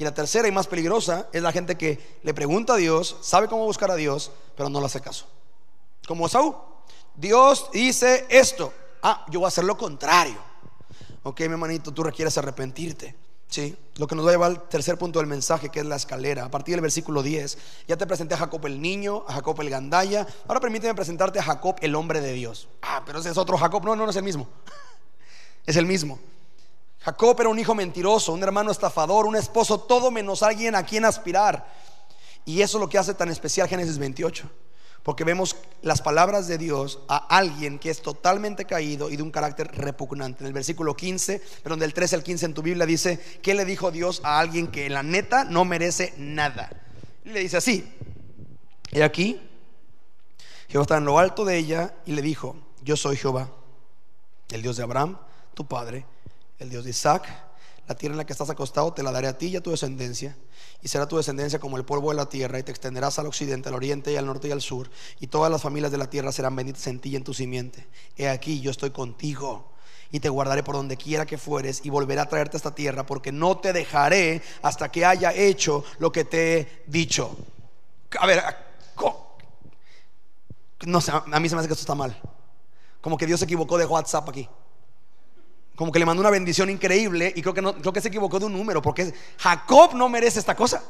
Y 0.00 0.04
la 0.04 0.14
tercera 0.14 0.48
y 0.48 0.50
más 0.50 0.66
peligrosa 0.66 1.28
es 1.30 1.42
la 1.42 1.52
gente 1.52 1.76
que 1.76 2.18
le 2.22 2.32
pregunta 2.32 2.72
a 2.72 2.76
Dios, 2.76 3.18
sabe 3.20 3.48
cómo 3.48 3.66
buscar 3.66 3.90
a 3.90 3.96
Dios, 3.96 4.32
pero 4.56 4.70
no 4.70 4.80
le 4.80 4.86
hace 4.86 5.02
caso. 5.02 5.26
Como 6.08 6.26
Saúl. 6.26 6.56
Dios 7.14 7.68
dice 7.70 8.24
esto. 8.30 8.72
Ah, 9.02 9.26
yo 9.28 9.40
voy 9.40 9.44
a 9.44 9.48
hacer 9.48 9.64
lo 9.64 9.76
contrario. 9.76 10.38
Ok, 11.22 11.40
mi 11.40 11.48
hermanito, 11.48 11.92
tú 11.92 12.02
requieres 12.02 12.38
arrepentirte. 12.38 13.14
Sí, 13.48 13.76
lo 13.96 14.06
que 14.06 14.14
nos 14.14 14.24
va 14.24 14.30
a 14.30 14.32
llevar 14.32 14.50
al 14.52 14.68
tercer 14.70 14.96
punto 14.96 15.18
del 15.18 15.28
mensaje, 15.28 15.68
que 15.68 15.80
es 15.80 15.86
la 15.86 15.96
escalera. 15.96 16.46
A 16.46 16.50
partir 16.50 16.76
del 16.76 16.80
versículo 16.80 17.22
10, 17.22 17.58
ya 17.86 17.98
te 17.98 18.06
presenté 18.06 18.32
a 18.32 18.38
Jacob 18.38 18.64
el 18.64 18.80
niño, 18.80 19.26
a 19.28 19.34
Jacob 19.34 19.60
el 19.60 19.68
gandaya. 19.68 20.26
Ahora 20.48 20.60
permíteme 20.60 20.94
presentarte 20.94 21.40
a 21.40 21.42
Jacob 21.42 21.76
el 21.82 21.94
hombre 21.94 22.22
de 22.22 22.32
Dios. 22.32 22.70
Ah, 22.80 23.02
pero 23.04 23.18
ese 23.18 23.28
es 23.28 23.36
otro 23.36 23.58
Jacob. 23.58 23.84
No, 23.84 23.94
no, 23.94 24.04
no 24.04 24.10
es 24.10 24.16
el 24.16 24.24
mismo. 24.24 24.48
es 25.66 25.76
el 25.76 25.84
mismo. 25.84 26.18
Jacob 27.00 27.40
era 27.40 27.48
un 27.48 27.58
hijo 27.58 27.74
mentiroso, 27.74 28.32
un 28.32 28.42
hermano 28.42 28.70
estafador, 28.70 29.26
un 29.26 29.36
esposo, 29.36 29.80
todo 29.80 30.10
menos 30.10 30.42
alguien 30.42 30.74
a 30.74 30.84
quien 30.84 31.06
aspirar. 31.06 31.66
Y 32.44 32.60
eso 32.60 32.76
es 32.76 32.80
lo 32.80 32.88
que 32.88 32.98
hace 32.98 33.14
tan 33.14 33.30
especial 33.30 33.68
Génesis 33.68 33.98
28. 33.98 34.50
Porque 35.02 35.24
vemos 35.24 35.56
las 35.80 36.02
palabras 36.02 36.46
de 36.46 36.58
Dios 36.58 36.98
a 37.08 37.16
alguien 37.16 37.78
que 37.78 37.88
es 37.88 38.02
totalmente 38.02 38.66
caído 38.66 39.10
y 39.10 39.16
de 39.16 39.22
un 39.22 39.30
carácter 39.30 39.68
repugnante. 39.74 40.44
En 40.44 40.48
el 40.48 40.52
versículo 40.52 40.94
15, 40.94 41.40
pero 41.62 41.76
del 41.76 41.94
13 41.94 42.16
al 42.16 42.22
15 42.22 42.46
en 42.46 42.54
tu 42.54 42.60
Biblia 42.60 42.84
dice, 42.84 43.18
¿qué 43.42 43.54
le 43.54 43.64
dijo 43.64 43.90
Dios 43.90 44.20
a 44.22 44.38
alguien 44.38 44.68
que 44.68 44.84
en 44.84 44.92
la 44.92 45.02
neta 45.02 45.44
no 45.44 45.64
merece 45.64 46.12
nada? 46.18 46.70
Y 47.24 47.30
le 47.30 47.40
dice 47.40 47.56
así, 47.56 47.90
y 48.90 49.00
aquí, 49.00 49.40
Jehová 50.68 50.82
está 50.82 50.98
en 50.98 51.06
lo 51.06 51.18
alto 51.18 51.46
de 51.46 51.56
ella 51.56 51.94
y 52.04 52.12
le 52.12 52.20
dijo, 52.20 52.56
yo 52.82 52.94
soy 52.94 53.16
Jehová, 53.16 53.48
el 54.50 54.60
Dios 54.60 54.76
de 54.76 54.82
Abraham, 54.82 55.16
tu 55.54 55.66
padre 55.66 56.04
el 56.60 56.70
Dios 56.70 56.84
de 56.84 56.90
Isaac, 56.90 57.26
la 57.88 57.94
tierra 57.96 58.12
en 58.12 58.18
la 58.18 58.24
que 58.24 58.32
estás 58.32 58.50
acostado 58.50 58.92
te 58.92 59.02
la 59.02 59.10
daré 59.10 59.26
a 59.26 59.36
ti 59.36 59.46
y 59.48 59.56
a 59.56 59.62
tu 59.62 59.70
descendencia, 59.70 60.36
y 60.80 60.88
será 60.88 61.08
tu 61.08 61.16
descendencia 61.16 61.58
como 61.58 61.76
el 61.76 61.84
polvo 61.84 62.10
de 62.10 62.16
la 62.16 62.26
tierra, 62.26 62.58
y 62.58 62.62
te 62.62 62.70
extenderás 62.70 63.18
al 63.18 63.26
occidente, 63.26 63.68
al 63.68 63.74
oriente 63.74 64.12
y 64.12 64.16
al 64.16 64.26
norte 64.26 64.48
y 64.48 64.52
al 64.52 64.60
sur, 64.60 64.90
y 65.18 65.26
todas 65.26 65.50
las 65.50 65.62
familias 65.62 65.90
de 65.90 65.98
la 65.98 66.08
tierra 66.08 66.30
serán 66.30 66.54
benditas 66.54 66.86
en 66.86 67.00
ti 67.00 67.10
y 67.10 67.16
en 67.16 67.24
tu 67.24 67.34
simiente. 67.34 67.88
He 68.16 68.28
aquí, 68.28 68.60
yo 68.60 68.70
estoy 68.70 68.90
contigo, 68.90 69.72
y 70.12 70.20
te 70.20 70.28
guardaré 70.28 70.62
por 70.62 70.74
donde 70.76 70.96
quiera 70.96 71.26
que 71.26 71.38
fueres, 71.38 71.80
y 71.82 71.90
volveré 71.90 72.20
a 72.20 72.28
traerte 72.28 72.56
a 72.56 72.58
esta 72.58 72.74
tierra, 72.74 73.06
porque 73.06 73.32
no 73.32 73.58
te 73.58 73.72
dejaré 73.72 74.42
hasta 74.62 74.90
que 74.92 75.04
haya 75.04 75.32
hecho 75.32 75.82
lo 75.98 76.12
que 76.12 76.24
te 76.24 76.58
he 76.58 76.82
dicho. 76.86 77.36
A 78.18 78.26
ver, 78.26 78.42
no 80.86 81.00
sé, 81.00 81.12
a 81.12 81.40
mí 81.40 81.48
se 81.48 81.54
me 81.54 81.60
hace 81.60 81.68
que 81.68 81.74
esto 81.74 81.82
está 81.82 81.94
mal. 81.94 82.16
Como 83.00 83.16
que 83.18 83.26
Dios 83.26 83.40
se 83.40 83.44
equivocó 83.44 83.78
de 83.78 83.86
WhatsApp 83.86 84.28
aquí 84.28 84.48
como 85.80 85.92
que 85.92 85.98
le 85.98 86.04
mandó 86.04 86.20
una 86.20 86.28
bendición 86.28 86.68
increíble 86.68 87.32
y 87.34 87.40
creo 87.40 87.54
que, 87.54 87.62
no, 87.62 87.74
creo 87.74 87.90
que 87.90 88.02
se 88.02 88.08
equivocó 88.08 88.38
de 88.38 88.44
un 88.44 88.52
número, 88.52 88.82
porque 88.82 89.14
Jacob 89.38 89.94
no 89.94 90.10
merece 90.10 90.38
esta 90.38 90.54
cosa. 90.54 90.84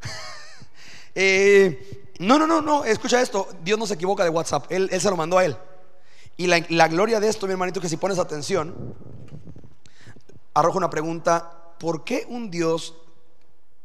Eh, 1.14 2.08
no, 2.20 2.38
no, 2.38 2.46
no, 2.46 2.62
no, 2.62 2.86
escucha 2.86 3.20
esto, 3.20 3.46
Dios 3.62 3.78
no 3.78 3.86
se 3.86 3.94
equivoca 3.94 4.24
de 4.24 4.30
WhatsApp, 4.30 4.64
Él, 4.70 4.88
se 4.98 5.10
lo 5.10 5.16
mandó 5.16 5.36
a 5.36 5.44
Él. 5.44 5.58
Y 6.38 6.46
la, 6.46 6.64
la 6.70 6.88
gloria 6.88 7.20
de 7.20 7.28
esto, 7.28 7.46
mi 7.46 7.52
hermanito, 7.52 7.82
que 7.82 7.88
si 7.90 7.98
pones 7.98 8.18
atención, 8.18 8.96
arroja 10.54 10.78
una 10.78 10.88
pregunta, 10.88 11.74
¿por 11.78 12.02
qué 12.02 12.24
un 12.28 12.50
Dios 12.50 12.94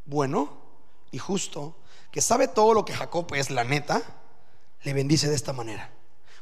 bueno 0.06 0.58
y 1.10 1.18
justo, 1.18 1.76
que 2.10 2.22
sabe 2.22 2.48
todo 2.48 2.72
lo 2.72 2.86
que 2.86 2.94
Jacob 2.94 3.26
es 3.34 3.50
la 3.50 3.62
neta, 3.62 4.02
le 4.84 4.94
bendice 4.94 5.28
de 5.28 5.36
esta 5.36 5.52
manera? 5.52 5.92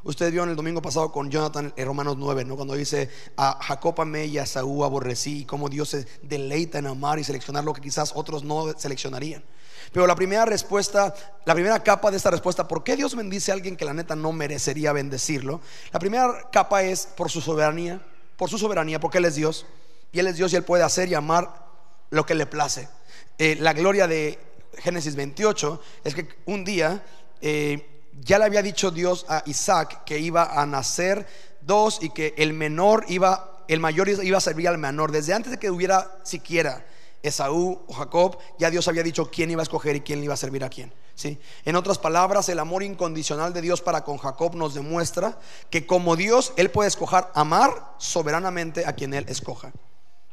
Usted 0.03 0.31
vio 0.31 0.43
en 0.43 0.49
el 0.49 0.55
domingo 0.55 0.81
pasado 0.81 1.11
con 1.11 1.29
Jonathan 1.29 1.73
en 1.75 1.85
Romanos 1.85 2.15
9, 2.17 2.45
¿no? 2.45 2.55
Cuando 2.55 2.75
dice 2.75 3.09
a 3.35 3.59
Jacob 3.61 3.99
amé 3.99 4.25
y 4.25 4.37
a 4.37 4.45
Saúl 4.45 4.85
aborrecí, 4.85 5.39
y 5.39 5.45
cómo 5.45 5.69
Dios 5.69 5.89
se 5.89 6.07
deleita 6.21 6.77
en 6.77 6.87
amar 6.87 7.19
y 7.19 7.23
seleccionar 7.23 7.63
lo 7.63 7.73
que 7.73 7.81
quizás 7.81 8.11
otros 8.15 8.43
no 8.43 8.73
seleccionarían. 8.77 9.43
Pero 9.91 10.05
la 10.05 10.15
primera 10.15 10.45
respuesta, 10.45 11.13
la 11.45 11.53
primera 11.53 11.81
capa 11.81 12.11
de 12.11 12.17
esta 12.17 12.31
respuesta, 12.31 12.67
¿por 12.67 12.83
qué 12.83 12.95
Dios 12.95 13.15
bendice 13.15 13.51
a 13.51 13.55
alguien 13.55 13.75
que 13.75 13.85
la 13.85 13.93
neta 13.93 14.15
no 14.15 14.31
merecería 14.31 14.93
bendecirlo? 14.93 15.61
La 15.91 15.99
primera 15.99 16.49
capa 16.51 16.83
es 16.83 17.07
por 17.07 17.29
su 17.29 17.41
soberanía, 17.41 18.05
por 18.35 18.49
su 18.49 18.57
soberanía, 18.57 18.99
porque 18.99 19.17
Él 19.17 19.25
es 19.25 19.35
Dios. 19.35 19.65
Y 20.11 20.19
Él 20.19 20.27
es 20.27 20.37
Dios 20.37 20.53
y 20.53 20.55
Él 20.55 20.63
puede 20.63 20.83
hacer 20.83 21.09
y 21.09 21.15
amar 21.15 21.67
lo 22.09 22.25
que 22.25 22.35
le 22.35 22.45
place. 22.45 22.89
Eh, 23.37 23.57
la 23.59 23.73
gloria 23.73 24.07
de 24.07 24.39
Génesis 24.77 25.15
28 25.15 25.81
es 26.03 26.15
que 26.15 26.27
un 26.45 26.63
día 26.63 27.03
eh, 27.41 27.96
ya 28.21 28.39
le 28.39 28.45
había 28.45 28.61
dicho 28.61 28.91
Dios 28.91 29.25
a 29.29 29.43
Isaac 29.45 30.03
que 30.05 30.19
iba 30.19 30.59
a 30.59 30.65
nacer 30.65 31.27
dos 31.61 31.99
y 32.01 32.09
que 32.09 32.33
el 32.37 32.53
menor 32.53 33.05
iba, 33.07 33.63
el 33.67 33.79
mayor 33.79 34.09
iba 34.09 34.37
a 34.37 34.41
servir 34.41 34.67
al 34.67 34.77
menor. 34.77 35.11
Desde 35.11 35.33
antes 35.33 35.51
de 35.51 35.59
que 35.59 35.69
hubiera 35.69 36.19
siquiera 36.23 36.85
Esaú 37.21 37.83
o 37.87 37.93
Jacob, 37.93 38.37
ya 38.57 38.69
Dios 38.69 38.87
había 38.87 39.03
dicho 39.03 39.29
quién 39.29 39.51
iba 39.51 39.61
a 39.61 39.63
escoger 39.63 39.95
y 39.95 40.01
quién 40.01 40.23
iba 40.23 40.33
a 40.33 40.37
servir 40.37 40.63
a 40.63 40.69
quién. 40.69 40.93
¿sí? 41.15 41.39
En 41.65 41.75
otras 41.75 41.97
palabras, 41.97 42.49
el 42.49 42.59
amor 42.59 42.83
incondicional 42.83 43.53
de 43.53 43.61
Dios 43.61 43.81
para 43.81 44.03
con 44.03 44.17
Jacob 44.17 44.55
nos 44.55 44.73
demuestra 44.73 45.37
que 45.69 45.85
como 45.85 46.15
Dios, 46.15 46.53
Él 46.57 46.71
puede 46.71 46.87
escoger 46.87 47.25
amar 47.33 47.93
soberanamente 47.97 48.85
a 48.85 48.93
quien 48.93 49.13
Él 49.13 49.25
escoja. 49.27 49.71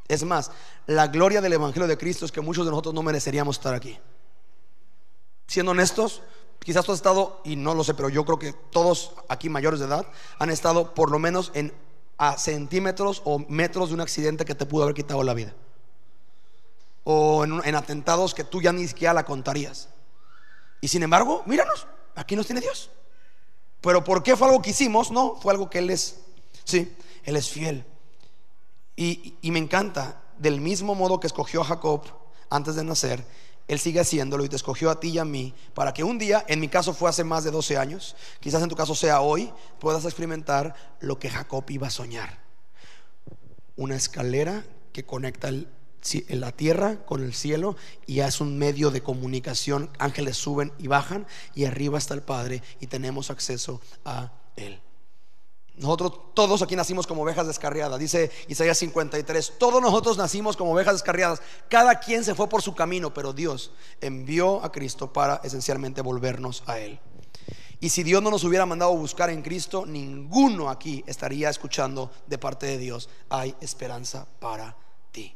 Es 0.08 0.22
más, 0.22 0.50
la 0.86 1.08
gloria 1.08 1.40
del 1.40 1.54
Evangelio 1.54 1.88
de 1.88 1.98
Cristo 1.98 2.24
es 2.26 2.32
que 2.32 2.42
muchos 2.42 2.64
de 2.64 2.70
nosotros 2.70 2.94
no 2.94 3.02
mereceríamos 3.02 3.56
estar 3.56 3.74
aquí. 3.74 3.98
Siendo 5.46 5.72
honestos, 5.72 6.22
Quizás 6.60 6.84
tú 6.84 6.92
has 6.92 6.98
estado, 6.98 7.40
y 7.44 7.56
no 7.56 7.74
lo 7.74 7.84
sé, 7.84 7.94
pero 7.94 8.08
yo 8.08 8.24
creo 8.24 8.38
que 8.38 8.52
todos 8.52 9.12
aquí 9.28 9.48
mayores 9.48 9.80
de 9.80 9.86
edad 9.86 10.06
han 10.38 10.50
estado 10.50 10.94
por 10.94 11.10
lo 11.10 11.18
menos 11.18 11.50
en 11.54 11.72
a 12.16 12.38
centímetros 12.38 13.22
o 13.24 13.40
metros 13.48 13.88
de 13.88 13.94
un 13.94 14.00
accidente 14.00 14.44
que 14.44 14.54
te 14.54 14.66
pudo 14.66 14.84
haber 14.84 14.94
quitado 14.94 15.22
la 15.22 15.34
vida. 15.34 15.54
O 17.02 17.44
en, 17.44 17.60
en 17.64 17.74
atentados 17.74 18.34
que 18.34 18.44
tú 18.44 18.62
ya 18.62 18.72
ni 18.72 18.86
siquiera 18.86 19.12
la 19.12 19.24
contarías. 19.24 19.88
Y 20.80 20.88
sin 20.88 21.02
embargo, 21.02 21.42
míranos, 21.46 21.86
aquí 22.14 22.36
nos 22.36 22.46
tiene 22.46 22.60
Dios. 22.60 22.90
Pero 23.80 24.04
¿por 24.04 24.22
qué 24.22 24.36
fue 24.36 24.48
algo 24.48 24.62
que 24.62 24.70
hicimos? 24.70 25.10
No, 25.10 25.36
fue 25.36 25.52
algo 25.52 25.68
que 25.68 25.78
Él 25.78 25.90
es. 25.90 26.20
Sí, 26.64 26.96
Él 27.24 27.36
es 27.36 27.50
fiel. 27.50 27.84
Y 28.96 29.50
me 29.50 29.58
encanta, 29.58 30.22
del 30.38 30.60
mismo 30.60 30.94
modo 30.94 31.18
que 31.20 31.26
escogió 31.26 31.62
a 31.62 31.64
Jacob 31.64 32.02
antes 32.48 32.76
de 32.76 32.84
nacer, 32.84 33.24
él 33.66 33.78
sigue 33.78 34.00
haciéndolo 34.00 34.44
y 34.44 34.48
te 34.48 34.56
escogió 34.56 34.90
a 34.90 35.00
ti 35.00 35.08
y 35.08 35.18
a 35.18 35.24
mí 35.24 35.54
para 35.74 35.94
que 35.94 36.04
un 36.04 36.18
día, 36.18 36.44
en 36.48 36.60
mi 36.60 36.68
caso 36.68 36.92
fue 36.92 37.08
hace 37.08 37.24
más 37.24 37.44
de 37.44 37.50
12 37.50 37.78
años, 37.78 38.14
quizás 38.40 38.62
en 38.62 38.68
tu 38.68 38.76
caso 38.76 38.94
sea 38.94 39.20
hoy, 39.20 39.50
puedas 39.80 40.04
experimentar 40.04 40.74
lo 41.00 41.18
que 41.18 41.30
Jacob 41.30 41.64
iba 41.68 41.86
a 41.86 41.90
soñar. 41.90 42.38
Una 43.76 43.96
escalera 43.96 44.64
que 44.92 45.04
conecta 45.04 45.50
la 46.28 46.52
tierra 46.52 47.04
con 47.06 47.22
el 47.22 47.34
cielo 47.34 47.76
y 48.06 48.20
es 48.20 48.40
un 48.40 48.58
medio 48.58 48.90
de 48.90 49.02
comunicación. 49.02 49.90
Ángeles 49.98 50.36
suben 50.36 50.72
y 50.78 50.86
bajan 50.86 51.26
y 51.54 51.64
arriba 51.64 51.98
está 51.98 52.14
el 52.14 52.22
Padre 52.22 52.62
y 52.80 52.86
tenemos 52.86 53.30
acceso 53.30 53.80
a 54.04 54.32
Él. 54.56 54.80
Nosotros 55.76 56.34
todos 56.34 56.62
aquí 56.62 56.76
nacimos 56.76 57.06
como 57.06 57.22
ovejas 57.22 57.48
descarriadas, 57.48 57.98
dice 57.98 58.30
Isaías 58.46 58.78
53, 58.78 59.54
todos 59.58 59.82
nosotros 59.82 60.16
nacimos 60.16 60.56
como 60.56 60.72
ovejas 60.72 60.94
descarriadas, 60.94 61.42
cada 61.68 61.98
quien 61.98 62.22
se 62.22 62.36
fue 62.36 62.48
por 62.48 62.62
su 62.62 62.76
camino, 62.76 63.12
pero 63.12 63.32
Dios 63.32 63.72
envió 64.00 64.64
a 64.64 64.70
Cristo 64.70 65.12
para 65.12 65.40
esencialmente 65.42 66.00
volvernos 66.00 66.62
a 66.66 66.78
Él. 66.78 67.00
Y 67.80 67.90
si 67.90 68.04
Dios 68.04 68.22
no 68.22 68.30
nos 68.30 68.44
hubiera 68.44 68.66
mandado 68.66 68.96
buscar 68.96 69.30
en 69.30 69.42
Cristo, 69.42 69.84
ninguno 69.84 70.70
aquí 70.70 71.02
estaría 71.08 71.50
escuchando 71.50 72.10
de 72.28 72.38
parte 72.38 72.66
de 72.66 72.78
Dios, 72.78 73.10
hay 73.28 73.56
esperanza 73.60 74.28
para 74.38 74.76
ti. 75.10 75.34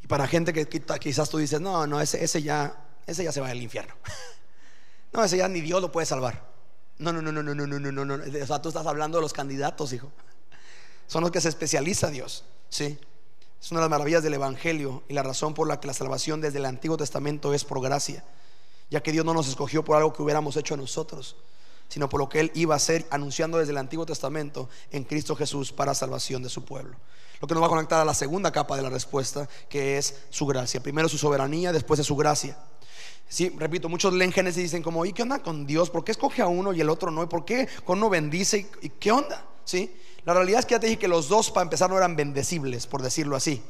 Y 0.00 0.06
para 0.06 0.28
gente 0.28 0.52
que 0.52 0.68
quizás 1.00 1.28
tú 1.28 1.38
dices, 1.38 1.60
no, 1.60 1.88
no, 1.88 2.00
ese, 2.00 2.22
ese 2.22 2.40
ya, 2.40 2.86
ese 3.04 3.24
ya 3.24 3.32
se 3.32 3.40
va 3.40 3.48
al 3.48 3.60
infierno. 3.60 3.94
No, 5.12 5.24
ese 5.24 5.38
ya 5.38 5.48
ni 5.48 5.60
Dios 5.60 5.82
lo 5.82 5.90
puede 5.90 6.06
salvar. 6.06 6.49
No, 7.00 7.14
no, 7.14 7.22
no, 7.22 7.32
no, 7.32 7.42
no, 7.42 7.54
no, 7.54 7.66
no, 7.66 7.90
no, 7.90 8.04
no. 8.04 8.14
O 8.14 8.46
sea, 8.46 8.60
tú 8.60 8.68
estás 8.68 8.86
hablando 8.86 9.16
de 9.16 9.22
los 9.22 9.32
candidatos, 9.32 9.94
hijo. 9.94 10.12
Son 11.06 11.22
los 11.22 11.30
que 11.30 11.40
se 11.40 11.48
especializa 11.48 12.10
Dios. 12.10 12.44
Sí. 12.68 12.98
Es 13.58 13.70
una 13.70 13.80
de 13.80 13.84
las 13.84 13.90
maravillas 13.90 14.22
del 14.22 14.34
Evangelio 14.34 15.02
y 15.08 15.14
la 15.14 15.22
razón 15.22 15.54
por 15.54 15.66
la 15.66 15.80
que 15.80 15.86
la 15.86 15.94
salvación 15.94 16.42
desde 16.42 16.58
el 16.58 16.66
Antiguo 16.66 16.98
Testamento 16.98 17.54
es 17.54 17.64
por 17.64 17.80
gracia, 17.80 18.22
ya 18.90 19.02
que 19.02 19.12
Dios 19.12 19.24
no 19.24 19.32
nos 19.32 19.48
escogió 19.48 19.82
por 19.82 19.96
algo 19.96 20.12
que 20.12 20.22
hubiéramos 20.22 20.56
hecho 20.56 20.76
nosotros, 20.76 21.36
sino 21.88 22.10
por 22.10 22.20
lo 22.20 22.28
que 22.28 22.40
Él 22.40 22.52
iba 22.54 22.74
a 22.74 22.76
hacer 22.76 23.06
anunciando 23.10 23.56
desde 23.56 23.72
el 23.72 23.78
Antiguo 23.78 24.04
Testamento 24.04 24.68
en 24.90 25.04
Cristo 25.04 25.34
Jesús 25.34 25.72
para 25.72 25.94
salvación 25.94 26.42
de 26.42 26.50
su 26.50 26.66
pueblo. 26.66 26.96
Lo 27.40 27.48
que 27.48 27.54
nos 27.54 27.62
va 27.62 27.66
a 27.66 27.70
conectar 27.70 27.98
a 27.98 28.04
la 28.04 28.14
segunda 28.14 28.52
capa 28.52 28.76
de 28.76 28.82
la 28.82 28.90
respuesta, 28.90 29.48
que 29.70 29.96
es 29.96 30.16
su 30.28 30.46
gracia. 30.46 30.82
Primero 30.82 31.08
su 31.08 31.16
soberanía, 31.16 31.72
después 31.72 31.96
de 31.96 32.04
su 32.04 32.14
gracia. 32.14 32.58
Sí, 33.30 33.48
repito, 33.56 33.88
muchos 33.88 34.12
leen 34.12 34.32
Génesis 34.32 34.58
y 34.58 34.62
dicen 34.64 34.82
como, 34.82 35.06
¿y 35.06 35.12
qué 35.12 35.22
onda 35.22 35.38
con 35.38 35.64
Dios? 35.64 35.88
¿Por 35.88 36.02
qué 36.02 36.10
escoge 36.10 36.42
a 36.42 36.48
uno 36.48 36.72
y 36.72 36.80
el 36.80 36.90
otro 36.90 37.12
no? 37.12 37.22
¿Y 37.22 37.26
por 37.26 37.44
qué 37.44 37.68
con 37.84 37.98
uno 37.98 38.10
bendice? 38.10 38.66
¿Y 38.82 38.88
qué 38.88 39.12
onda? 39.12 39.46
¿Sí? 39.64 39.94
La 40.24 40.34
realidad 40.34 40.58
es 40.58 40.66
que 40.66 40.72
ya 40.72 40.80
te 40.80 40.88
dije 40.88 40.98
que 40.98 41.06
los 41.06 41.28
dos 41.28 41.52
para 41.52 41.62
empezar 41.62 41.88
no 41.88 41.96
eran 41.96 42.16
bendecibles, 42.16 42.88
por 42.88 43.02
decirlo 43.02 43.36
así. 43.36 43.62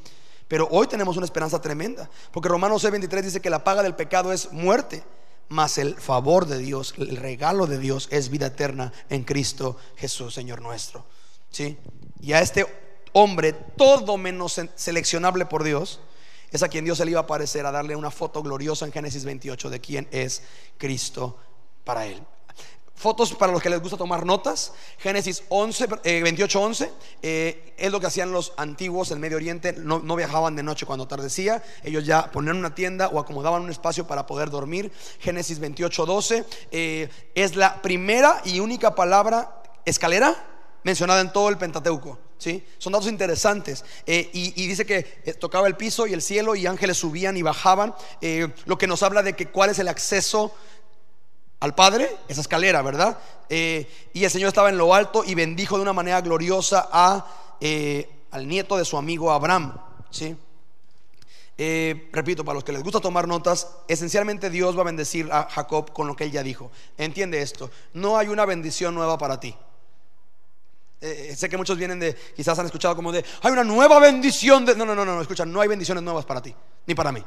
Pero 0.48 0.66
hoy 0.70 0.86
tenemos 0.86 1.18
una 1.18 1.26
esperanza 1.26 1.60
tremenda, 1.60 2.08
porque 2.32 2.48
Romanos 2.48 2.82
6:23 2.82 3.20
dice 3.20 3.40
que 3.42 3.50
la 3.50 3.62
paga 3.62 3.82
del 3.82 3.94
pecado 3.94 4.32
es 4.32 4.50
muerte, 4.50 5.04
mas 5.50 5.76
el 5.76 5.94
favor 5.94 6.46
de 6.46 6.56
Dios, 6.56 6.94
el 6.96 7.18
regalo 7.18 7.66
de 7.66 7.78
Dios 7.78 8.08
es 8.10 8.30
vida 8.30 8.46
eterna 8.46 8.94
en 9.10 9.24
Cristo 9.24 9.76
Jesús, 9.96 10.32
Señor 10.32 10.62
nuestro. 10.62 11.04
¿Sí? 11.50 11.76
Y 12.22 12.32
a 12.32 12.40
este 12.40 12.64
hombre 13.12 13.52
todo 13.52 14.16
menos 14.16 14.58
seleccionable 14.74 15.44
por 15.44 15.64
Dios, 15.64 16.00
es 16.50 16.62
a 16.62 16.68
quien 16.68 16.84
Dios 16.84 16.98
se 16.98 17.04
le 17.04 17.12
iba 17.12 17.20
a 17.20 17.24
aparecer 17.24 17.66
a 17.66 17.70
darle 17.70 17.96
una 17.96 18.10
foto 18.10 18.42
gloriosa 18.42 18.84
en 18.84 18.92
Génesis 18.92 19.24
28 19.24 19.70
de 19.70 19.80
quién 19.80 20.08
es 20.10 20.42
Cristo 20.78 21.36
para 21.84 22.06
él. 22.06 22.22
Fotos 23.00 23.32
para 23.32 23.50
los 23.50 23.62
que 23.62 23.70
les 23.70 23.80
gusta 23.80 23.96
tomar 23.96 24.26
notas. 24.26 24.74
Génesis 24.98 25.42
11, 25.48 25.86
28, 26.04 26.60
11 26.60 26.92
es 27.22 27.90
lo 27.90 27.98
que 27.98 28.06
hacían 28.06 28.30
los 28.30 28.52
antiguos 28.58 29.10
en 29.10 29.20
Medio 29.20 29.38
Oriente. 29.38 29.72
No, 29.72 30.16
viajaban 30.16 30.54
de 30.54 30.62
noche 30.62 30.84
cuando 30.84 31.04
atardecía. 31.04 31.62
Ellos 31.82 32.04
ya 32.04 32.30
ponían 32.30 32.58
una 32.58 32.74
tienda 32.74 33.08
o 33.08 33.18
acomodaban 33.18 33.62
un 33.62 33.70
espacio 33.70 34.06
para 34.06 34.26
poder 34.26 34.50
dormir. 34.50 34.92
Génesis 35.18 35.60
28, 35.60 36.04
12 36.04 36.44
eh, 36.72 37.08
es 37.34 37.56
la 37.56 37.80
primera 37.80 38.42
y 38.44 38.60
única 38.60 38.94
palabra 38.94 39.62
escalera 39.86 40.36
mencionada 40.82 41.22
en 41.22 41.32
todo 41.32 41.48
el 41.48 41.56
Pentateuco. 41.56 42.18
¿Sí? 42.40 42.64
Son 42.78 42.92
datos 42.92 43.08
interesantes. 43.08 43.84
Eh, 44.06 44.30
y, 44.32 44.66
dice 44.66 44.84
que 44.84 45.20
eh, 45.24 45.34
tocaba 45.34 45.68
el 45.68 45.76
piso 45.76 46.06
y 46.06 46.14
el 46.14 46.22
cielo 46.22 46.56
y 46.56 46.66
ángeles 46.66 46.96
subían 46.96 47.36
y 47.36 47.42
bajaban, 47.42 47.94
eh, 48.20 48.48
lo 48.64 48.78
que 48.78 48.86
nos 48.86 49.02
habla 49.04 49.22
de 49.22 49.36
que 49.36 49.48
cuál 49.48 49.70
es 49.70 49.78
el 49.78 49.88
acceso 49.88 50.52
al 51.60 51.74
Padre, 51.74 52.10
esa 52.26 52.40
escalera, 52.40 52.82
¿verdad? 52.82 53.18
y 53.50 54.24
el 54.24 54.30
Señor 54.30 54.46
estaba 54.46 54.68
en 54.68 54.78
lo 54.78 54.94
alto 54.94 55.24
y 55.26 55.34
bendijo 55.34 55.74
de 55.74 55.82
una 55.82 55.92
manera 55.92 56.20
gloriosa 56.20 56.88
a, 56.90 57.26
al 58.30 58.46
nieto 58.46 58.76
de 58.76 58.84
su 58.84 58.96
amigo 58.96 59.32
Abraham, 59.32 59.76
¿sí? 60.08 60.36
repito, 62.12 62.44
para 62.44 62.54
los 62.54 62.64
que 62.64 62.72
les 62.72 62.82
gusta 62.84 63.00
tomar 63.00 63.26
notas, 63.26 63.66
esencialmente 63.88 64.50
Dios 64.50 64.76
va 64.78 64.82
a 64.82 64.84
bendecir 64.84 65.28
a 65.32 65.48
Jacob 65.50 65.92
con 65.92 66.06
lo 66.06 66.14
que 66.14 66.24
él 66.24 66.30
ya 66.30 66.44
dijo. 66.44 66.70
Entiende 66.96 67.42
esto, 67.42 67.70
no 67.92 68.16
hay 68.16 68.28
una 68.28 68.46
bendición 68.46 68.94
nueva 68.94 69.18
para 69.18 69.40
ti. 69.40 69.54
Eh, 71.00 71.34
sé 71.36 71.48
que 71.48 71.56
muchos 71.56 71.78
vienen 71.78 71.98
de, 71.98 72.14
quizás 72.36 72.58
han 72.58 72.66
escuchado 72.66 72.94
como 72.94 73.10
de, 73.10 73.24
hay 73.42 73.52
una 73.52 73.64
nueva 73.64 73.98
bendición. 73.98 74.66
De... 74.66 74.74
No, 74.74 74.84
no, 74.84 74.94
no, 74.94 75.04
no, 75.04 75.20
escucha, 75.20 75.46
no 75.46 75.60
hay 75.60 75.68
bendiciones 75.68 76.02
nuevas 76.02 76.24
para 76.24 76.42
ti, 76.42 76.54
ni 76.86 76.94
para 76.94 77.10
mí. 77.10 77.24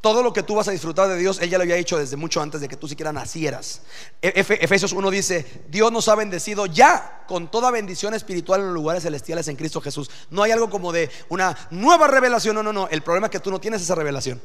Todo 0.00 0.22
lo 0.22 0.32
que 0.32 0.42
tú 0.42 0.56
vas 0.56 0.66
a 0.66 0.72
disfrutar 0.72 1.08
de 1.08 1.16
Dios, 1.16 1.38
Él 1.40 1.50
ya 1.50 1.58
lo 1.58 1.62
había 1.62 1.76
hecho 1.76 1.98
desde 1.98 2.16
mucho 2.16 2.40
antes 2.40 2.60
de 2.60 2.68
que 2.68 2.76
tú 2.76 2.88
siquiera 2.88 3.12
nacieras. 3.12 3.82
E, 4.20 4.32
Efesios 4.34 4.92
1 4.92 5.10
dice, 5.10 5.64
Dios 5.68 5.92
nos 5.92 6.08
ha 6.08 6.16
bendecido 6.16 6.66
ya 6.66 7.24
con 7.28 7.50
toda 7.50 7.70
bendición 7.70 8.14
espiritual 8.14 8.60
en 8.60 8.66
los 8.66 8.74
lugares 8.74 9.02
celestiales 9.02 9.46
en 9.46 9.56
Cristo 9.56 9.80
Jesús. 9.80 10.10
No 10.30 10.42
hay 10.42 10.50
algo 10.50 10.70
como 10.70 10.90
de 10.90 11.10
una 11.28 11.56
nueva 11.70 12.08
revelación, 12.08 12.56
no, 12.56 12.62
no, 12.62 12.72
no. 12.72 12.88
El 12.88 13.02
problema 13.02 13.26
es 13.26 13.30
que 13.30 13.40
tú 13.40 13.50
no 13.50 13.60
tienes 13.60 13.82
esa 13.82 13.94
revelación. 13.94 14.40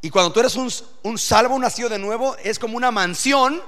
Y 0.00 0.08
cuando 0.08 0.32
tú 0.32 0.40
eres 0.40 0.54
un, 0.54 0.70
un 1.02 1.18
salvo, 1.18 1.58
nacido 1.58 1.88
de 1.88 1.98
nuevo, 1.98 2.36
es 2.42 2.58
como 2.58 2.76
una 2.76 2.90
mansión 2.90 3.60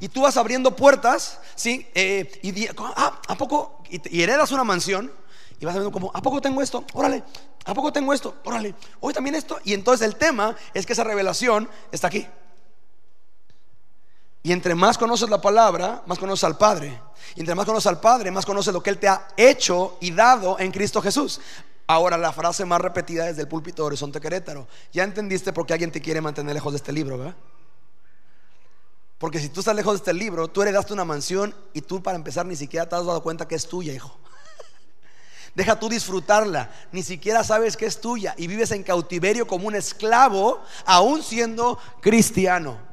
y 0.00 0.08
tú 0.08 0.22
vas 0.22 0.36
abriendo 0.36 0.74
puertas, 0.76 1.40
¿sí? 1.54 1.86
Eh, 1.94 2.40
y 2.42 2.66
ah, 2.66 3.20
¿a 3.26 3.34
poco? 3.36 3.82
Y, 3.90 4.22
heredas 4.22 4.52
una 4.52 4.64
mansión 4.64 5.10
y 5.60 5.64
vas 5.64 5.74
viendo 5.74 5.90
como, 5.90 6.10
¿a 6.14 6.22
poco 6.22 6.40
tengo 6.40 6.62
esto? 6.62 6.84
Órale, 6.92 7.24
¿a 7.64 7.74
poco 7.74 7.92
tengo 7.92 8.12
esto? 8.12 8.36
Órale, 8.44 8.74
hoy 9.00 9.12
también 9.12 9.34
esto. 9.34 9.58
Y 9.64 9.74
entonces 9.74 10.06
el 10.06 10.16
tema 10.16 10.54
es 10.74 10.86
que 10.86 10.92
esa 10.92 11.04
revelación 11.04 11.68
está 11.90 12.06
aquí. 12.06 12.26
Y 14.42 14.52
entre 14.52 14.74
más 14.74 14.96
conoces 14.96 15.28
la 15.28 15.40
palabra, 15.40 16.02
más 16.06 16.18
conoces 16.18 16.44
al 16.44 16.56
Padre. 16.56 17.00
Y 17.34 17.40
entre 17.40 17.54
más 17.54 17.66
conoces 17.66 17.88
al 17.88 18.00
Padre, 18.00 18.30
más 18.30 18.46
conoces 18.46 18.72
lo 18.72 18.82
que 18.82 18.90
Él 18.90 18.98
te 18.98 19.08
ha 19.08 19.28
hecho 19.36 19.98
y 20.00 20.12
dado 20.12 20.58
en 20.58 20.70
Cristo 20.70 21.02
Jesús. 21.02 21.40
Ahora 21.88 22.16
la 22.16 22.32
frase 22.32 22.64
más 22.64 22.80
repetida 22.80 23.26
desde 23.26 23.42
el 23.42 23.48
púlpito 23.48 23.82
de 23.82 23.88
Horizonte 23.88 24.20
Querétaro. 24.20 24.68
Ya 24.92 25.04
entendiste 25.04 25.52
por 25.52 25.66
qué 25.66 25.72
alguien 25.72 25.90
te 25.90 26.00
quiere 26.00 26.20
mantener 26.20 26.54
lejos 26.54 26.72
de 26.72 26.76
este 26.76 26.92
libro, 26.92 27.18
¿verdad? 27.18 27.34
Porque 29.18 29.40
si 29.40 29.48
tú 29.48 29.60
estás 29.60 29.74
lejos 29.74 29.94
de 29.94 29.96
este 29.98 30.14
libro, 30.14 30.48
tú 30.48 30.62
heredaste 30.62 30.92
una 30.92 31.04
mansión 31.04 31.54
y 31.74 31.80
tú 31.80 32.02
para 32.02 32.16
empezar 32.16 32.46
ni 32.46 32.54
siquiera 32.54 32.88
te 32.88 32.94
has 32.94 33.04
dado 33.04 33.22
cuenta 33.22 33.48
que 33.48 33.56
es 33.56 33.66
tuya, 33.66 33.92
hijo. 33.92 34.16
Deja 35.54 35.78
tú 35.78 35.88
disfrutarla, 35.88 36.70
ni 36.92 37.02
siquiera 37.02 37.42
sabes 37.42 37.76
que 37.76 37.86
es 37.86 38.00
tuya 38.00 38.34
y 38.38 38.46
vives 38.46 38.70
en 38.70 38.84
cautiverio 38.84 39.46
como 39.46 39.66
un 39.66 39.74
esclavo, 39.74 40.62
aún 40.86 41.22
siendo 41.22 41.78
cristiano. 42.00 42.87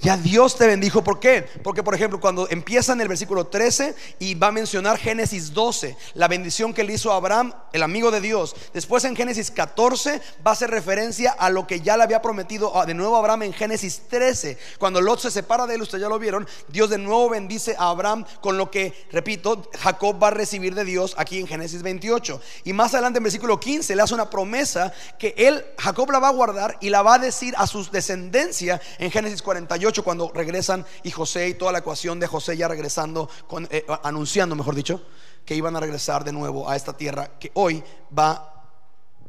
Ya 0.00 0.16
Dios 0.16 0.56
te 0.56 0.66
bendijo. 0.68 1.02
¿Por 1.02 1.18
qué? 1.18 1.42
Porque, 1.64 1.82
por 1.82 1.92
ejemplo, 1.92 2.20
cuando 2.20 2.48
empieza 2.50 2.92
en 2.92 3.00
el 3.00 3.08
versículo 3.08 3.48
13 3.48 3.96
y 4.20 4.36
va 4.36 4.48
a 4.48 4.52
mencionar 4.52 4.96
Génesis 4.96 5.52
12, 5.52 5.96
la 6.14 6.28
bendición 6.28 6.72
que 6.72 6.84
le 6.84 6.92
hizo 6.92 7.12
a 7.12 7.16
Abraham, 7.16 7.52
el 7.72 7.82
amigo 7.82 8.12
de 8.12 8.20
Dios. 8.20 8.54
Después 8.72 9.02
en 9.04 9.16
Génesis 9.16 9.50
14 9.50 10.20
va 10.46 10.52
a 10.52 10.54
hacer 10.54 10.70
referencia 10.70 11.32
a 11.32 11.50
lo 11.50 11.66
que 11.66 11.80
ya 11.80 11.96
le 11.96 12.04
había 12.04 12.22
prometido 12.22 12.72
de 12.86 12.94
nuevo 12.94 13.16
a 13.16 13.18
Abraham 13.18 13.42
en 13.42 13.52
Génesis 13.52 14.02
13. 14.08 14.56
Cuando 14.78 15.00
Lot 15.00 15.18
se 15.18 15.32
separa 15.32 15.66
de 15.66 15.74
él, 15.74 15.82
ustedes 15.82 16.02
ya 16.02 16.08
lo 16.08 16.20
vieron, 16.20 16.46
Dios 16.68 16.90
de 16.90 16.98
nuevo 16.98 17.28
bendice 17.30 17.74
a 17.76 17.88
Abraham 17.88 18.24
con 18.40 18.56
lo 18.56 18.70
que, 18.70 18.94
repito, 19.10 19.68
Jacob 19.80 20.22
va 20.22 20.28
a 20.28 20.30
recibir 20.30 20.76
de 20.76 20.84
Dios 20.84 21.14
aquí 21.18 21.40
en 21.40 21.48
Génesis 21.48 21.82
28. 21.82 22.40
Y 22.62 22.72
más 22.72 22.94
adelante 22.94 23.16
en 23.16 23.24
versículo 23.24 23.58
15 23.58 23.96
le 23.96 24.02
hace 24.02 24.14
una 24.14 24.30
promesa 24.30 24.92
que 25.18 25.34
él, 25.36 25.64
Jacob 25.76 26.08
la 26.12 26.20
va 26.20 26.28
a 26.28 26.32
guardar 26.32 26.78
y 26.80 26.90
la 26.90 27.02
va 27.02 27.14
a 27.14 27.18
decir 27.18 27.52
a 27.56 27.66
sus 27.66 27.90
descendencia 27.90 28.80
en 28.98 29.10
Génesis 29.10 29.42
48 29.42 29.87
cuando 30.02 30.30
regresan 30.32 30.84
y 31.02 31.10
José 31.10 31.48
y 31.48 31.54
toda 31.54 31.72
la 31.72 31.78
ecuación 31.78 32.20
de 32.20 32.26
José 32.26 32.56
ya 32.56 32.68
regresando, 32.68 33.28
eh, 33.70 33.86
anunciando, 34.02 34.54
mejor 34.54 34.74
dicho, 34.74 35.02
que 35.44 35.54
iban 35.54 35.76
a 35.76 35.80
regresar 35.80 36.24
de 36.24 36.32
nuevo 36.32 36.68
a 36.68 36.76
esta 36.76 36.96
tierra 36.96 37.38
que 37.38 37.50
hoy 37.54 37.82
va, 38.16 38.70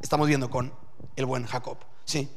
estamos 0.02 0.28
viendo 0.28 0.50
con 0.50 0.72
el 1.16 1.26
buen 1.26 1.46
Jacob. 1.46 1.78
Sí. 2.04 2.28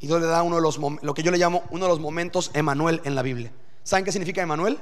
Y 0.00 0.06
Dios 0.06 0.20
le 0.20 0.26
da 0.26 0.42
uno 0.42 0.56
de 0.56 0.62
los, 0.62 0.78
lo 0.78 1.14
que 1.14 1.22
yo 1.22 1.30
le 1.30 1.38
llamo 1.38 1.62
uno 1.70 1.84
de 1.84 1.88
los 1.88 2.00
momentos 2.00 2.50
Emanuel 2.54 3.00
en 3.04 3.14
la 3.14 3.22
Biblia. 3.22 3.52
¿Saben 3.84 4.04
qué 4.04 4.12
significa 4.12 4.42
Emanuel? 4.42 4.78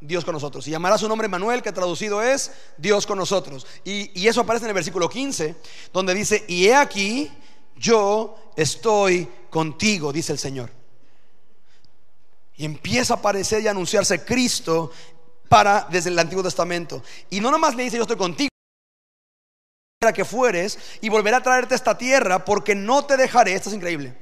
Dios 0.00 0.24
con 0.24 0.34
nosotros. 0.34 0.66
Y 0.68 0.70
llamará 0.70 0.98
su 0.98 1.08
nombre 1.08 1.26
Emanuel, 1.26 1.62
que 1.62 1.72
traducido 1.72 2.22
es 2.22 2.52
Dios 2.76 3.06
con 3.06 3.18
nosotros. 3.18 3.66
Y, 3.84 4.26
eso 4.28 4.42
aparece 4.42 4.66
en 4.66 4.70
el 4.70 4.74
versículo 4.74 5.08
15, 5.08 5.56
donde 5.92 6.14
dice, 6.14 6.44
y 6.46 6.66
he 6.66 6.74
aquí, 6.74 7.30
yo 7.76 8.36
estoy 8.56 9.28
contigo, 9.54 10.12
dice 10.12 10.32
el 10.32 10.38
Señor. 10.40 10.68
Y 12.56 12.64
empieza 12.64 13.14
a 13.14 13.16
aparecer 13.18 13.62
y 13.62 13.68
a 13.68 13.70
anunciarse 13.70 14.24
Cristo 14.24 14.90
para 15.48 15.86
desde 15.88 16.10
el 16.10 16.18
Antiguo 16.18 16.42
Testamento. 16.42 17.04
Y 17.30 17.38
no 17.38 17.52
nomás 17.52 17.76
le 17.76 17.84
dice 17.84 17.96
yo 17.96 18.02
estoy 18.02 18.16
contigo 18.16 18.48
que 20.12 20.24
fueres 20.24 20.76
y 21.00 21.08
volveré 21.08 21.36
a 21.36 21.42
traerte 21.42 21.74
a 21.74 21.76
esta 21.76 21.96
tierra 21.96 22.44
porque 22.44 22.74
no 22.74 23.04
te 23.04 23.16
dejaré. 23.16 23.54
Esto 23.54 23.68
es 23.68 23.76
increíble. 23.76 24.18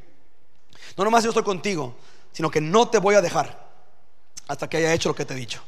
No 0.99 1.05
nomás 1.05 1.25
yo 1.25 1.31
estoy 1.31 1.45
contigo, 1.45 1.97
sino 2.31 2.51
que 2.51 2.61
no 2.61 2.91
te 2.91 2.99
voy 2.99 3.15
a 3.15 3.23
dejar 3.23 3.73
hasta 4.49 4.69
que 4.69 4.77
haya 4.77 4.93
hecho 4.93 5.09
lo 5.09 5.15
que 5.15 5.25
te 5.25 5.33
he 5.33 5.37
dicho. 5.39 5.63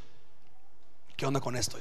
¿Qué 1.16 1.24
onda 1.24 1.40
con 1.40 1.56
esto? 1.56 1.78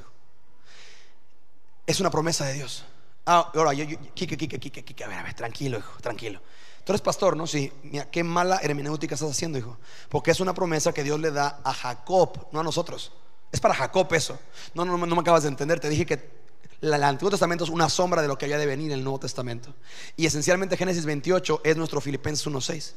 es 1.85 1.99
una 1.99 2.09
promesa 2.09 2.45
de 2.45 2.53
Dios. 2.53 2.85
Ah, 3.25 3.51
ahora, 3.53 3.73
yo, 3.73 3.83
yo, 3.83 3.97
Kike, 4.13 4.37
Kike, 4.37 5.03
a 5.03 5.07
ver, 5.09 5.17
a 5.17 5.23
ver, 5.23 5.33
tranquilo, 5.33 5.79
hijo, 5.79 5.99
tranquilo. 6.01 6.41
Tú 6.83 6.91
eres 6.91 7.01
pastor, 7.01 7.37
¿no? 7.37 7.47
Sí. 7.47 7.71
Mira, 7.83 8.09
qué 8.09 8.23
mala 8.23 8.59
hermenéutica 8.61 9.15
estás 9.15 9.31
haciendo, 9.31 9.57
hijo. 9.57 9.77
Porque 10.09 10.31
es 10.31 10.39
una 10.39 10.53
promesa 10.53 10.93
que 10.93 11.03
Dios 11.03 11.19
le 11.19 11.31
da 11.31 11.59
a 11.63 11.73
Jacob, 11.73 12.47
no 12.51 12.59
a 12.59 12.63
nosotros. 12.63 13.11
Es 13.51 13.59
para 13.59 13.73
Jacob 13.73 14.11
eso. 14.13 14.37
No, 14.73 14.83
no, 14.83 14.97
no 14.97 15.15
me 15.15 15.21
acabas 15.21 15.43
de 15.43 15.49
entender. 15.49 15.79
Te 15.79 15.89
dije 15.89 16.05
que 16.05 16.43
el 16.81 16.93
Antiguo 17.03 17.31
Testamento 17.31 17.63
es 17.63 17.69
una 17.69 17.87
sombra 17.87 18.21
de 18.21 18.27
lo 18.27 18.37
que 18.37 18.45
había 18.45 18.57
de 18.57 18.65
venir 18.65 18.91
en 18.91 18.97
el 18.97 19.03
Nuevo 19.03 19.19
Testamento. 19.19 19.73
Y 20.17 20.25
esencialmente 20.25 20.75
Génesis 20.75 21.05
28 21.05 21.61
es 21.63 21.77
nuestro 21.77 22.01
Filipenses 22.01 22.45
1.6. 22.45 22.93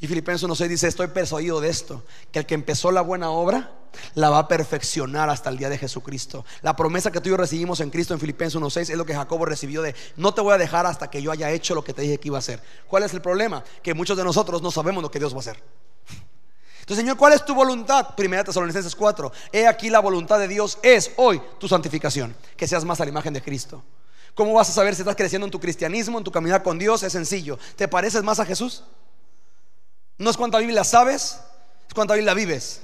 Y 0.00 0.06
Filipenses 0.06 0.48
1.6 0.48 0.68
dice, 0.68 0.88
estoy 0.88 1.08
persuadido 1.08 1.60
de 1.60 1.68
esto, 1.68 2.02
que 2.32 2.38
el 2.38 2.46
que 2.46 2.54
empezó 2.54 2.90
la 2.90 3.02
buena 3.02 3.30
obra, 3.30 3.72
la 4.14 4.30
va 4.30 4.38
a 4.38 4.48
perfeccionar 4.48 5.28
hasta 5.28 5.50
el 5.50 5.58
día 5.58 5.68
de 5.68 5.76
Jesucristo. 5.76 6.44
La 6.62 6.74
promesa 6.74 7.10
que 7.10 7.20
tú 7.20 7.28
y 7.28 7.32
yo 7.32 7.36
recibimos 7.36 7.80
en 7.80 7.90
Cristo 7.90 8.14
en 8.14 8.20
Filipenses 8.20 8.58
1.6 8.58 8.80
es 8.80 8.96
lo 8.96 9.04
que 9.04 9.14
Jacobo 9.14 9.44
recibió 9.44 9.82
de, 9.82 9.94
no 10.16 10.32
te 10.32 10.40
voy 10.40 10.54
a 10.54 10.58
dejar 10.58 10.86
hasta 10.86 11.10
que 11.10 11.20
yo 11.20 11.30
haya 11.30 11.50
hecho 11.50 11.74
lo 11.74 11.84
que 11.84 11.92
te 11.92 12.02
dije 12.02 12.18
que 12.18 12.28
iba 12.28 12.38
a 12.38 12.40
hacer. 12.40 12.62
¿Cuál 12.88 13.02
es 13.02 13.12
el 13.12 13.20
problema? 13.20 13.62
Que 13.82 13.92
muchos 13.92 14.16
de 14.16 14.24
nosotros 14.24 14.62
no 14.62 14.70
sabemos 14.70 15.02
lo 15.02 15.10
que 15.10 15.18
Dios 15.18 15.34
va 15.34 15.38
a 15.38 15.40
hacer. 15.40 15.62
Entonces, 16.80 17.04
Señor, 17.04 17.18
¿cuál 17.18 17.34
es 17.34 17.44
tu 17.44 17.54
voluntad? 17.54 18.14
Primera 18.16 18.42
Tesalonicenses 18.42 18.96
4. 18.96 19.30
He 19.52 19.66
aquí 19.66 19.90
la 19.90 20.00
voluntad 20.00 20.38
de 20.38 20.48
Dios 20.48 20.78
es 20.82 21.12
hoy 21.16 21.40
tu 21.58 21.68
santificación, 21.68 22.34
que 22.56 22.66
seas 22.66 22.84
más 22.84 23.00
a 23.00 23.04
la 23.04 23.10
imagen 23.10 23.34
de 23.34 23.42
Cristo. 23.42 23.82
¿Cómo 24.34 24.54
vas 24.54 24.70
a 24.70 24.72
saber 24.72 24.94
si 24.94 25.02
estás 25.02 25.14
creciendo 25.14 25.46
en 25.46 25.50
tu 25.50 25.60
cristianismo, 25.60 26.18
en 26.18 26.24
tu 26.24 26.32
caminar 26.32 26.62
con 26.62 26.78
Dios? 26.78 27.02
Es 27.02 27.12
sencillo. 27.12 27.58
¿Te 27.76 27.86
pareces 27.86 28.22
más 28.22 28.40
a 28.40 28.46
Jesús? 28.46 28.82
No 30.20 30.28
es 30.28 30.36
cuánta 30.36 30.58
Biblia 30.58 30.84
sabes, 30.84 31.40
es 31.88 31.94
cuánta 31.94 32.12
Biblia 32.12 32.34
vives. 32.34 32.82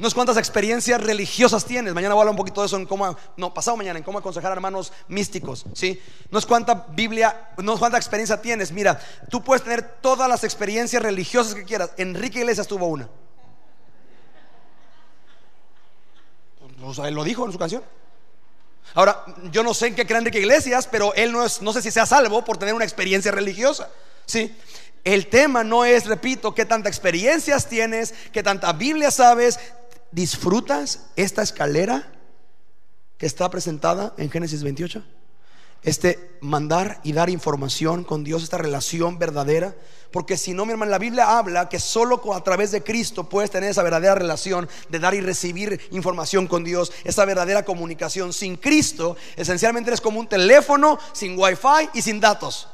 No 0.00 0.08
es 0.08 0.14
cuántas 0.14 0.36
experiencias 0.36 1.00
religiosas 1.00 1.64
tienes. 1.64 1.94
Mañana 1.94 2.14
voy 2.14 2.18
a 2.18 2.22
hablar 2.22 2.32
un 2.32 2.36
poquito 2.36 2.60
de 2.60 2.66
eso 2.66 2.76
en 2.76 2.86
cómo, 2.86 3.16
no, 3.36 3.54
pasado 3.54 3.76
mañana, 3.76 4.00
en 4.00 4.04
cómo 4.04 4.18
aconsejar 4.18 4.50
a 4.50 4.54
hermanos 4.54 4.92
místicos. 5.06 5.64
¿sí? 5.74 6.02
No 6.28 6.40
es 6.40 6.44
cuánta 6.44 6.86
Biblia, 6.88 7.52
no 7.58 7.74
es 7.74 7.78
cuánta 7.78 7.98
experiencia 7.98 8.42
tienes. 8.42 8.72
Mira, 8.72 9.00
tú 9.30 9.44
puedes 9.44 9.62
tener 9.62 9.80
todas 10.00 10.28
las 10.28 10.42
experiencias 10.42 11.00
religiosas 11.00 11.54
que 11.54 11.62
quieras. 11.62 11.92
Enrique 11.98 12.40
Iglesias 12.40 12.66
tuvo 12.66 12.86
una. 12.86 13.08
él 17.04 17.14
lo 17.14 17.22
dijo 17.22 17.46
en 17.46 17.52
su 17.52 17.58
canción. 17.58 17.84
Ahora, 18.94 19.24
yo 19.52 19.62
no 19.62 19.72
sé 19.72 19.86
en 19.86 19.94
qué 19.94 20.04
cree 20.04 20.18
Enrique 20.18 20.40
Iglesias, 20.40 20.88
pero 20.90 21.14
él 21.14 21.30
no 21.30 21.44
es, 21.44 21.62
no 21.62 21.72
sé 21.72 21.80
si 21.80 21.92
sea 21.92 22.06
salvo 22.06 22.44
por 22.44 22.56
tener 22.56 22.74
una 22.74 22.84
experiencia 22.84 23.30
religiosa. 23.30 23.88
¿sí? 24.26 24.54
El 25.06 25.28
tema 25.28 25.62
no 25.62 25.84
es, 25.84 26.06
repito, 26.06 26.52
qué 26.52 26.64
tanta 26.64 26.88
experiencias 26.88 27.68
tienes, 27.68 28.12
qué 28.32 28.42
tanta 28.42 28.72
Biblia 28.72 29.12
sabes. 29.12 29.60
¿Disfrutas 30.10 31.06
esta 31.14 31.42
escalera 31.42 32.12
que 33.16 33.26
está 33.26 33.48
presentada 33.48 34.14
en 34.18 34.32
Génesis 34.32 34.64
28? 34.64 35.04
Este 35.84 36.36
mandar 36.40 36.98
y 37.04 37.12
dar 37.12 37.30
información 37.30 38.02
con 38.02 38.24
Dios, 38.24 38.42
esta 38.42 38.58
relación 38.58 39.16
verdadera. 39.20 39.76
Porque 40.10 40.36
si 40.36 40.54
no, 40.54 40.66
mi 40.66 40.72
hermano, 40.72 40.90
la 40.90 40.98
Biblia 40.98 41.38
habla 41.38 41.68
que 41.68 41.78
solo 41.78 42.20
a 42.34 42.42
través 42.42 42.72
de 42.72 42.82
Cristo 42.82 43.28
puedes 43.28 43.52
tener 43.52 43.70
esa 43.70 43.84
verdadera 43.84 44.16
relación 44.16 44.68
de 44.88 44.98
dar 44.98 45.14
y 45.14 45.20
recibir 45.20 45.80
información 45.92 46.48
con 46.48 46.64
Dios, 46.64 46.90
esa 47.04 47.24
verdadera 47.24 47.64
comunicación. 47.64 48.32
Sin 48.32 48.56
Cristo, 48.56 49.16
esencialmente 49.36 49.90
eres 49.90 50.00
como 50.00 50.18
un 50.18 50.26
teléfono 50.26 50.98
sin 51.12 51.38
wifi 51.38 51.90
y 51.94 52.02
sin 52.02 52.18
datos. 52.18 52.66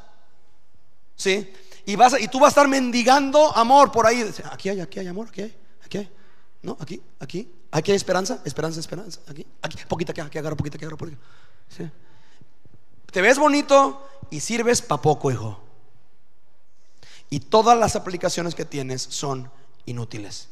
¿Sí? 1.14 1.52
Y, 1.84 1.96
vas, 1.96 2.20
y 2.20 2.28
tú 2.28 2.38
vas 2.38 2.48
a 2.48 2.50
estar 2.50 2.68
mendigando 2.68 3.56
amor 3.56 3.90
por 3.90 4.06
ahí. 4.06 4.24
Aquí 4.50 4.68
hay, 4.68 4.80
aquí 4.80 5.00
hay 5.00 5.06
amor, 5.06 5.28
aquí 5.28 5.42
hay, 5.42 5.56
aquí 5.84 5.98
hay. 5.98 6.10
No, 6.62 6.76
aquí, 6.80 7.02
aquí. 7.18 7.50
Aquí 7.74 7.90
hay 7.90 7.96
esperanza, 7.96 8.40
esperanza, 8.44 8.80
esperanza. 8.80 9.20
Aquí, 9.26 9.46
aquí, 9.62 9.78
poquita 9.88 10.12
que 10.12 10.20
aquí 10.20 10.38
agarro, 10.38 10.56
poquita 10.56 10.78
que 10.78 10.84
agarro, 10.84 10.98
poquita. 10.98 11.18
¿Sí? 11.68 11.90
Te 13.10 13.22
ves 13.22 13.38
bonito 13.38 14.06
y 14.30 14.40
sirves 14.40 14.82
para 14.82 15.00
poco, 15.00 15.30
hijo. 15.30 15.60
Y 17.30 17.40
todas 17.40 17.78
las 17.78 17.96
aplicaciones 17.96 18.54
que 18.54 18.66
tienes 18.66 19.02
son 19.02 19.50
inútiles. 19.86 20.50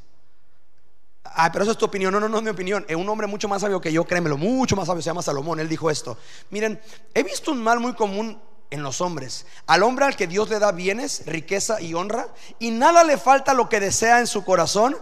Ay, 1.24 1.51
pero 1.53 1.62
eso 1.62 1.72
es 1.72 1.78
tu 1.78 1.85
opinión. 1.85 2.12
No, 2.12 2.20
no, 2.20 2.28
no 2.28 2.39
es 2.39 2.43
mi 2.43 2.51
opinión. 2.51 2.87
Es 2.89 2.97
un 2.97 3.09
hombre 3.09 3.26
mucho 3.26 3.49
más 3.49 3.61
sabio 3.61 3.81
que 3.83 3.93
yo, 3.93 4.05
créemelo, 4.05 4.39
mucho 4.39 4.74
más 4.76 4.87
sabio. 4.87 5.03
Se 5.03 5.11
llama 5.11 5.20
Salomón. 5.22 5.61
Él 5.61 5.68
dijo 5.68 5.91
esto. 5.91 6.16
Miren, 6.49 6.81
he 7.12 7.22
visto 7.22 7.53
un 7.53 7.62
mal 7.62 7.81
muy 7.81 7.93
común 7.93 8.41
en 8.71 8.83
los 8.83 9.01
hombres. 9.01 9.47
Al 9.66 9.83
hombre 9.83 10.07
al 10.07 10.16
que 10.16 10.27
Dios 10.27 10.49
le 10.49 10.59
da 10.59 10.73
bienes, 10.73 11.25
riqueza 11.27 11.81
y 11.81 11.95
honra, 11.95 12.33
y 12.59 12.71
nada 12.71 13.05
le 13.05 13.18
falta 13.18 13.55
lo 13.55 13.68
que 13.68 13.81
desea 13.81 14.21
en 14.21 14.27
su 14.27 14.45
corazón, 14.45 14.97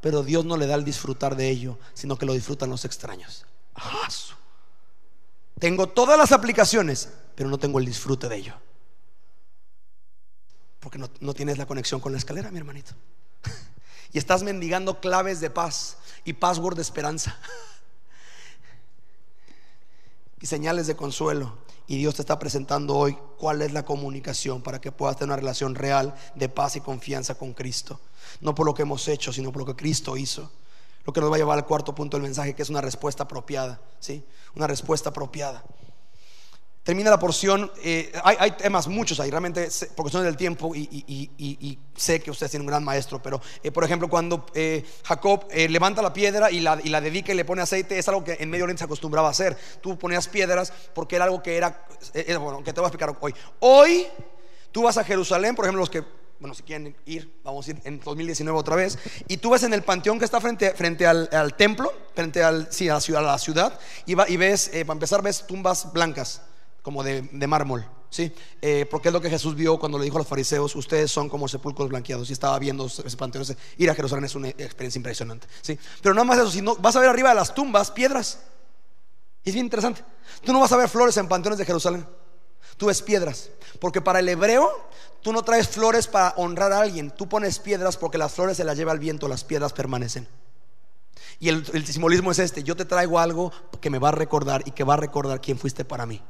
pero 0.00 0.22
Dios 0.22 0.44
no 0.44 0.56
le 0.56 0.66
da 0.66 0.74
el 0.74 0.84
disfrutar 0.84 1.36
de 1.36 1.50
ello, 1.50 1.78
sino 1.94 2.16
que 2.16 2.26
lo 2.26 2.32
disfrutan 2.32 2.70
los 2.70 2.84
extraños. 2.84 3.46
Tengo 5.58 5.88
todas 5.88 6.18
las 6.18 6.32
aplicaciones, 6.32 7.10
pero 7.34 7.50
no 7.50 7.58
tengo 7.58 7.78
el 7.78 7.84
disfrute 7.84 8.28
de 8.28 8.36
ello. 8.36 8.54
Porque 10.80 10.96
no, 10.96 11.10
no 11.20 11.34
tienes 11.34 11.58
la 11.58 11.66
conexión 11.66 12.00
con 12.00 12.12
la 12.12 12.18
escalera, 12.18 12.50
mi 12.50 12.58
hermanito. 12.58 12.92
y 14.12 14.18
estás 14.18 14.42
mendigando 14.42 15.00
claves 15.00 15.40
de 15.40 15.50
paz 15.50 15.98
y 16.24 16.32
password 16.32 16.76
de 16.76 16.82
esperanza. 16.82 17.38
y 20.40 20.46
señales 20.46 20.86
de 20.86 20.96
consuelo 20.96 21.58
y 21.90 21.96
Dios 21.96 22.14
te 22.14 22.22
está 22.22 22.38
presentando 22.38 22.96
hoy 22.96 23.18
cuál 23.36 23.62
es 23.62 23.72
la 23.72 23.84
comunicación 23.84 24.62
para 24.62 24.80
que 24.80 24.92
puedas 24.92 25.16
tener 25.16 25.30
una 25.30 25.36
relación 25.36 25.74
real 25.74 26.14
de 26.36 26.48
paz 26.48 26.76
y 26.76 26.80
confianza 26.80 27.34
con 27.34 27.52
Cristo. 27.52 27.98
No 28.40 28.54
por 28.54 28.64
lo 28.64 28.74
que 28.74 28.82
hemos 28.82 29.08
hecho, 29.08 29.32
sino 29.32 29.50
por 29.50 29.62
lo 29.62 29.66
que 29.66 29.74
Cristo 29.74 30.16
hizo. 30.16 30.52
Lo 31.04 31.12
que 31.12 31.20
nos 31.20 31.32
va 31.32 31.34
a 31.34 31.38
llevar 31.38 31.58
al 31.58 31.66
cuarto 31.66 31.92
punto 31.92 32.16
del 32.16 32.22
mensaje, 32.22 32.54
que 32.54 32.62
es 32.62 32.70
una 32.70 32.80
respuesta 32.80 33.24
apropiada. 33.24 33.80
¿sí? 33.98 34.24
Una 34.54 34.68
respuesta 34.68 35.10
apropiada. 35.10 35.64
Termina 36.82 37.10
la 37.10 37.18
porción. 37.18 37.70
Eh, 37.84 38.10
hay, 38.24 38.52
temas 38.52 38.88
muchos 38.88 39.20
ahí, 39.20 39.30
realmente, 39.30 39.68
por 39.94 40.04
cuestión 40.04 40.24
del 40.24 40.36
tiempo, 40.36 40.74
y, 40.74 41.78
sé 41.94 42.20
que 42.20 42.30
ustedes 42.30 42.52
tienen 42.52 42.62
un 42.62 42.70
gran 42.70 42.82
maestro, 42.82 43.22
pero 43.22 43.40
eh, 43.62 43.70
por 43.70 43.84
ejemplo, 43.84 44.08
cuando 44.08 44.46
eh, 44.54 44.82
Jacob 45.04 45.46
levanta 45.52 46.00
la 46.00 46.12
piedra 46.12 46.50
y 46.50 46.60
la, 46.60 47.00
dedica 47.00 47.32
y 47.32 47.36
le 47.36 47.44
pone 47.44 47.60
aceite, 47.60 47.98
es 47.98 48.08
algo 48.08 48.24
que 48.24 48.38
en 48.40 48.48
Medio 48.48 48.64
Oriente 48.64 48.80
se 48.80 48.84
acostumbraba 48.86 49.28
a 49.28 49.32
hacer. 49.32 49.58
Tú 49.82 49.98
ponías 49.98 50.26
piedras 50.28 50.72
porque 50.94 51.16
era 51.16 51.26
algo 51.26 51.42
que 51.42 51.56
era, 51.56 51.86
bueno, 52.38 52.64
que 52.64 52.72
te 52.72 52.80
voy 52.80 52.86
a 52.86 52.88
explicar 52.88 53.14
hoy. 53.20 53.34
Hoy 53.58 54.06
tú 54.72 54.82
vas 54.82 54.96
a 54.96 55.04
Jerusalén, 55.04 55.54
por 55.54 55.66
ejemplo, 55.66 55.80
los 55.80 55.90
que 55.90 56.02
bueno, 56.38 56.54
si 56.54 56.62
quieren 56.62 56.96
ir, 57.04 57.30
vamos 57.44 57.68
a 57.68 57.72
ir 57.72 57.82
en 57.84 58.00
2019 58.00 58.58
otra 58.58 58.74
vez, 58.74 58.98
y 59.28 59.36
tú 59.36 59.50
ves 59.50 59.62
en 59.64 59.74
el 59.74 59.82
panteón 59.82 60.18
que 60.18 60.24
está 60.24 60.40
frente, 60.40 60.72
frente 60.72 61.06
al, 61.06 61.28
templo, 61.54 61.92
frente 62.14 62.42
al, 62.42 62.72
sí, 62.72 62.88
a, 62.88 62.94
la 62.94 63.00
ciudad, 63.02 63.22
a 63.22 63.32
la 63.32 63.38
ciudad 63.38 63.78
y, 64.06 64.14
va, 64.14 64.26
y 64.26 64.38
ves, 64.38 64.70
para 64.70 64.94
empezar, 64.94 65.20
ves 65.20 65.46
tumbas 65.46 65.92
blancas 65.92 66.40
como 66.90 67.04
de, 67.04 67.22
mármol, 67.46 67.86
¿sí? 68.10 68.32
Eh, 68.60 68.84
porque 68.90 69.10
es 69.10 69.12
lo 69.12 69.20
que 69.20 69.30
Jesús 69.30 69.54
vio 69.54 69.78
cuando 69.78 69.96
le 69.96 70.02
dijo 70.02 70.16
a 70.16 70.22
los 70.22 70.26
fariseos, 70.26 70.74
ustedes 70.74 71.08
son 71.08 71.28
como 71.28 71.46
sepulcros 71.46 71.88
blanqueados, 71.88 72.28
y 72.30 72.32
estaba 72.32 72.58
viendo 72.58 72.86
ese 72.86 73.16
panteón, 73.16 73.44
ir 73.78 73.88
a 73.88 73.94
Jerusalén 73.94 74.24
es 74.24 74.34
una 74.34 74.48
experiencia 74.48 74.98
impresionante, 74.98 75.46
¿sí? 75.62 75.78
Pero 76.02 76.16
no 76.16 76.24
más 76.24 76.38
eso, 76.38 76.50
sino 76.50 76.74
vas 76.74 76.96
a 76.96 77.00
ver 77.00 77.08
arriba 77.08 77.28
de 77.28 77.36
las 77.36 77.54
tumbas 77.54 77.92
piedras, 77.92 78.40
y 79.44 79.50
es 79.50 79.54
bien 79.54 79.66
interesante, 79.66 80.02
tú 80.44 80.52
no 80.52 80.58
vas 80.58 80.72
a 80.72 80.76
ver 80.76 80.88
flores 80.88 81.16
en 81.16 81.28
panteones 81.28 81.60
de 81.60 81.64
Jerusalén, 81.64 82.04
tú 82.76 82.86
ves 82.86 83.02
piedras, 83.02 83.50
porque 83.78 84.00
para 84.00 84.18
el 84.18 84.28
hebreo 84.28 84.68
tú 85.22 85.32
no 85.32 85.44
traes 85.44 85.68
flores 85.68 86.08
para 86.08 86.34
honrar 86.38 86.72
a 86.72 86.80
alguien, 86.80 87.12
tú 87.12 87.28
pones 87.28 87.60
piedras 87.60 87.96
porque 87.96 88.18
las 88.18 88.32
flores 88.32 88.56
se 88.56 88.64
las 88.64 88.76
lleva 88.76 88.90
el 88.90 88.98
viento, 88.98 89.28
las 89.28 89.44
piedras 89.44 89.72
permanecen. 89.72 90.26
Y 91.38 91.50
el, 91.50 91.64
el 91.72 91.86
simbolismo 91.86 92.32
es 92.32 92.40
este, 92.40 92.64
yo 92.64 92.74
te 92.74 92.84
traigo 92.84 93.20
algo 93.20 93.52
que 93.80 93.90
me 93.90 94.00
va 94.00 94.08
a 94.08 94.12
recordar 94.12 94.62
y 94.66 94.72
que 94.72 94.82
va 94.82 94.94
a 94.94 94.96
recordar 94.96 95.40
quién 95.40 95.56
fuiste 95.56 95.84
para 95.84 96.04
mí. 96.04 96.20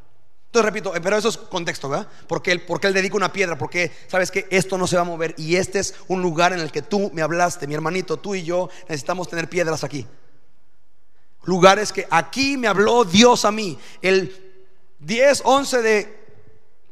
Entonces 0.51 0.67
repito, 0.67 0.97
eh, 0.97 1.01
pero 1.01 1.17
eso 1.17 1.29
es 1.29 1.37
contexto, 1.37 1.89
¿verdad? 1.89 2.09
Porque 2.27 2.51
él, 2.51 2.63
porque 2.63 2.89
él 2.89 2.93
dedica 2.93 3.15
una 3.15 3.33
piedra, 3.33 3.57
porque 3.57 3.93
sabes 4.09 4.33
que 4.33 4.49
esto 4.51 4.77
no 4.77 4.89
se 4.89 4.97
va 4.97 5.03
a 5.03 5.05
mover 5.05 5.33
y 5.39 5.55
este 5.55 5.79
es 5.79 5.95
un 6.09 6.23
lugar 6.23 6.53
en 6.53 6.59
el 6.59 6.73
que 6.73 6.83
tú 6.83 7.09
me 7.15 7.23
hablaste, 7.23 7.69
mi 7.69 7.75
hermanito, 7.75 8.17
tú 8.17 8.35
y 8.35 8.43
yo 8.43 8.69
necesitamos 8.89 9.29
tener 9.29 9.49
piedras 9.49 9.85
aquí. 9.85 10.09
Lugares 11.45 11.93
que 11.93 12.05
aquí 12.11 12.57
me 12.57 12.67
habló 12.67 13.05
Dios 13.05 13.45
a 13.45 13.53
mí. 13.53 13.79
El 14.03 14.35
10, 14.99 15.43
11 15.45 15.83
de 15.83 16.21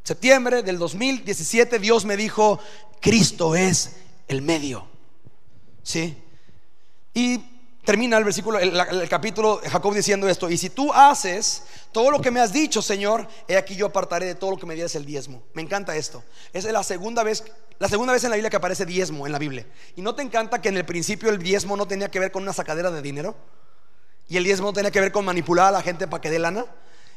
septiembre 0.05 0.63
del 0.63 0.79
2017 0.79 1.81
Dios 1.81 2.05
me 2.05 2.17
dijo, 2.17 2.61
Cristo 3.01 3.57
es 3.57 3.97
el 4.29 4.41
medio. 4.41 4.87
¿Sí? 5.83 6.17
Y 7.13 7.58
termina 7.89 8.19
el 8.19 8.25
versículo, 8.25 8.59
el, 8.59 9.09
capítulo 9.09 9.63
Jacob 9.65 9.95
diciendo 9.95 10.29
esto, 10.29 10.51
y 10.51 10.59
si 10.59 10.69
tú 10.69 10.93
haces 10.93 11.63
todo 11.91 12.11
lo 12.11 12.21
que 12.21 12.31
me 12.31 12.39
has 12.39 12.53
dicho, 12.53 12.83
Señor, 12.83 13.27
he 13.49 13.57
aquí 13.57 13.77
yo 13.77 13.87
apartaré 13.87 14.27
de 14.27 14.35
todo 14.35 14.51
lo 14.51 14.59
que 14.59 14.67
me 14.67 14.75
digas 14.75 14.95
el 14.95 15.07
diezmo. 15.07 15.43
Me 15.55 15.63
encanta 15.63 15.97
esto. 15.97 16.23
Es 16.53 16.65
la 16.65 16.83
segunda 16.83 17.23
vez, 17.23 17.45
la 17.79 17.89
segunda 17.89 18.13
vez 18.13 18.23
en 18.25 18.29
la 18.29 18.37
Biblia 18.37 18.51
que 18.51 18.59
aparece 18.59 18.85
diezmo 18.85 19.25
en 19.25 19.33
la 19.33 19.39
Biblia. 19.39 19.67
¿Y 19.97 20.03
no 20.03 20.15
te 20.15 20.21
encanta 20.21 20.61
que 20.61 20.69
en 20.69 20.77
el 20.77 20.85
principio 20.85 21.31
el 21.31 21.39
diezmo 21.39 21.79
no 21.79 21.89
tenía 21.89 22.11
que 22.11 22.21
ver 22.21 22.31
con 22.31 22.43
una 22.43 22.53
sacadera 22.53 22.91
de 22.91 23.01
dinero? 23.01 23.35
Y 24.29 24.37
el 24.37 24.45
diezmo 24.45 24.67
no 24.67 24.73
tenía 24.75 24.91
que 24.91 25.01
ver 25.01 25.11
con 25.11 25.25
manipular 25.25 25.69
a 25.69 25.71
la 25.71 25.81
gente 25.81 26.07
para 26.07 26.21
que 26.21 26.29
dé 26.29 26.39
lana. 26.39 26.67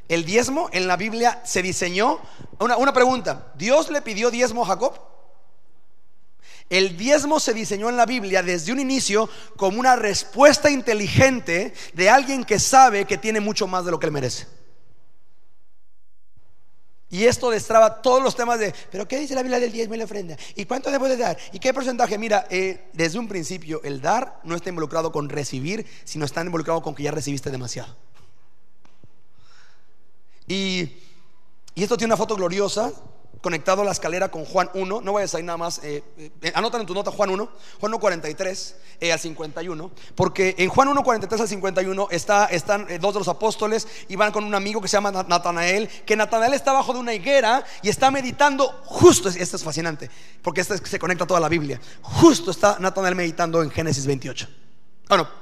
El 0.08 0.24
diezmo 0.24 0.70
en 0.72 0.88
la 0.88 0.96
Biblia 0.96 1.42
se 1.44 1.62
diseñó. 1.62 2.22
Una, 2.60 2.78
una 2.78 2.94
pregunta: 2.94 3.52
¿Dios 3.56 3.90
le 3.90 4.02
pidió 4.02 4.32
diezmo 4.32 4.64
a 4.64 4.68
Jacob? 4.68 4.94
El 6.72 6.96
diezmo 6.96 7.42
se 7.42 7.54
diseñó 7.54 7.90
en 7.90 7.98
la 7.98 8.06
Biblia 8.06 8.42
desde 8.42 8.72
un 8.72 8.80
inicio 8.80 9.30
como 9.58 9.78
una 9.78 9.98
respuesta 9.98 10.72
inteligente 10.72 11.74
de 11.94 12.10
alguien 12.10 12.46
que 12.46 12.60
sabe 12.60 13.04
que 13.04 13.18
tiene 13.18 13.42
mucho 13.42 13.68
más 13.68 13.84
de 13.84 13.92
lo 13.92 14.00
que 14.00 14.06
él 14.06 14.14
merece. 14.14 14.48
Y 17.10 17.26
esto 17.26 17.50
destraba 17.50 18.02
todos 18.02 18.24
los 18.24 18.38
temas 18.38 18.58
de, 18.58 18.74
pero 18.90 19.06
¿qué 19.06 19.20
dice 19.20 19.36
la 19.36 19.42
Biblia 19.42 19.60
del 19.60 19.74
diezmo 19.74 19.96
y 19.96 19.98
la 19.98 20.06
ofrenda? 20.06 20.38
¿Y 20.56 20.64
cuánto 20.64 20.90
debo 20.90 21.10
de 21.10 21.18
dar? 21.18 21.38
¿Y 21.52 21.60
qué 21.60 21.74
porcentaje? 21.74 22.18
Mira, 22.18 22.48
eh, 22.50 22.90
desde 22.94 23.20
un 23.20 23.28
principio 23.28 23.82
el 23.84 24.00
dar 24.00 24.40
no 24.46 24.56
está 24.56 24.70
involucrado 24.70 25.12
con 25.12 25.28
recibir, 25.28 25.86
sino 26.06 26.24
está 26.24 26.40
involucrado 26.40 26.82
con 26.82 26.96
que 26.96 27.04
ya 27.04 27.12
recibiste 27.12 27.52
demasiado. 27.52 27.98
Y, 30.48 30.84
y 31.76 31.84
esto 31.84 31.98
tiene 31.98 32.14
una 32.14 32.18
foto 32.18 32.38
gloriosa 32.38 32.94
conectado 33.42 33.82
a 33.82 33.86
la 33.86 33.92
escalera 33.92 34.30
con 34.30 34.46
Juan 34.46 34.70
1. 34.74 35.02
No 35.02 35.12
voy 35.12 35.22
a 35.22 35.24
decir 35.24 35.44
nada 35.44 35.58
más. 35.58 35.82
Eh, 35.84 36.04
eh, 36.42 36.52
anotan 36.56 36.82
en 36.82 36.88
tu 36.88 36.94
nota 36.94 37.12
Juan 37.12 37.30
1, 37.30 37.50
Juan 37.80 37.92
1, 37.92 38.00
43 38.00 38.76
eh, 39.00 39.12
al 39.12 39.20
51. 39.20 39.92
Porque 40.16 40.56
en 40.58 40.70
Juan 40.70 40.88
1, 40.88 41.04
43 41.04 41.42
al 41.42 41.48
51 41.48 42.08
está, 42.12 42.46
están 42.46 42.88
dos 43.00 43.14
de 43.14 43.20
los 43.20 43.28
apóstoles 43.28 43.88
y 44.08 44.16
van 44.16 44.32
con 44.32 44.44
un 44.44 44.56
amigo 44.56 44.82
que 44.82 44.88
se 44.88 44.98
llama 44.98 45.12
Natanael. 45.12 45.88
Que 46.06 46.16
Natanael 46.16 46.54
está 46.54 46.72
bajo 46.72 46.94
de 46.94 47.00
una 47.00 47.14
higuera 47.14 47.66
y 47.82 47.90
está 47.90 48.12
meditando 48.12 48.68
justo. 48.86 49.30
Esto 49.30 49.58
es 49.58 49.64
fascinante 49.64 50.10
porque 50.42 50.62
esto 50.62 50.76
se 50.78 51.00
conecta 51.00 51.24
a 51.24 51.28
toda 51.28 51.40
la 51.40 51.50
Biblia. 51.50 51.82
Justo 52.02 52.52
está 52.52 52.78
Natanael 52.80 53.16
meditando 53.16 53.62
en 53.62 53.72
Génesis 53.72 54.06
28. 54.06 54.48
Bueno, 55.10 55.41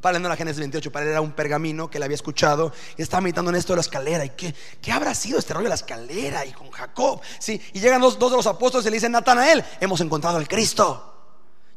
para 0.00 0.18
leer 0.18 0.28
la 0.28 0.36
Génesis 0.36 0.58
28, 0.58 0.90
para 0.90 1.04
él 1.04 1.10
era 1.12 1.20
un 1.20 1.32
pergamino 1.32 1.90
que 1.90 1.98
le 1.98 2.06
había 2.06 2.14
escuchado 2.14 2.72
y 2.96 3.02
estaba 3.02 3.20
meditando 3.20 3.50
en 3.50 3.56
esto 3.56 3.72
de 3.72 3.78
la 3.78 3.82
escalera. 3.82 4.24
¿Y 4.24 4.30
qué, 4.30 4.54
qué 4.80 4.92
habrá 4.92 5.14
sido 5.14 5.38
este 5.38 5.52
rollo 5.52 5.64
de 5.64 5.70
la 5.70 5.74
escalera? 5.74 6.44
Y 6.46 6.52
con 6.52 6.70
Jacob, 6.70 7.20
¿sí? 7.38 7.60
Y 7.74 7.80
llegan 7.80 8.00
dos, 8.00 8.18
dos 8.18 8.30
de 8.30 8.36
los 8.38 8.46
apóstoles 8.46 8.86
y 8.86 8.90
le 8.90 8.96
dicen, 8.96 9.12
Natanael, 9.12 9.64
hemos 9.80 10.00
encontrado 10.00 10.38
al 10.38 10.48
Cristo. 10.48 11.06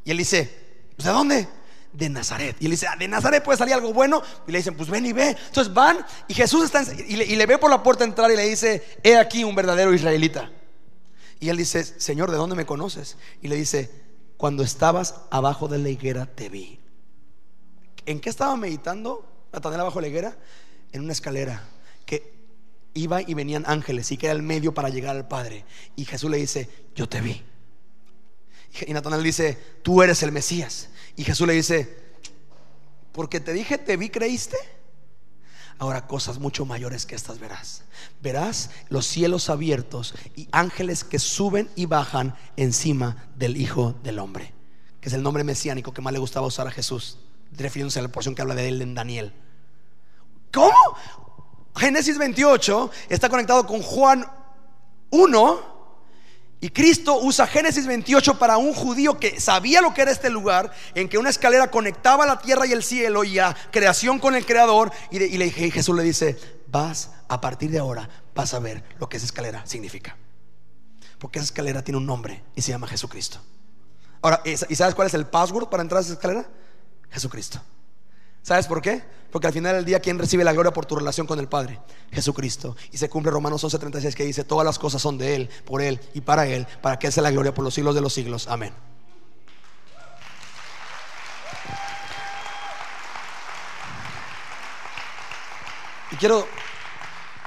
Y 0.06 0.12
él 0.12 0.18
dice, 0.18 0.88
¿de 0.98 1.10
dónde? 1.10 1.48
De 1.92 2.10
Nazaret. 2.10 2.56
Y 2.60 2.66
él 2.66 2.72
dice, 2.72 2.88
ah, 2.88 2.96
¿de 2.98 3.08
Nazaret 3.08 3.44
puede 3.44 3.58
salir 3.58 3.74
algo 3.74 3.94
bueno? 3.94 4.22
Y 4.48 4.52
le 4.52 4.60
dicen, 4.60 4.76
pues 4.76 4.90
ven 4.90 5.06
y 5.06 5.14
ve. 5.14 5.36
Entonces 5.48 5.74
van 5.74 6.06
y 6.28 6.34
Jesús 6.34 6.64
está 6.64 6.84
y, 6.84 7.16
le, 7.16 7.26
y 7.26 7.36
le 7.36 7.46
ve 7.46 7.58
por 7.58 7.70
la 7.70 7.84
puerta 7.84 8.04
entrar 8.04 8.32
y 8.32 8.36
le 8.36 8.48
dice, 8.48 9.00
he 9.04 9.18
aquí 9.18 9.44
un 9.44 9.56
verdadero 9.56 9.94
israelita. 9.94 10.50
Y 11.40 11.50
él 11.50 11.58
dice, 11.58 11.84
Señor, 11.84 12.32
¿de 12.32 12.38
dónde 12.38 12.56
me 12.56 12.66
conoces? 12.66 13.18
Y 13.42 13.50
le 13.50 13.58
dice, 13.58 13.92
cuando 14.38 14.64
estabas 14.64 15.16
abajo 15.30 15.68
de 15.68 15.78
la 15.78 15.90
higuera 15.90 16.26
te 16.26 16.50
vi. 16.50 16.83
¿En 18.06 18.20
qué 18.20 18.30
estaba 18.30 18.56
meditando 18.56 19.48
Natanael 19.52 19.82
abajo 19.82 20.02
la 20.02 20.08
higuera? 20.08 20.38
En 20.92 21.02
una 21.02 21.14
escalera 21.14 21.64
que 22.06 22.34
iba 22.94 23.22
y 23.22 23.34
venían 23.34 23.64
ángeles 23.66 24.12
y 24.12 24.18
que 24.18 24.28
era 24.28 24.36
el 24.36 24.44
medio 24.44 24.74
para 24.74 24.90
llegar 24.90 25.16
al 25.16 25.28
Padre. 25.28 25.66
Y 25.96 26.06
Jesús 26.06 26.30
le 26.30 26.38
dice, 26.38 26.70
yo 26.96 27.08
te 27.08 27.22
vi. 27.22 27.42
Y 28.88 28.94
Natanael 28.94 29.24
dice, 29.24 29.58
tú 29.84 30.02
eres 30.02 30.24
el 30.24 30.32
Mesías. 30.32 30.90
Y 31.16 31.24
Jesús 31.24 31.48
le 31.48 31.54
dice, 31.54 31.98
porque 33.12 33.40
te 33.40 33.54
dije, 33.54 33.78
te 33.78 33.98
vi, 33.98 34.10
creíste. 34.10 34.58
Ahora 35.80 36.08
cosas 36.08 36.40
mucho 36.40 36.66
mayores 36.66 37.06
que 37.06 37.16
estas 37.16 37.40
verás. 37.40 37.84
Verás 38.22 38.70
los 38.90 39.06
cielos 39.06 39.50
abiertos 39.50 40.14
y 40.36 40.48
ángeles 40.52 41.04
que 41.04 41.20
suben 41.20 41.70
y 41.76 41.86
bajan 41.86 42.36
encima 42.58 43.28
del 43.36 43.58
Hijo 43.58 43.96
del 44.04 44.20
Hombre, 44.20 44.54
que 45.02 45.10
es 45.10 45.14
el 45.14 45.24
nombre 45.24 45.44
mesiánico 45.44 45.94
que 45.94 46.02
más 46.02 46.14
le 46.14 46.20
gustaba 46.20 46.48
usar 46.48 46.68
a 46.68 46.72
Jesús 46.72 47.18
refiriéndose 47.58 48.00
a 48.00 48.02
la 48.02 48.10
porción 48.10 48.36
que 48.36 48.42
habla 48.42 48.56
de 48.56 48.68
él 48.68 48.82
en 48.82 48.96
Daniel. 48.96 49.34
¿Cómo? 50.52 50.74
Génesis 51.76 52.18
28 52.18 52.92
está 53.10 53.30
conectado 53.30 53.66
con 53.66 53.82
Juan 53.82 54.26
1 55.10 55.74
y 56.64 56.70
Cristo 56.70 57.20
usa 57.20 57.46
Génesis 57.46 57.86
28 57.86 58.40
para 58.40 58.56
un 58.56 58.74
judío 58.74 59.20
que 59.20 59.42
sabía 59.42 59.82
lo 59.82 59.94
que 59.94 60.02
era 60.02 60.12
este 60.12 60.30
lugar, 60.30 60.72
en 60.96 61.10
que 61.10 61.18
una 61.18 61.30
escalera 61.30 61.70
conectaba 61.70 62.26
la 62.26 62.40
tierra 62.40 62.66
y 62.66 62.72
el 62.72 62.84
cielo 62.84 63.26
y 63.26 63.38
a 63.38 63.54
creación 63.70 64.18
con 64.18 64.34
el 64.34 64.46
creador. 64.46 64.90
Y, 65.12 65.22
y 65.22 65.52
Jesús 65.52 65.94
le 65.94 66.04
dice, 66.04 66.40
vas 66.68 67.12
a 67.28 67.42
partir 67.42 67.70
de 67.70 67.80
ahora, 67.80 68.08
vas 68.34 68.54
a 68.54 68.60
ver 68.60 68.82
lo 68.98 69.10
que 69.10 69.18
esa 69.18 69.26
escalera 69.26 69.66
significa. 69.66 70.16
Porque 71.20 71.40
esa 71.40 71.48
escalera 71.48 71.84
tiene 71.84 71.98
un 71.98 72.06
nombre 72.06 72.44
y 72.56 72.62
se 72.62 72.72
llama 72.72 72.88
Jesucristo. 72.88 73.40
Ahora, 74.22 74.42
¿y 74.46 74.76
sabes 74.76 74.96
cuál 74.96 75.08
es 75.08 75.14
el 75.16 75.26
password 75.26 75.68
para 75.68 75.84
entrar 75.84 76.00
a 76.00 76.02
esa 76.02 76.14
escalera? 76.14 76.48
Jesucristo. 77.14 77.62
¿Sabes 78.42 78.68
por 78.68 78.82
qué? 78.82 79.02
Porque 79.32 79.48
al 79.48 79.54
final 79.54 79.76
del 79.76 79.86
día, 79.86 80.00
¿quién 80.00 80.20
recibe 80.20 80.44
la 80.44 80.52
gloria 80.52 80.74
por 80.74 80.86
tu 80.86 80.96
relación 80.96 81.26
con 81.26 81.40
el 81.40 81.48
Padre? 81.48 81.80
Jesucristo. 82.12 82.76
Y 82.92 82.98
se 82.98 83.10
cumple 83.10 83.32
Romanos 83.32 83.64
11:36 83.64 84.14
que 84.14 84.26
dice, 84.26 84.44
todas 84.44 84.66
las 84.66 84.78
cosas 84.78 85.02
son 85.02 85.18
de 85.18 85.36
Él, 85.36 85.50
por 85.66 85.82
Él 85.82 86.00
y 86.14 86.22
para 86.22 86.46
Él, 86.46 86.68
para 86.82 87.00
que 87.00 87.08
Él 87.08 87.14
sea 87.14 87.24
la 87.24 87.32
gloria 87.32 87.54
por 87.54 87.64
los 87.64 87.74
siglos 87.74 87.96
de 87.96 88.02
los 88.02 88.14
siglos. 88.14 88.48
Amén. 88.48 88.74
Y 96.12 96.16
quiero, 96.18 96.48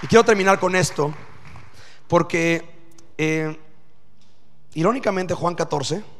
y 0.03 0.07
quiero 0.09 0.25
terminar 0.25 0.59
con 0.59 0.75
esto, 0.75 1.14
porque 2.09 2.69
eh, 3.17 3.57
irónicamente 4.75 5.35
Juan 5.35 5.55
14 5.55 6.16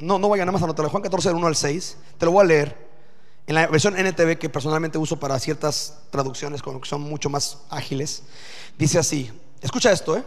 no, 0.00 0.18
no 0.18 0.28
vayan 0.28 0.46
nada 0.46 0.58
más 0.58 0.68
a. 0.68 0.88
Juan 0.88 1.02
14, 1.02 1.28
del 1.28 1.36
1 1.36 1.46
al 1.46 1.56
6. 1.56 1.96
Te 2.18 2.26
lo 2.26 2.32
voy 2.32 2.42
a 2.42 2.46
leer. 2.46 2.90
En 3.46 3.54
la 3.54 3.66
versión 3.66 3.94
NTV 3.96 4.38
que 4.38 4.48
personalmente 4.48 4.98
uso 4.98 5.18
para 5.18 5.38
ciertas 5.38 5.98
traducciones 6.10 6.62
que 6.62 6.70
son 6.84 7.02
mucho 7.02 7.28
más 7.28 7.58
ágiles. 7.68 8.22
Dice 8.78 8.98
así. 8.98 9.30
Escucha 9.60 9.92
esto, 9.92 10.16
¿eh? 10.16 10.24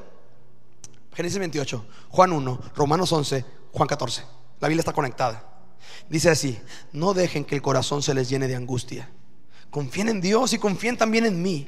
Génesis 1.15 1.39
28, 1.39 1.85
Juan 2.09 2.33
1, 2.33 2.59
Romanos 2.75 3.11
11, 3.11 3.45
Juan 3.71 3.87
14. 3.87 4.23
La 4.59 4.67
Biblia 4.67 4.81
está 4.81 4.93
conectada. 4.93 5.43
Dice 6.09 6.29
así, 6.29 6.59
no 6.91 7.13
dejen 7.13 7.45
que 7.45 7.55
el 7.55 7.61
corazón 7.61 8.01
se 8.01 8.13
les 8.13 8.29
llene 8.29 8.47
de 8.47 8.55
angustia. 8.55 9.09
Confíen 9.69 10.09
en 10.09 10.21
Dios 10.21 10.53
y 10.53 10.59
confíen 10.59 10.97
también 10.97 11.25
en 11.25 11.41
mí. 11.41 11.67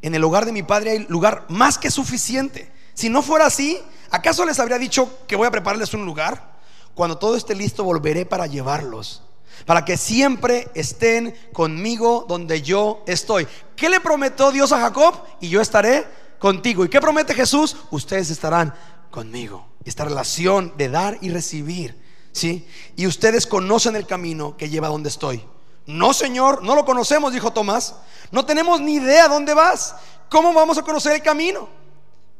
En 0.00 0.14
el 0.14 0.24
hogar 0.24 0.44
de 0.44 0.52
mi 0.52 0.62
Padre 0.62 0.90
hay 0.90 1.06
lugar 1.08 1.46
más 1.48 1.78
que 1.78 1.90
suficiente. 1.90 2.70
Si 2.94 3.08
no 3.08 3.22
fuera 3.22 3.46
así, 3.46 3.78
¿acaso 4.10 4.44
les 4.44 4.58
habría 4.58 4.78
dicho 4.78 5.18
que 5.26 5.36
voy 5.36 5.46
a 5.46 5.50
prepararles 5.50 5.94
un 5.94 6.04
lugar? 6.04 6.51
Cuando 6.94 7.18
todo 7.18 7.36
esté 7.36 7.54
listo, 7.54 7.84
volveré 7.84 8.26
para 8.26 8.46
llevarlos. 8.46 9.22
Para 9.66 9.84
que 9.84 9.96
siempre 9.96 10.70
estén 10.74 11.34
conmigo 11.52 12.26
donde 12.28 12.62
yo 12.62 13.02
estoy. 13.06 13.46
¿Qué 13.76 13.88
le 13.88 14.00
prometió 14.00 14.50
Dios 14.50 14.72
a 14.72 14.80
Jacob? 14.80 15.14
Y 15.40 15.48
yo 15.48 15.60
estaré 15.60 16.06
contigo. 16.38 16.84
¿Y 16.84 16.88
qué 16.88 17.00
promete 17.00 17.34
Jesús? 17.34 17.76
Ustedes 17.90 18.30
estarán 18.30 18.74
conmigo. 19.10 19.66
Esta 19.84 20.04
relación 20.04 20.72
de 20.76 20.88
dar 20.88 21.18
y 21.20 21.30
recibir. 21.30 22.00
¿Sí? 22.32 22.66
Y 22.96 23.06
ustedes 23.06 23.46
conocen 23.46 23.94
el 23.94 24.06
camino 24.06 24.56
que 24.56 24.70
lleva 24.70 24.88
a 24.88 24.90
donde 24.90 25.10
estoy. 25.10 25.44
No, 25.86 26.12
Señor, 26.12 26.62
no 26.62 26.74
lo 26.74 26.84
conocemos, 26.84 27.32
dijo 27.32 27.52
Tomás. 27.52 27.96
No 28.30 28.46
tenemos 28.46 28.80
ni 28.80 28.94
idea 28.94 29.28
dónde 29.28 29.54
vas. 29.54 29.96
¿Cómo 30.30 30.52
vamos 30.54 30.78
a 30.78 30.82
conocer 30.82 31.12
el 31.12 31.22
camino? 31.22 31.68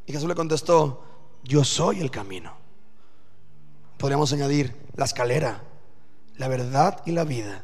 Y 0.07 0.13
Jesús 0.13 0.29
le 0.29 0.35
contestó, 0.35 1.05
yo 1.45 1.63
soy 1.63 2.01
el 2.01 2.11
camino 2.11 2.62
podríamos 4.03 4.33
añadir 4.33 4.75
la 4.97 5.05
escalera, 5.05 5.63
la 6.35 6.49
verdad 6.49 7.01
y 7.07 7.13
la 7.13 7.23
vida. 7.23 7.63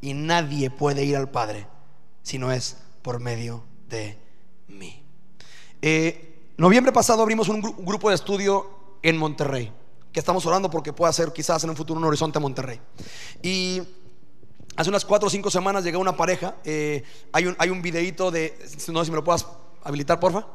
Y 0.00 0.14
nadie 0.14 0.70
puede 0.70 1.04
ir 1.04 1.18
al 1.18 1.28
Padre 1.28 1.66
si 2.22 2.38
no 2.38 2.50
es 2.50 2.78
por 3.02 3.20
medio 3.20 3.62
de 3.86 4.18
mí. 4.68 5.04
Eh, 5.82 6.54
noviembre 6.56 6.92
pasado 6.92 7.20
abrimos 7.20 7.50
un, 7.50 7.60
grupo 7.60 8.08
de 8.08 8.14
estudio 8.14 8.70
en 9.02 9.18
Monterrey, 9.18 9.70
que 10.12 10.18
estamos 10.18 10.46
orando 10.46 10.70
porque 10.70 10.94
pueda 10.94 11.12
ser 11.12 11.30
quizás 11.34 11.62
en 11.64 11.68
un 11.68 11.76
futuro 11.76 12.00
un 12.00 12.06
horizonte 12.06 12.38
Monterrey. 12.38 12.80
Y 13.42 13.82
hace 14.76 14.88
unas 14.88 15.04
cuatro 15.04 15.26
o 15.26 15.30
cinco 15.30 15.50
semanas 15.50 15.84
llegó 15.84 16.00
una 16.00 16.16
pareja. 16.16 16.54
Eh, 16.64 17.04
hay, 17.32 17.44
un, 17.48 17.56
hay 17.58 17.68
un 17.68 17.82
de, 17.82 18.58
no 18.88 19.00
sé 19.00 19.04
si 19.04 19.10
me 19.10 19.16
lo 19.16 19.24
puedas 19.24 19.46
habilitar, 19.84 20.18
porfa. 20.18 20.46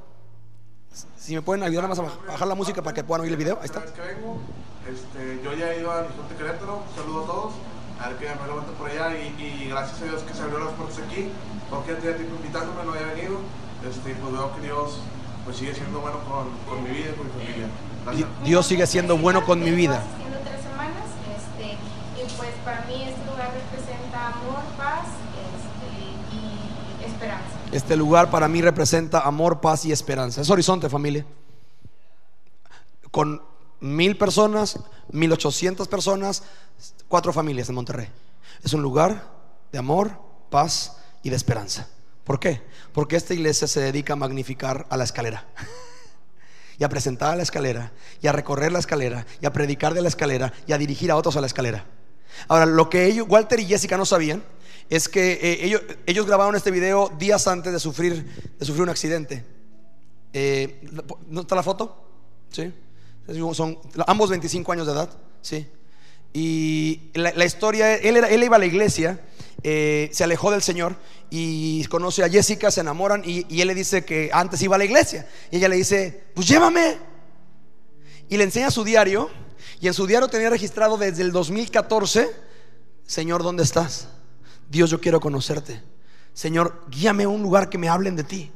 Si 1.15 1.35
me 1.35 1.43
pueden 1.43 1.61
ayudar 1.61 1.87
más 1.87 1.99
a 1.99 2.01
bajar 2.01 2.47
la 2.47 2.55
música 2.55 2.81
para 2.81 2.95
que 2.95 3.03
puedan 3.03 3.21
oír 3.21 3.31
el 3.31 3.37
video. 3.37 3.59
Ahí 3.61 3.65
está. 3.65 3.85
Este, 4.91 5.39
yo 5.41 5.53
ya 5.53 5.71
he 5.71 5.79
ido 5.79 5.89
a 5.89 5.99
Horizonte 5.99 6.35
Querétaro, 6.35 6.83
saludo 6.95 7.23
a 7.23 7.25
todos, 7.25 7.53
a 7.97 8.09
ver 8.09 8.17
que 8.17 8.25
me 8.27 8.47
levanto 8.47 8.73
por 8.73 8.89
allá 8.89 9.15
y, 9.15 9.69
gracias 9.69 10.01
a 10.01 10.03
Dios 10.03 10.21
que 10.23 10.33
se 10.33 10.41
abrió 10.41 10.59
las 10.59 10.73
puertas 10.73 10.99
aquí, 10.99 11.29
porque 11.69 11.93
tenía 11.93 12.17
tiempo 12.17 12.35
invitándome, 12.35 12.83
no 12.83 12.91
había 12.91 13.13
venido, 13.13 13.39
este, 13.87 14.13
pues 14.15 14.33
veo 14.33 14.53
que 14.53 14.61
Dios 14.61 14.99
pues 15.45 15.55
sigue 15.55 15.73
siendo 15.73 16.01
bueno 16.01 16.19
con, 16.27 16.49
con 16.67 16.83
mi 16.83 16.89
vida 16.89 17.11
y 17.11 17.13
con 17.13 17.25
mi 17.25 17.31
familia. 17.31 17.67
Gracias. 18.03 18.29
Dios 18.43 18.65
sigue 18.67 18.85
siendo 18.85 19.17
bueno 19.17 19.45
con 19.45 19.59
mi 19.61 19.71
vida. 19.71 20.03
Haciendo 20.03 20.39
tres 20.43 20.61
semanas, 20.61 21.07
este, 21.39 21.71
y 22.19 22.37
pues 22.37 22.51
para 22.65 22.81
mí 22.81 23.03
este 23.03 23.25
lugar 23.31 23.49
representa 23.53 24.27
amor, 24.27 24.61
paz 24.77 25.07
este, 25.55 26.35
y 26.35 27.05
esperanza. 27.05 27.45
Este 27.71 27.95
lugar 27.95 28.29
para 28.29 28.49
mí 28.49 28.61
representa 28.61 29.21
amor, 29.21 29.61
paz 29.61 29.85
y 29.85 29.93
esperanza. 29.93 30.41
Es 30.41 30.49
horizonte, 30.49 30.89
familia. 30.89 31.25
Con 33.09 33.50
mil 33.81 34.17
personas, 34.17 34.79
mil 35.11 35.31
ochocientas 35.33 35.89
personas, 35.89 36.43
cuatro 37.09 37.33
familias 37.33 37.67
en 37.67 37.75
Monterrey. 37.75 38.07
Es 38.63 38.73
un 38.73 38.81
lugar 38.81 39.29
de 39.71 39.79
amor, 39.79 40.17
paz 40.49 40.97
y 41.23 41.29
de 41.29 41.35
esperanza. 41.35 41.89
¿Por 42.23 42.39
qué? 42.39 42.61
Porque 42.93 43.15
esta 43.17 43.33
iglesia 43.33 43.67
se 43.67 43.81
dedica 43.81 44.13
a 44.13 44.15
magnificar 44.15 44.85
a 44.89 44.95
la 44.95 45.03
escalera. 45.03 45.45
y 46.79 46.83
a 46.83 46.89
presentar 46.89 47.33
a 47.33 47.35
la 47.35 47.43
escalera, 47.43 47.91
y 48.21 48.27
a 48.27 48.31
recorrer 48.31 48.71
la 48.71 48.79
escalera, 48.79 49.25
y 49.39 49.45
a 49.45 49.53
predicar 49.53 49.93
de 49.93 50.01
la 50.01 50.07
escalera, 50.07 50.53
y 50.65 50.73
a 50.73 50.77
dirigir 50.77 51.11
a 51.11 51.15
otros 51.15 51.35
a 51.35 51.41
la 51.41 51.47
escalera. 51.47 51.85
Ahora, 52.47 52.65
lo 52.65 52.89
que 52.89 53.05
ellos, 53.05 53.27
Walter 53.29 53.59
y 53.59 53.65
Jessica 53.65 53.97
no 53.97 54.05
sabían 54.05 54.43
es 54.89 55.07
que 55.07 55.33
eh, 55.33 55.65
ellos, 55.65 55.81
ellos 56.05 56.25
grabaron 56.25 56.55
este 56.55 56.71
video 56.71 57.11
días 57.17 57.47
antes 57.47 57.71
de 57.71 57.79
sufrir, 57.79 58.55
de 58.57 58.65
sufrir 58.65 58.83
un 58.83 58.89
accidente. 58.89 59.45
Eh, 60.33 60.87
¿No 61.27 61.41
está 61.41 61.55
la 61.55 61.63
foto? 61.63 62.07
Sí. 62.51 62.73
Son 63.53 63.77
ambos 64.07 64.29
25 64.29 64.71
años 64.71 64.87
de 64.87 64.93
edad. 64.93 65.09
Sí. 65.41 65.67
Y 66.33 67.11
la, 67.13 67.45
historia, 67.45 67.95
él, 67.95 68.17
era, 68.17 68.29
él 68.29 68.43
iba 68.43 68.55
a 68.55 68.59
la 68.59 68.65
iglesia, 68.65 69.19
eh, 69.63 70.09
se 70.13 70.23
alejó 70.23 70.49
del 70.51 70.61
Señor 70.61 70.95
y 71.29 71.83
conoce 71.85 72.23
a 72.23 72.29
Jessica, 72.29 72.71
se 72.71 72.81
enamoran 72.81 73.21
y, 73.25 73.45
y, 73.53 73.61
él 73.61 73.67
le 73.67 73.75
dice 73.75 74.05
que 74.05 74.29
antes 74.31 74.61
iba 74.61 74.75
a 74.75 74.79
la 74.79 74.85
iglesia. 74.85 75.27
Y 75.51 75.57
ella 75.57 75.67
le 75.67 75.75
dice, 75.75 76.23
pues 76.33 76.47
llévame. 76.47 76.97
Y 78.29 78.37
le 78.37 78.45
enseña 78.45 78.71
su 78.71 78.85
diario 78.85 79.29
y 79.81 79.87
en 79.87 79.93
su 79.95 80.05
diario 80.05 80.27
tenía 80.27 80.49
registrado 80.49 80.97
desde 80.97 81.23
el 81.23 81.31
2014, 81.31 82.29
Señor, 83.05 83.41
¿dónde 83.41 83.63
estás? 83.63 84.07
Dios, 84.69 84.91
yo 84.91 85.01
quiero 85.01 85.19
conocerte. 85.19 85.81
Señor, 86.33 86.85
guíame 86.89 87.23
a 87.23 87.29
un 87.29 87.41
lugar 87.41 87.67
que 87.67 87.79
me 87.79 87.89
hablen 87.89 88.15
de 88.15 88.23
ti. 88.23 88.51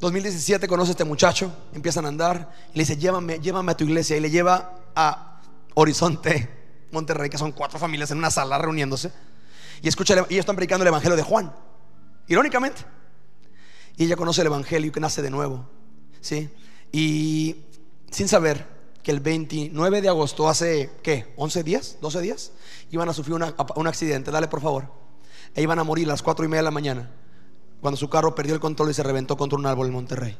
2017 0.00 0.68
conoce 0.68 0.90
a 0.90 0.92
este 0.92 1.04
muchacho, 1.04 1.52
empiezan 1.72 2.04
a 2.04 2.08
andar 2.08 2.52
y 2.72 2.78
le 2.78 2.82
dice, 2.82 2.96
llévame, 2.96 3.38
llévame 3.40 3.72
a 3.72 3.76
tu 3.76 3.84
iglesia 3.84 4.16
y 4.16 4.20
le 4.20 4.30
lleva 4.30 4.80
a 4.94 5.40
Horizonte, 5.74 6.50
Monterrey, 6.90 7.30
que 7.30 7.38
son 7.38 7.52
cuatro 7.52 7.78
familias 7.78 8.10
en 8.10 8.18
una 8.18 8.30
sala 8.30 8.58
reuniéndose 8.58 9.12
y 9.82 9.88
escucha, 9.88 10.14
y 10.14 10.18
ellos 10.18 10.40
están 10.40 10.56
predicando 10.56 10.82
el 10.82 10.88
evangelio 10.88 11.16
de 11.16 11.22
Juan, 11.22 11.52
irónicamente. 12.26 12.82
Y 13.96 14.04
ella 14.04 14.16
conoce 14.16 14.40
el 14.40 14.46
evangelio 14.48 14.90
que 14.90 15.00
nace 15.00 15.22
de 15.22 15.30
nuevo, 15.30 15.68
¿sí? 16.20 16.50
Y 16.90 17.56
sin 18.10 18.28
saber 18.28 18.66
que 19.02 19.10
el 19.10 19.20
29 19.20 20.00
de 20.00 20.08
agosto, 20.08 20.48
hace, 20.48 20.90
¿qué? 21.02 21.34
¿11 21.36 21.62
días? 21.62 21.98
¿12 22.00 22.20
días? 22.20 22.52
Iban 22.90 23.08
a 23.08 23.12
sufrir 23.12 23.34
un 23.34 23.86
accidente, 23.86 24.30
dale 24.30 24.48
por 24.48 24.60
favor. 24.60 24.90
E 25.54 25.62
iban 25.62 25.78
a 25.78 25.84
morir 25.84 26.08
a 26.08 26.12
las 26.12 26.22
4 26.22 26.44
y 26.44 26.48
media 26.48 26.60
de 26.60 26.64
la 26.64 26.70
mañana 26.70 27.10
cuando 27.84 27.98
su 27.98 28.08
carro 28.08 28.34
perdió 28.34 28.54
el 28.54 28.60
control 28.62 28.88
y 28.88 28.94
se 28.94 29.02
reventó 29.02 29.36
contra 29.36 29.58
un 29.58 29.66
árbol 29.66 29.88
en 29.88 29.92
Monterrey. 29.92 30.38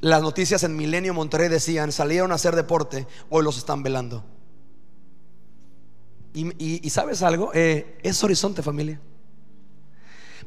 Las 0.00 0.22
noticias 0.22 0.62
en 0.62 0.76
Milenio 0.76 1.12
Monterrey 1.12 1.48
decían, 1.48 1.90
salieron 1.90 2.30
a 2.30 2.36
hacer 2.36 2.54
deporte, 2.54 3.08
hoy 3.30 3.42
los 3.42 3.58
están 3.58 3.82
velando. 3.82 4.22
Y, 6.32 6.88
sabes 6.88 7.24
algo, 7.24 7.50
eh, 7.52 7.98
es 8.04 8.22
horizonte 8.22 8.62
familia. 8.62 9.00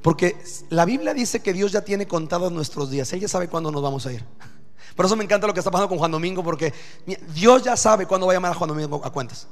Porque 0.01 0.37
la 0.69 0.85
Biblia 0.85 1.13
dice 1.13 1.41
que 1.41 1.51
Dios 1.51 1.73
ya 1.73 1.81
tiene 1.81 2.07
contados 2.07 2.49
nuestros 2.49 2.89
días, 2.89 3.11
Él 3.11 3.19
ya 3.19 3.27
sabe 3.27 3.49
cuándo 3.49 3.69
nos 3.69 3.81
vamos 3.81 4.05
a 4.05 4.13
ir. 4.13 4.23
Por 4.95 5.05
eso 5.05 5.17
me 5.17 5.25
encanta 5.25 5.47
lo 5.47 5.53
que 5.53 5.59
está 5.59 5.69
pasando 5.69 5.89
con 5.89 5.97
Juan 5.97 6.11
Domingo, 6.11 6.45
porque 6.45 6.73
Dios 7.33 7.61
ya 7.61 7.75
sabe 7.75 8.05
cuándo 8.05 8.25
va 8.25 8.31
a 8.31 8.35
llamar 8.37 8.53
a 8.53 8.55
Juan 8.55 8.69
Domingo 8.69 9.01
a 9.03 9.11
cuentas. 9.11 9.49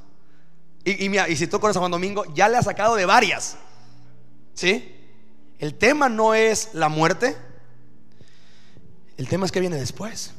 Y, 0.82 1.36
si 1.36 1.46
tú 1.46 1.60
conoces 1.60 1.76
a 1.76 1.80
Juan 1.80 1.92
Domingo, 1.92 2.24
ya 2.34 2.48
le 2.48 2.56
ha 2.56 2.62
sacado 2.62 2.94
de 2.94 3.04
varias. 3.04 3.58
¿Sí? 4.54 4.93
El 5.64 5.76
tema 5.76 6.10
no 6.10 6.34
es 6.34 6.74
la 6.74 6.90
muerte, 6.90 7.34
el 9.16 9.26
tema 9.28 9.46
es 9.46 9.50
que 9.50 9.60
viene 9.60 9.76
después. 9.76 10.32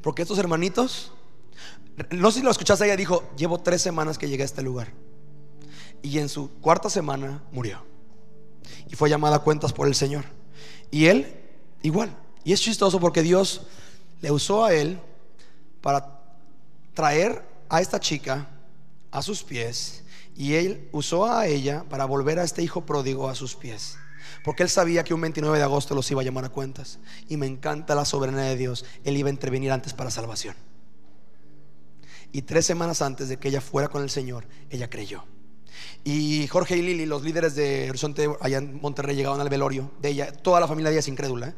Porque 0.00 0.22
estos 0.22 0.38
hermanitos, 0.38 1.12
no 2.10 2.30
sé 2.30 2.38
si 2.38 2.42
lo 2.42 2.50
escuchaste, 2.50 2.86
ella 2.86 2.96
dijo, 2.96 3.30
llevo 3.36 3.60
tres 3.60 3.82
semanas 3.82 4.16
que 4.16 4.26
llegué 4.26 4.42
a 4.42 4.46
este 4.46 4.62
lugar. 4.62 4.90
Y 6.00 6.18
en 6.18 6.30
su 6.30 6.50
cuarta 6.62 6.88
semana 6.88 7.42
murió. 7.52 7.84
Y 8.88 8.96
fue 8.96 9.10
llamada 9.10 9.36
a 9.36 9.40
cuentas 9.40 9.74
por 9.74 9.86
el 9.86 9.94
Señor. 9.94 10.24
Y 10.90 11.04
él, 11.04 11.38
igual. 11.82 12.16
Y 12.42 12.54
es 12.54 12.62
chistoso 12.62 13.00
porque 13.00 13.20
Dios 13.20 13.66
le 14.22 14.30
usó 14.30 14.64
a 14.64 14.72
él 14.72 14.98
para 15.82 16.22
traer 16.94 17.46
a 17.68 17.82
esta 17.82 18.00
chica 18.00 18.48
a 19.10 19.20
sus 19.20 19.42
pies 19.42 20.04
y 20.40 20.54
él 20.54 20.88
usó 20.90 21.26
a 21.30 21.46
ella 21.46 21.84
para 21.90 22.06
volver 22.06 22.38
a 22.38 22.44
este 22.44 22.62
hijo 22.62 22.86
pródigo 22.86 23.28
a 23.28 23.34
sus 23.34 23.56
pies. 23.56 23.98
Porque 24.42 24.62
él 24.62 24.70
sabía 24.70 25.04
que 25.04 25.12
un 25.12 25.20
29 25.20 25.58
de 25.58 25.64
agosto 25.64 25.94
los 25.94 26.10
iba 26.10 26.22
a 26.22 26.24
llamar 26.24 26.46
a 26.46 26.48
cuentas. 26.48 26.98
Y 27.28 27.36
me 27.36 27.46
encanta 27.46 27.94
la 27.94 28.06
soberanía 28.06 28.44
de 28.44 28.56
Dios. 28.56 28.86
Él 29.04 29.18
iba 29.18 29.28
a 29.28 29.32
intervenir 29.32 29.70
antes 29.70 29.92
para 29.92 30.10
salvación. 30.10 30.54
Y 32.32 32.40
tres 32.40 32.64
semanas 32.64 33.02
antes 33.02 33.28
de 33.28 33.36
que 33.36 33.48
ella 33.48 33.60
fuera 33.60 33.88
con 33.88 34.02
el 34.02 34.08
Señor, 34.08 34.46
ella 34.70 34.88
creyó. 34.88 35.26
Y 36.04 36.46
Jorge 36.46 36.78
y 36.78 36.80
Lili, 36.80 37.04
los 37.04 37.22
líderes 37.22 37.54
de 37.54 37.90
Horizonte 37.90 38.26
allá 38.40 38.56
en 38.56 38.80
Monterrey, 38.80 39.14
llegaban 39.14 39.42
al 39.42 39.50
velorio 39.50 39.90
de 40.00 40.08
ella. 40.08 40.32
Toda 40.32 40.58
la 40.58 40.66
familia 40.66 40.88
de 40.88 40.94
ella 40.94 41.00
es 41.00 41.08
incrédula. 41.08 41.48
¿eh? 41.48 41.54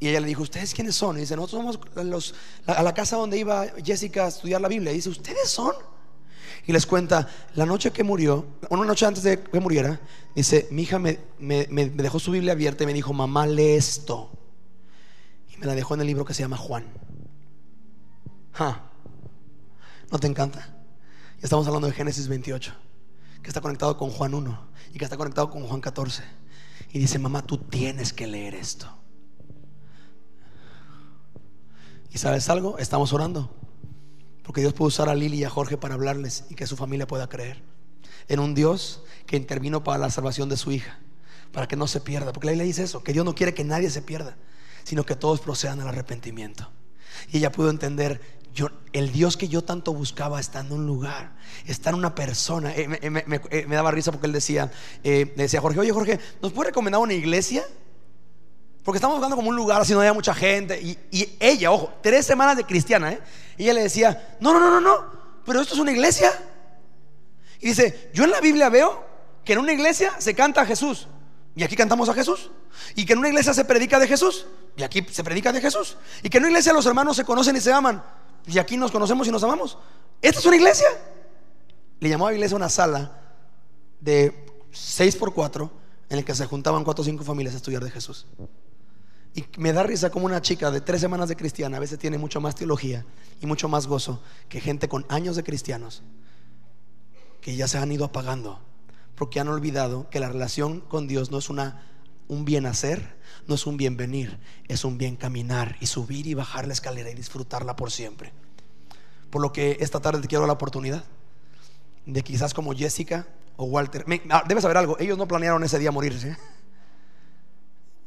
Y 0.00 0.08
ella 0.08 0.20
le 0.20 0.26
dijo, 0.26 0.42
¿ustedes 0.42 0.74
quiénes 0.74 0.96
son? 0.96 1.16
Y 1.16 1.20
dice, 1.20 1.34
nosotros 1.34 1.78
somos 1.94 2.34
a 2.66 2.82
la 2.82 2.92
casa 2.92 3.16
donde 3.16 3.38
iba 3.38 3.68
Jessica 3.82 4.26
a 4.26 4.28
estudiar 4.28 4.60
la 4.60 4.68
Biblia. 4.68 4.92
Y 4.92 4.96
dice, 4.96 5.08
¿ustedes 5.08 5.48
son? 5.48 5.72
Y 6.64 6.72
les 6.72 6.86
cuenta, 6.86 7.28
la 7.54 7.66
noche 7.66 7.90
que 7.90 8.04
murió, 8.04 8.46
una 8.70 8.84
noche 8.84 9.04
antes 9.04 9.24
de 9.24 9.42
que 9.42 9.60
muriera, 9.60 10.00
dice, 10.34 10.68
mi 10.70 10.82
hija 10.82 10.98
me, 10.98 11.18
dejó 11.38 12.20
su 12.20 12.30
Biblia 12.30 12.52
abierta 12.52 12.84
y 12.84 12.86
me 12.86 12.92
dijo, 12.92 13.12
mamá, 13.12 13.46
lee 13.46 13.72
esto. 13.72 14.30
Y 15.52 15.56
me 15.58 15.66
la 15.66 15.74
dejó 15.74 15.94
en 15.94 16.02
el 16.02 16.06
libro 16.06 16.24
que 16.24 16.34
se 16.34 16.42
llama 16.42 16.56
Juan. 16.56 16.84
¿No 20.10 20.18
te 20.20 20.28
encanta? 20.28 20.60
Ya 20.60 21.44
estamos 21.44 21.66
hablando 21.66 21.88
de 21.88 21.94
Génesis 21.94 22.28
28, 22.28 22.72
que 23.42 23.48
está 23.48 23.60
conectado 23.60 23.96
con 23.96 24.10
Juan 24.10 24.34
1 24.34 24.68
y 24.94 24.98
que 24.98 25.04
está 25.04 25.16
conectado 25.16 25.50
con 25.50 25.66
Juan 25.66 25.80
14. 25.80 26.22
Y 26.92 27.00
dice, 27.00 27.18
mamá, 27.18 27.42
tú 27.42 27.58
tienes 27.58 28.12
que 28.12 28.28
leer 28.28 28.54
esto. 28.54 28.86
¿Y 32.12 32.18
sabes 32.18 32.48
algo? 32.50 32.78
Estamos 32.78 33.12
orando 33.12 33.50
porque 34.42 34.60
Dios 34.60 34.72
puede 34.72 34.88
usar 34.88 35.08
a 35.08 35.14
Lili 35.14 35.38
y 35.38 35.44
a 35.44 35.50
Jorge 35.50 35.76
para 35.76 35.94
hablarles 35.94 36.44
y 36.50 36.54
que 36.54 36.66
su 36.66 36.76
familia 36.76 37.06
pueda 37.06 37.28
creer 37.28 37.62
en 38.28 38.40
un 38.40 38.54
Dios 38.54 39.02
que 39.26 39.36
intervino 39.36 39.84
para 39.84 39.98
la 39.98 40.10
salvación 40.10 40.48
de 40.48 40.56
su 40.56 40.72
hija, 40.72 40.98
para 41.52 41.68
que 41.68 41.76
no 41.76 41.86
se 41.86 42.00
pierda. 42.00 42.32
Porque 42.32 42.46
la 42.46 42.52
Biblia 42.52 42.66
dice 42.66 42.82
eso, 42.82 43.02
que 43.02 43.12
Dios 43.12 43.24
no 43.24 43.34
quiere 43.34 43.54
que 43.54 43.64
nadie 43.64 43.90
se 43.90 44.02
pierda, 44.02 44.36
sino 44.84 45.04
que 45.04 45.16
todos 45.16 45.40
procedan 45.40 45.80
al 45.80 45.88
arrepentimiento. 45.88 46.70
Y 47.30 47.38
ella 47.38 47.52
pudo 47.52 47.70
entender, 47.70 48.20
el 48.92 49.12
Dios 49.12 49.36
que 49.36 49.48
yo 49.48 49.62
tanto 49.62 49.94
buscaba 49.94 50.40
está 50.40 50.60
en 50.60 50.72
un 50.72 50.86
lugar, 50.86 51.34
está 51.66 51.90
en 51.90 51.96
una 51.96 52.14
persona. 52.14 52.72
Eh, 52.74 52.98
eh, 53.02 53.10
me, 53.66 53.74
daba 53.74 53.90
risa 53.90 54.12
porque 54.12 54.26
él 54.26 54.32
decía, 54.32 54.70
eh, 55.04 55.32
decía 55.36 55.60
Jorge, 55.60 55.80
oye 55.80 55.92
Jorge, 55.92 56.20
¿nos 56.40 56.52
puede 56.52 56.70
recomendar 56.70 57.00
una 57.00 57.14
iglesia? 57.14 57.64
Porque 58.84 58.96
estamos 58.96 59.16
buscando 59.16 59.36
como 59.36 59.48
un 59.48 59.56
lugar 59.56 59.80
así 59.80 59.92
no 59.92 60.00
haya 60.00 60.12
mucha 60.12 60.34
gente. 60.34 60.80
Y, 60.80 61.36
ella, 61.38 61.70
ojo, 61.70 61.92
tres 62.02 62.26
semanas 62.26 62.56
de 62.56 62.64
cristiana, 62.64 63.12
¿eh? 63.12 63.20
Ella 63.56 63.74
le 63.74 63.82
decía, 63.82 64.36
no, 64.40 64.52
no, 64.52 64.58
no, 64.58 64.70
no, 64.70 64.80
no, 64.80 65.12
pero 65.44 65.60
esto 65.60 65.74
es 65.74 65.80
una 65.80 65.92
iglesia. 65.92 66.32
Y 67.60 67.68
dice, 67.68 68.10
yo 68.12 68.24
en 68.24 68.30
la 68.30 68.40
Biblia 68.40 68.68
veo 68.68 69.04
que 69.44 69.52
en 69.52 69.60
una 69.60 69.72
iglesia 69.72 70.12
se 70.18 70.34
canta 70.34 70.62
a 70.62 70.66
Jesús. 70.66 71.06
Y 71.54 71.62
aquí 71.62 71.76
cantamos 71.76 72.08
a 72.08 72.14
Jesús. 72.14 72.50
Y 72.96 73.04
que 73.04 73.12
en 73.12 73.20
una 73.20 73.28
iglesia 73.28 73.54
se 73.54 73.64
predica 73.64 73.98
de 73.98 74.08
Jesús. 74.08 74.46
Y 74.76 74.82
aquí 74.82 75.06
se 75.10 75.22
predica 75.22 75.52
de 75.52 75.60
Jesús. 75.60 75.96
Y 76.22 76.30
que 76.30 76.38
en 76.38 76.44
una 76.44 76.50
iglesia 76.50 76.72
los 76.72 76.86
hermanos 76.86 77.16
se 77.16 77.24
conocen 77.24 77.54
y 77.54 77.60
se 77.60 77.72
aman. 77.72 78.02
Y 78.46 78.58
aquí 78.58 78.76
nos 78.76 78.90
conocemos 78.90 79.28
y 79.28 79.30
nos 79.30 79.44
amamos. 79.44 79.78
Esta 80.20 80.40
es 80.40 80.46
una 80.46 80.56
iglesia. 80.56 80.88
Le 82.00 82.08
llamó 82.08 82.26
a 82.26 82.34
iglesia 82.34 82.56
una 82.56 82.68
sala 82.68 83.12
de 84.00 84.46
6 84.72 85.16
por 85.16 85.32
4 85.34 85.70
en 86.08 86.18
el 86.18 86.24
que 86.24 86.34
se 86.34 86.46
juntaban 86.46 86.84
cuatro 86.84 87.02
o 87.02 87.04
cinco 87.04 87.24
familias 87.24 87.54
a 87.54 87.58
estudiar 87.58 87.82
de 87.82 87.90
Jesús. 87.90 88.26
Y 89.34 89.44
me 89.56 89.72
da 89.72 89.82
risa 89.82 90.10
como 90.10 90.26
una 90.26 90.42
chica 90.42 90.70
de 90.70 90.80
tres 90.80 91.00
semanas 91.00 91.28
de 91.28 91.36
cristiana 91.36 91.78
a 91.78 91.80
veces 91.80 91.98
tiene 91.98 92.18
mucho 92.18 92.40
más 92.40 92.54
teología 92.54 93.04
y 93.40 93.46
mucho 93.46 93.68
más 93.68 93.86
gozo 93.86 94.22
que 94.48 94.60
gente 94.60 94.88
con 94.88 95.06
años 95.08 95.36
de 95.36 95.42
cristianos 95.42 96.02
que 97.40 97.56
ya 97.56 97.66
se 97.66 97.78
han 97.78 97.90
ido 97.90 98.04
apagando 98.04 98.60
porque 99.14 99.40
han 99.40 99.48
olvidado 99.48 100.08
que 100.10 100.20
la 100.20 100.28
relación 100.28 100.80
con 100.80 101.06
Dios 101.06 101.30
no 101.30 101.38
es 101.38 101.50
una, 101.50 101.82
un 102.28 102.44
bien 102.44 102.66
hacer, 102.66 103.16
no 103.46 103.54
es 103.54 103.66
un 103.66 103.76
bien 103.76 103.96
venir, 103.96 104.38
es 104.68 104.84
un 104.84 104.98
bien 104.98 105.16
caminar 105.16 105.76
y 105.80 105.86
subir 105.86 106.26
y 106.26 106.34
bajar 106.34 106.66
la 106.66 106.72
escalera 106.72 107.10
y 107.10 107.14
disfrutarla 107.14 107.76
por 107.76 107.90
siempre. 107.90 108.32
Por 109.30 109.42
lo 109.42 109.52
que 109.52 109.76
esta 109.80 110.00
tarde 110.00 110.20
te 110.22 110.28
quiero 110.28 110.46
la 110.46 110.54
oportunidad 110.54 111.04
de 112.06 112.22
quizás 112.22 112.54
como 112.54 112.74
Jessica 112.74 113.26
o 113.56 113.64
Walter. 113.64 114.04
Ah, 114.30 114.44
debes 114.46 114.62
saber 114.62 114.76
algo, 114.76 114.98
ellos 114.98 115.18
no 115.18 115.28
planearon 115.28 115.62
ese 115.62 115.78
día 115.78 115.90
morirse. 115.90 116.36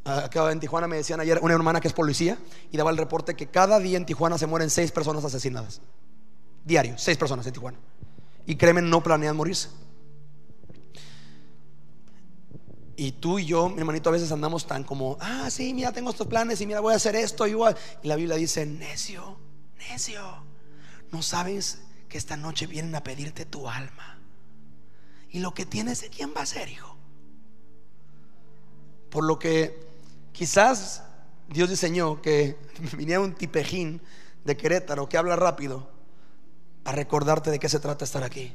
Acá 0.05 0.51
en 0.51 0.59
Tijuana 0.59 0.87
me 0.87 0.97
decían 0.97 1.19
ayer 1.19 1.39
una 1.41 1.55
hermana 1.55 1.81
que 1.81 1.87
es 1.87 1.93
policía 1.93 2.37
y 2.71 2.77
daba 2.77 2.91
el 2.91 2.97
reporte 2.97 3.35
que 3.35 3.47
cada 3.47 3.79
día 3.79 3.97
en 3.97 4.05
Tijuana 4.05 4.37
se 4.37 4.45
mueren 4.45 4.69
seis 4.69 4.91
personas 4.91 5.25
asesinadas. 5.25 5.81
Diario, 6.63 6.95
seis 6.95 7.17
personas 7.17 7.47
en 7.47 7.53
Tijuana. 7.53 7.79
Y 8.45 8.55
créeme, 8.55 8.83
no 8.83 9.01
planean 9.01 9.35
morirse. 9.35 9.69
Y 12.97 13.13
tú 13.13 13.39
y 13.39 13.45
yo, 13.45 13.67
mi 13.67 13.79
hermanito, 13.79 14.09
a 14.09 14.11
veces 14.11 14.31
andamos 14.31 14.67
tan 14.67 14.83
como, 14.83 15.17
ah, 15.19 15.49
sí, 15.49 15.73
mira, 15.73 15.91
tengo 15.91 16.11
estos 16.11 16.27
planes 16.27 16.61
y 16.61 16.67
mira, 16.67 16.81
voy 16.81 16.93
a 16.93 16.97
hacer 16.97 17.15
esto. 17.15 17.47
Igual. 17.47 17.75
Y 18.03 18.07
la 18.07 18.15
Biblia 18.15 18.35
dice, 18.35 18.63
necio, 18.67 19.37
necio, 19.89 20.21
no 21.11 21.23
sabes 21.23 21.79
que 22.07 22.19
esta 22.19 22.37
noche 22.37 22.67
vienen 22.67 22.93
a 22.93 23.03
pedirte 23.03 23.43
tu 23.43 23.67
alma. 23.67 24.19
Y 25.31 25.39
lo 25.39 25.55
que 25.55 25.65
tienes, 25.65 26.01
¿de 26.01 26.09
quién 26.09 26.31
va 26.37 26.41
a 26.41 26.45
ser, 26.45 26.69
hijo? 26.69 26.95
Por 29.09 29.23
lo 29.23 29.39
que 29.39 29.94
Quizás 30.35 31.01
Dios 31.47 31.69
diseñó 31.69 32.21
que 32.21 32.57
viniera 32.97 33.21
un 33.21 33.33
tipejín 33.33 34.01
de 34.43 34.57
Querétaro 34.57 35.07
que 35.07 35.17
habla 35.17 35.37
rápido 35.37 35.87
a 36.83 36.91
recordarte 36.91 37.51
de 37.51 37.57
qué 37.57 37.69
se 37.69 37.79
trata 37.79 38.03
estar 38.03 38.23
aquí. 38.23 38.53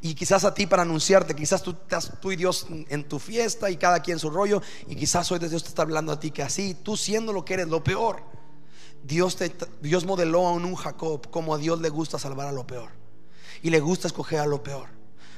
Y 0.00 0.14
quizás 0.16 0.44
a 0.44 0.52
ti 0.52 0.66
para 0.66 0.82
anunciarte, 0.82 1.36
quizás 1.36 1.62
tú 1.62 1.76
tú 2.20 2.32
y 2.32 2.36
Dios 2.36 2.66
en 2.68 3.08
tu 3.08 3.20
fiesta 3.20 3.70
y 3.70 3.76
cada 3.76 4.00
quien 4.00 4.18
su 4.18 4.28
rollo. 4.30 4.60
Y 4.88 4.96
quizás 4.96 5.30
hoy 5.30 5.38
Dios 5.38 5.62
te 5.62 5.68
está 5.68 5.82
hablando 5.82 6.10
a 6.10 6.18
ti 6.18 6.32
que 6.32 6.42
así, 6.42 6.74
tú 6.74 6.96
siendo 6.96 7.32
lo 7.32 7.44
que 7.44 7.54
eres, 7.54 7.68
lo 7.68 7.84
peor. 7.84 8.24
Dios, 9.04 9.36
te, 9.36 9.54
Dios 9.80 10.04
modeló 10.04 10.48
a 10.48 10.52
un 10.52 10.74
Jacob 10.74 11.30
como 11.30 11.54
a 11.54 11.58
Dios 11.58 11.80
le 11.80 11.90
gusta 11.90 12.18
salvar 12.18 12.48
a 12.48 12.52
lo 12.52 12.66
peor. 12.66 12.90
Y 13.62 13.70
le 13.70 13.78
gusta 13.78 14.08
escoger 14.08 14.40
a 14.40 14.46
lo 14.46 14.64
peor. 14.64 14.88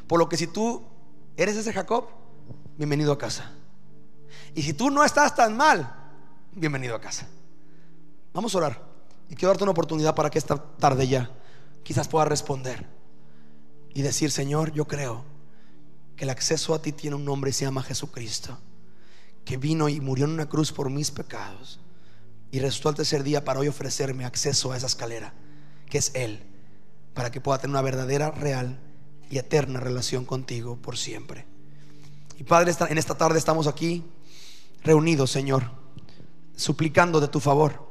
Por 0.06 0.18
lo 0.18 0.30
que 0.30 0.38
si 0.38 0.46
tú 0.46 0.82
eres 1.36 1.56
ese 1.56 1.74
Jacob, 1.74 2.06
bienvenido 2.78 3.12
a 3.12 3.18
casa. 3.18 3.52
Y 4.54 4.62
si 4.62 4.74
tú 4.74 4.90
no 4.90 5.04
estás 5.04 5.34
tan 5.34 5.56
mal, 5.56 5.92
bienvenido 6.52 6.94
a 6.94 7.00
casa. 7.00 7.26
Vamos 8.32 8.54
a 8.54 8.58
orar. 8.58 8.82
Y 9.28 9.34
quiero 9.34 9.48
darte 9.48 9.64
una 9.64 9.72
oportunidad 9.72 10.14
para 10.14 10.30
que 10.30 10.38
esta 10.38 10.56
tarde 10.56 11.08
ya 11.08 11.30
quizás 11.82 12.08
pueda 12.08 12.24
responder 12.24 12.86
y 13.94 14.02
decir, 14.02 14.30
Señor, 14.30 14.72
yo 14.72 14.86
creo 14.86 15.24
que 16.16 16.24
el 16.24 16.30
acceso 16.30 16.74
a 16.74 16.82
ti 16.82 16.92
tiene 16.92 17.16
un 17.16 17.24
nombre 17.24 17.50
y 17.50 17.52
se 17.52 17.64
llama 17.64 17.82
Jesucristo, 17.82 18.58
que 19.44 19.56
vino 19.56 19.88
y 19.88 20.00
murió 20.00 20.24
en 20.24 20.32
una 20.32 20.48
cruz 20.48 20.72
por 20.72 20.90
mis 20.90 21.10
pecados 21.10 21.80
y 22.50 22.60
resucitó 22.60 22.88
al 22.88 22.94
tercer 22.94 23.22
día 23.22 23.44
para 23.44 23.60
hoy 23.60 23.68
ofrecerme 23.68 24.24
acceso 24.24 24.72
a 24.72 24.76
esa 24.76 24.86
escalera, 24.86 25.32
que 25.90 25.98
es 25.98 26.12
Él, 26.14 26.42
para 27.12 27.30
que 27.30 27.40
pueda 27.40 27.58
tener 27.58 27.72
una 27.72 27.82
verdadera, 27.82 28.30
real 28.30 28.78
y 29.30 29.38
eterna 29.38 29.80
relación 29.80 30.24
contigo 30.24 30.76
por 30.76 30.96
siempre. 30.96 31.46
Y 32.38 32.44
Padre, 32.44 32.72
en 32.88 32.98
esta 32.98 33.16
tarde 33.16 33.38
estamos 33.38 33.66
aquí 33.66 34.04
reunidos, 34.84 35.30
Señor, 35.30 35.70
suplicando 36.54 37.20
de 37.20 37.28
tu 37.28 37.40
favor 37.40 37.84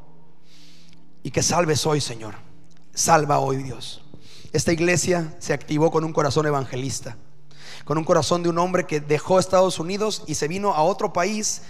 y 1.23 1.31
que 1.31 1.43
salves 1.43 1.85
hoy, 1.85 1.99
Señor. 1.99 2.35
Salva 2.93 3.39
hoy, 3.39 3.57
Dios. 3.63 4.03
Esta 4.53 4.71
iglesia 4.71 5.35
se 5.39 5.53
activó 5.53 5.89
con 5.91 6.03
un 6.03 6.13
corazón 6.13 6.45
evangelista, 6.45 7.17
con 7.85 7.97
un 7.97 8.03
corazón 8.03 8.43
de 8.43 8.49
un 8.49 8.59
hombre 8.59 8.85
que 8.85 8.99
dejó 8.99 9.39
Estados 9.39 9.79
Unidos 9.79 10.23
y 10.27 10.35
se 10.35 10.47
vino 10.47 10.73
a 10.73 10.83
otro 10.83 11.11
país 11.11 11.63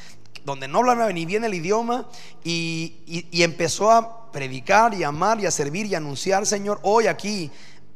donde 0.44 0.68
no 0.68 0.80
hablaba 0.80 1.12
ni 1.14 1.26
bien 1.26 1.46
el 1.46 1.54
idioma 1.54 2.10
y, 2.44 3.24
empezó 3.32 3.92
a 3.92 4.32
predicar 4.32 4.94
y 4.94 5.04
amar 5.04 5.40
y 5.40 5.46
a 5.46 5.52
servir 5.52 5.86
y 5.86 5.96
anunciar, 5.96 6.46
Señor. 6.46 6.80
Hoy 6.84 7.08
aquí, 7.08 7.50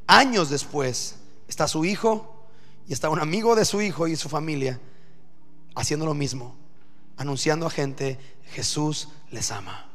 años 0.05 0.49
después, 0.49 1.15
está 1.47 1.67
su 1.67 1.83
hijo 1.83 2.45
y 2.87 2.93
está 2.93 3.09
un 3.09 3.19
amigo 3.19 3.55
de 3.55 3.65
su 3.65 3.81
hijo 3.81 4.07
y 4.07 4.15
su 4.15 4.29
familia 4.29 4.79
haciendo 5.75 6.05
lo 6.05 6.13
mismo, 6.13 6.55
anunciando 7.17 7.65
a 7.65 7.69
gente, 7.69 8.19
Jesús 8.51 9.09
les 9.31 9.51
ama. 9.51 9.89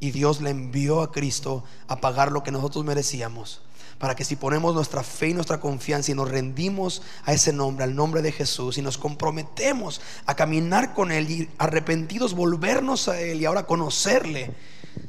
Y 0.00 0.10
Dios 0.10 0.40
le 0.40 0.50
envió 0.50 1.02
a 1.02 1.12
Cristo 1.12 1.64
a 1.88 2.00
pagar 2.00 2.32
lo 2.32 2.42
que 2.42 2.50
nosotros 2.50 2.84
merecíamos 2.84 3.62
para 3.98 4.14
que 4.14 4.24
si 4.24 4.36
ponemos 4.36 4.74
nuestra 4.74 5.02
fe 5.02 5.28
y 5.28 5.34
nuestra 5.34 5.58
confianza 5.60 6.10
y 6.10 6.14
nos 6.14 6.30
rendimos 6.30 7.02
a 7.24 7.32
ese 7.32 7.52
nombre, 7.52 7.84
al 7.84 7.94
nombre 7.94 8.22
de 8.22 8.32
Jesús, 8.32 8.78
y 8.78 8.82
nos 8.82 8.98
comprometemos 8.98 10.00
a 10.26 10.34
caminar 10.34 10.94
con 10.94 11.12
Él 11.12 11.30
y 11.30 11.50
arrepentidos 11.58 12.34
volvernos 12.34 13.08
a 13.08 13.20
Él 13.20 13.40
y 13.40 13.46
ahora 13.46 13.66
conocerle, 13.66 14.52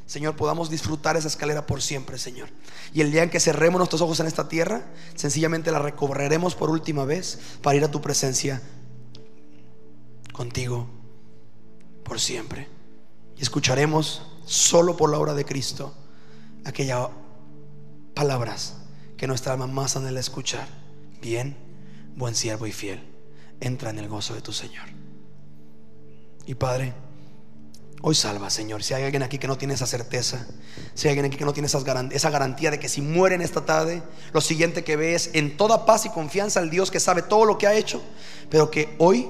Señor, 0.06 0.36
podamos 0.36 0.70
disfrutar 0.70 1.16
esa 1.16 1.28
escalera 1.28 1.66
por 1.66 1.82
siempre, 1.82 2.18
Señor. 2.18 2.48
Y 2.94 3.02
el 3.02 3.12
día 3.12 3.22
en 3.22 3.30
que 3.30 3.40
cerremos 3.40 3.78
nuestros 3.78 4.00
ojos 4.00 4.20
en 4.20 4.26
esta 4.26 4.48
tierra, 4.48 4.86
sencillamente 5.14 5.70
la 5.70 5.80
recorreremos 5.80 6.54
por 6.54 6.70
última 6.70 7.04
vez 7.04 7.38
para 7.62 7.76
ir 7.76 7.84
a 7.84 7.90
tu 7.90 8.00
presencia 8.00 8.62
contigo 10.32 10.97
por 12.08 12.20
siempre. 12.20 12.68
Y 13.36 13.42
escucharemos 13.42 14.22
solo 14.44 14.96
por 14.96 15.10
la 15.10 15.18
obra 15.18 15.34
de 15.34 15.44
Cristo 15.44 15.94
aquellas 16.64 17.08
palabras 18.14 18.78
que 19.16 19.26
nuestra 19.26 19.52
alma 19.52 19.66
más 19.66 19.96
anhela 19.96 20.18
escuchar. 20.18 20.66
Bien, 21.20 21.56
buen 22.16 22.34
siervo 22.34 22.66
y 22.66 22.72
fiel, 22.72 23.02
entra 23.60 23.90
en 23.90 23.98
el 23.98 24.08
gozo 24.08 24.34
de 24.34 24.40
tu 24.40 24.52
Señor. 24.52 24.86
Y 26.46 26.54
Padre, 26.54 26.94
hoy 28.00 28.14
salva, 28.14 28.48
Señor. 28.50 28.82
Si 28.82 28.94
hay 28.94 29.04
alguien 29.04 29.22
aquí 29.22 29.38
que 29.38 29.46
no 29.46 29.58
tiene 29.58 29.74
esa 29.74 29.86
certeza, 29.86 30.46
si 30.94 31.08
hay 31.08 31.12
alguien 31.12 31.26
aquí 31.26 31.36
que 31.36 31.44
no 31.44 31.52
tiene 31.52 31.66
esa 31.66 32.30
garantía 32.30 32.70
de 32.70 32.78
que 32.78 32.88
si 32.88 33.02
muere 33.02 33.34
en 33.34 33.42
esta 33.42 33.64
tarde, 33.64 34.02
lo 34.32 34.40
siguiente 34.40 34.82
que 34.82 34.96
ve 34.96 35.14
es 35.14 35.30
en 35.34 35.56
toda 35.56 35.84
paz 35.84 36.06
y 36.06 36.10
confianza 36.10 36.60
al 36.60 36.70
Dios 36.70 36.90
que 36.90 37.00
sabe 37.00 37.22
todo 37.22 37.44
lo 37.44 37.58
que 37.58 37.66
ha 37.66 37.74
hecho, 37.74 38.00
pero 38.50 38.70
que 38.70 38.94
hoy 38.98 39.28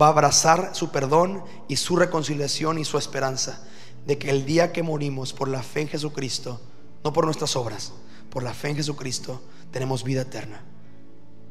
va 0.00 0.06
a 0.06 0.10
abrazar 0.10 0.70
su 0.74 0.90
perdón 0.90 1.42
y 1.68 1.76
su 1.76 1.96
reconciliación 1.96 2.78
y 2.78 2.84
su 2.84 2.98
esperanza 2.98 3.62
de 4.06 4.18
que 4.18 4.30
el 4.30 4.44
día 4.44 4.72
que 4.72 4.82
morimos 4.82 5.32
por 5.32 5.48
la 5.48 5.62
fe 5.62 5.82
en 5.82 5.88
Jesucristo, 5.88 6.60
no 7.04 7.12
por 7.12 7.24
nuestras 7.24 7.56
obras, 7.56 7.92
por 8.30 8.42
la 8.42 8.54
fe 8.54 8.70
en 8.70 8.76
Jesucristo, 8.76 9.42
tenemos 9.70 10.04
vida 10.04 10.22
eterna. 10.22 10.62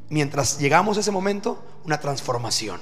Mientras 0.08 0.58
llegamos 0.58 0.96
a 0.96 1.00
ese 1.00 1.10
momento, 1.10 1.62
una 1.84 2.00
transformación 2.00 2.80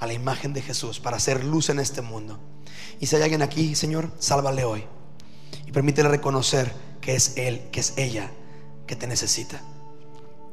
a 0.00 0.06
la 0.06 0.12
imagen 0.12 0.52
de 0.52 0.62
Jesús 0.62 1.00
para 1.00 1.16
hacer 1.16 1.44
luz 1.44 1.68
en 1.68 1.78
este 1.78 2.02
mundo. 2.02 2.38
Y 3.00 3.06
si 3.06 3.16
hay 3.16 3.22
alguien 3.22 3.42
aquí, 3.42 3.74
Señor, 3.74 4.10
sálvale 4.18 4.64
hoy. 4.64 4.84
Y 5.66 5.72
permítele 5.72 6.08
reconocer 6.08 6.72
que 7.00 7.14
es 7.14 7.36
Él, 7.36 7.68
que 7.70 7.80
es 7.80 7.94
ella, 7.96 8.30
que 8.86 8.96
te 8.96 9.06
necesita. 9.06 9.62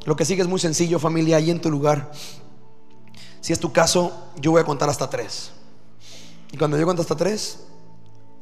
Lo 0.06 0.16
que 0.16 0.26
sigue 0.26 0.42
es 0.42 0.48
muy 0.48 0.60
sencillo, 0.60 1.00
familia, 1.00 1.38
ahí 1.38 1.52
en 1.52 1.62
tu 1.62 1.70
lugar. 1.70 2.12
Si 3.42 3.52
es 3.52 3.60
tu 3.60 3.74
caso, 3.74 4.30
yo 4.40 4.52
voy 4.52 4.62
a 4.62 4.64
contar 4.64 4.88
hasta 4.88 5.10
tres. 5.10 5.52
Y 6.52 6.58
cuando 6.58 6.78
yo 6.78 6.86
cuento 6.86 7.02
hasta 7.02 7.16
tres, 7.16 7.60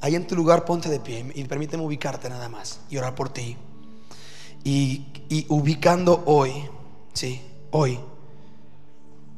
ahí 0.01 0.15
en 0.15 0.27
tu 0.27 0.35
lugar 0.35 0.65
ponte 0.65 0.89
de 0.89 0.99
pie 0.99 1.31
y 1.33 1.43
permíteme 1.45 1.83
ubicarte 1.83 2.29
nada 2.29 2.49
más 2.49 2.81
y 2.89 2.97
orar 2.97 3.15
por 3.15 3.29
ti. 3.29 3.57
Y, 4.63 5.05
ubicando 5.47 6.21
hoy, 6.25 6.51
sí, 7.13 7.41
hoy, 7.71 7.97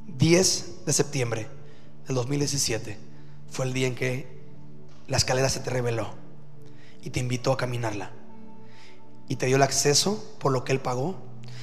10 0.08 0.86
de 0.86 0.94
septiembre 0.94 1.48
del 2.08 2.16
2017, 2.16 2.98
fue 3.52 3.66
el 3.66 3.74
día 3.74 3.88
en 3.88 3.94
que 3.94 4.42
la 5.08 5.18
escalera 5.18 5.48
se 5.48 5.60
te 5.60 5.70
reveló 5.70 6.10
y 7.04 7.12
te 7.12 7.20
invitó 7.20 7.52
a 7.52 7.58
caminarla. 7.58 8.12
Y 9.28 9.36
te 9.36 9.46
dio 9.46 9.58
el 9.58 9.62
acceso 9.62 10.24
por 10.40 10.52
lo 10.52 10.64
que 10.64 10.72
Él 10.72 10.80
pagó 10.80 11.18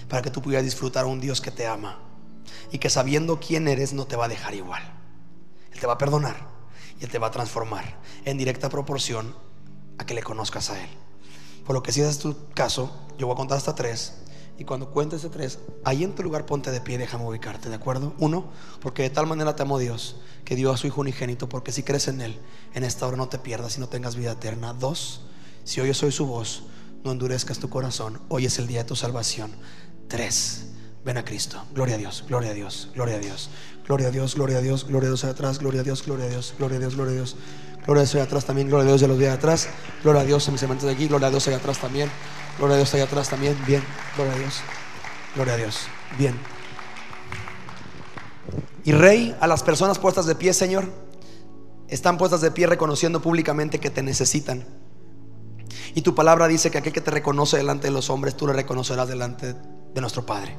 para 0.08 0.22
que 0.22 0.30
tú 0.30 0.40
pudieras 0.40 0.64
disfrutar 0.64 1.04
a 1.04 1.08
un 1.08 1.20
Dios 1.20 1.40
que 1.40 1.50
te 1.50 1.66
ama 1.66 2.07
y 2.72 2.78
que 2.78 2.90
sabiendo 2.90 3.40
quién 3.40 3.68
eres 3.68 3.92
no 3.92 4.06
te 4.06 4.16
va 4.16 4.26
a 4.26 4.28
dejar 4.28 4.54
igual. 4.54 4.82
Él 5.72 5.80
te 5.80 5.86
va 5.86 5.94
a 5.94 5.98
perdonar 5.98 6.36
y 7.00 7.04
Él 7.04 7.10
te 7.10 7.18
va 7.18 7.28
a 7.28 7.30
transformar 7.30 7.98
en 8.24 8.38
directa 8.38 8.68
proporción 8.68 9.34
a 9.98 10.06
que 10.06 10.14
le 10.14 10.22
conozcas 10.22 10.70
a 10.70 10.82
Él. 10.82 10.88
Por 11.64 11.74
lo 11.74 11.82
que 11.82 11.92
si 11.92 12.00
es 12.00 12.18
tu 12.18 12.48
caso, 12.54 12.90
yo 13.18 13.26
voy 13.26 13.34
a 13.34 13.36
contar 13.36 13.58
hasta 13.58 13.74
tres. 13.74 14.14
Y 14.58 14.64
cuando 14.64 14.90
cuentes 14.90 15.22
de 15.22 15.28
tres, 15.28 15.60
ahí 15.84 16.02
en 16.02 16.16
tu 16.16 16.24
lugar 16.24 16.44
ponte 16.44 16.72
de 16.72 16.80
pie 16.80 16.96
y 16.96 16.98
déjame 16.98 17.24
ubicarte, 17.24 17.68
¿de 17.68 17.76
acuerdo? 17.76 18.14
Uno, 18.18 18.50
porque 18.80 19.02
de 19.02 19.10
tal 19.10 19.26
manera 19.28 19.54
te 19.54 19.62
amó 19.62 19.78
Dios, 19.78 20.16
que 20.44 20.56
dio 20.56 20.72
a 20.72 20.76
su 20.76 20.88
Hijo 20.88 21.00
unigénito, 21.00 21.48
porque 21.48 21.70
si 21.70 21.84
crees 21.84 22.08
en 22.08 22.20
Él, 22.20 22.40
en 22.74 22.82
esta 22.82 23.06
hora 23.06 23.16
no 23.16 23.28
te 23.28 23.38
pierdas 23.38 23.76
y 23.76 23.80
no 23.80 23.88
tengas 23.88 24.16
vida 24.16 24.32
eterna. 24.32 24.72
Dos, 24.72 25.20
si 25.62 25.80
oyes 25.80 26.02
hoy 26.02 26.10
su 26.10 26.26
voz, 26.26 26.64
no 27.04 27.12
endurezcas 27.12 27.60
tu 27.60 27.68
corazón, 27.68 28.20
hoy 28.28 28.46
es 28.46 28.58
el 28.58 28.66
día 28.66 28.80
de 28.80 28.88
tu 28.88 28.96
salvación. 28.96 29.52
Tres, 30.08 30.66
ven 31.04 31.16
a 31.16 31.24
Cristo. 31.24 31.64
Gloria 31.74 31.94
a 31.94 31.98
Dios, 31.98 32.24
gloria 32.28 32.50
a 32.50 32.54
Dios, 32.54 32.90
gloria 32.94 33.16
a 33.16 33.18
Dios, 33.18 33.50
gloria 33.86 34.08
a 34.08 34.10
Dios, 34.10 34.34
gloria 34.34 34.58
a 34.58 34.60
Dios, 34.60 34.86
gloria 34.86 35.08
a 35.08 35.10
Dios 35.10 35.24
atrás, 35.24 35.58
gloria 35.58 35.80
a 35.80 35.84
Dios, 35.84 36.04
gloria 36.04 36.26
a 36.26 36.28
Dios, 36.28 36.54
gloria 36.58 36.76
a 36.76 36.80
Dios, 36.80 36.94
gloria 36.94 37.12
a 37.12 37.16
Dios. 37.16 37.36
Gloria 37.88 38.02
a 38.02 38.04
Dios 38.04 38.14
allá 38.16 38.24
atrás 38.24 38.44
también. 38.44 38.68
Gloria 38.68 38.84
a 38.84 38.88
Dios 38.88 39.00
de 39.00 39.08
los 39.08 39.18
días 39.18 39.34
atrás. 39.34 39.70
Gloria 40.02 40.20
a 40.20 40.24
Dios 40.26 40.46
en 40.46 40.52
mis 40.52 40.62
hermanos 40.62 40.84
de 40.84 40.92
aquí. 40.92 41.08
Gloria 41.08 41.28
a 41.28 41.30
Dios 41.30 41.48
allá 41.48 41.56
atrás 41.56 41.78
también. 41.78 42.10
Gloria 42.58 42.74
a 42.74 42.76
Dios 42.76 42.92
allá 42.92 43.04
atrás 43.04 43.30
también. 43.30 43.56
Bien. 43.66 43.82
Gloria 44.14 44.34
a 44.34 44.38
Dios. 44.38 44.60
Gloria 45.34 45.54
a 45.54 45.56
Dios. 45.56 45.86
Bien. 46.18 46.38
Y 48.84 48.92
Rey, 48.92 49.34
a 49.40 49.46
las 49.46 49.62
personas 49.62 49.98
puestas 49.98 50.26
de 50.26 50.34
pie, 50.34 50.52
Señor, 50.52 50.84
están 51.88 52.18
puestas 52.18 52.42
de 52.42 52.50
pie 52.50 52.66
reconociendo 52.66 53.22
públicamente 53.22 53.80
que 53.80 53.88
te 53.88 54.02
necesitan. 54.02 54.66
Y 55.94 56.02
tu 56.02 56.14
palabra 56.14 56.46
dice 56.46 56.70
que 56.70 56.76
aquel 56.76 56.92
que 56.92 57.00
te 57.00 57.10
reconoce 57.10 57.56
delante 57.56 57.86
de 57.86 57.92
los 57.92 58.10
hombres, 58.10 58.36
tú 58.36 58.46
le 58.46 58.52
reconocerás 58.52 59.08
delante 59.08 59.54
de 59.54 60.00
nuestro 60.02 60.26
Padre. 60.26 60.58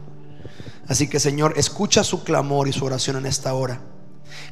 Así 0.88 1.08
que 1.08 1.20
Señor, 1.20 1.54
escucha 1.58 2.04
su 2.04 2.24
clamor 2.24 2.68
y 2.68 2.74
su 2.74 2.86
oración 2.86 3.18
en 3.18 3.26
esta 3.26 3.54
hora. 3.54 3.82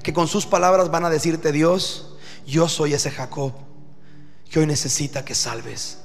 Que 0.04 0.14
con 0.14 0.28
sus 0.28 0.46
palabras 0.46 0.92
van 0.92 1.06
a 1.06 1.10
decirte, 1.10 1.52
Dios, 1.52 2.16
yo 2.46 2.70
soy 2.70 2.94
ese 2.94 3.12
Jacob 3.12 3.54
que 4.50 4.60
hoy 4.60 4.68
necesita 4.68 5.26
que 5.26 5.36
salves 5.36 6.00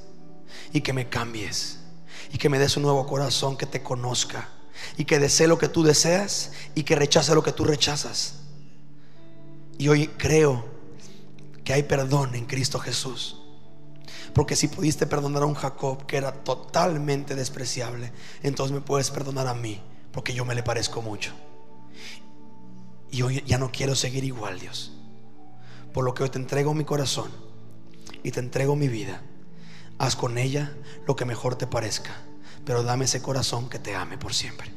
y 0.71 0.81
que 0.81 0.93
me 0.93 1.09
cambies 1.09 1.79
y 2.31 2.37
que 2.37 2.49
me 2.49 2.59
des 2.59 2.75
un 2.77 2.83
nuevo 2.83 3.05
corazón 3.07 3.57
que 3.57 3.65
te 3.65 3.81
conozca 3.81 4.49
y 4.97 5.05
que 5.05 5.19
desee 5.19 5.47
lo 5.47 5.57
que 5.57 5.69
tú 5.69 5.83
deseas 5.83 6.51
y 6.75 6.83
que 6.83 6.95
rechace 6.95 7.35
lo 7.35 7.43
que 7.43 7.51
tú 7.51 7.63
rechazas. 7.63 8.35
Y 9.77 9.87
hoy 9.87 10.07
creo 10.07 10.65
que 11.63 11.73
hay 11.73 11.83
perdón 11.83 12.35
en 12.35 12.45
Cristo 12.45 12.79
Jesús. 12.79 13.37
Porque 14.33 14.55
si 14.55 14.67
pudiste 14.67 15.05
perdonar 15.05 15.43
a 15.43 15.45
un 15.45 15.53
Jacob 15.53 16.05
que 16.05 16.17
era 16.17 16.31
totalmente 16.43 17.35
despreciable, 17.35 18.11
entonces 18.41 18.73
me 18.73 18.81
puedes 18.81 19.11
perdonar 19.11 19.47
a 19.47 19.53
mí, 19.53 19.81
porque 20.13 20.33
yo 20.33 20.45
me 20.45 20.55
le 20.55 20.63
parezco 20.63 21.01
mucho. 21.01 21.33
Y 23.11 23.21
hoy 23.23 23.43
ya 23.45 23.57
no 23.57 23.71
quiero 23.71 23.95
seguir 23.95 24.23
igual, 24.23 24.59
Dios. 24.59 24.93
Por 25.93 26.05
lo 26.05 26.13
que 26.13 26.23
hoy 26.23 26.29
te 26.29 26.39
entrego 26.39 26.73
mi 26.73 26.85
corazón 26.85 27.29
y 28.23 28.31
te 28.31 28.39
entrego 28.39 28.75
mi 28.75 28.87
vida. 28.87 29.21
Haz 29.97 30.15
con 30.15 30.37
ella 30.37 30.71
lo 31.05 31.15
que 31.15 31.25
mejor 31.25 31.55
te 31.55 31.67
parezca. 31.67 32.15
pero 32.65 32.81
dame 32.81 33.03
ese 33.03 33.21
corazón 33.21 33.67
que 33.67 33.77
te 33.77 33.93
ame 33.93 34.17
por 34.17 34.33
siempre. 34.33 34.71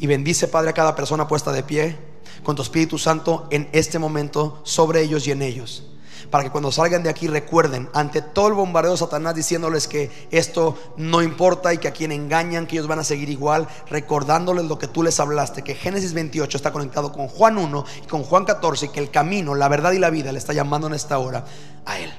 Y 0.00 0.08
bendice, 0.08 0.48
Padre, 0.48 0.70
a 0.70 0.74
cada 0.74 0.96
persona 0.96 1.28
puesta 1.28 1.52
de 1.52 1.62
pie 1.62 1.96
con 2.42 2.56
tu 2.56 2.62
Espíritu 2.62 2.98
Santo 2.98 3.46
en 3.52 3.68
este 3.72 4.00
momento 4.00 4.60
sobre 4.64 5.02
ellos 5.02 5.24
y 5.28 5.30
en 5.30 5.42
ellos. 5.42 5.86
Para 6.28 6.44
que 6.44 6.50
cuando 6.50 6.72
salgan 6.72 7.02
de 7.02 7.10
aquí 7.10 7.28
recuerden 7.28 7.88
ante 7.94 8.20
todo 8.22 8.48
el 8.48 8.54
bombardeo 8.54 8.92
de 8.92 8.98
Satanás 8.98 9.34
diciéndoles 9.34 9.88
que 9.88 10.10
esto 10.30 10.76
no 10.96 11.22
importa 11.22 11.72
y 11.72 11.78
que 11.78 11.88
a 11.88 11.92
quien 11.92 12.12
engañan, 12.12 12.66
que 12.66 12.76
ellos 12.76 12.88
van 12.88 12.98
a 12.98 13.04
seguir 13.04 13.30
igual, 13.30 13.68
recordándoles 13.88 14.64
lo 14.66 14.78
que 14.78 14.88
tú 14.88 15.02
les 15.02 15.18
hablaste, 15.20 15.62
que 15.62 15.74
Génesis 15.74 16.12
28 16.12 16.56
está 16.56 16.72
conectado 16.72 17.12
con 17.12 17.28
Juan 17.28 17.58
1 17.58 17.84
y 18.04 18.06
con 18.06 18.22
Juan 18.22 18.44
14 18.44 18.86
y 18.86 18.88
que 18.90 19.00
el 19.00 19.10
camino, 19.10 19.54
la 19.54 19.68
verdad 19.68 19.92
y 19.92 19.98
la 19.98 20.10
vida 20.10 20.32
le 20.32 20.38
está 20.38 20.52
llamando 20.52 20.86
en 20.86 20.94
esta 20.94 21.18
hora 21.18 21.44
a 21.86 21.98
Él. 21.98 22.12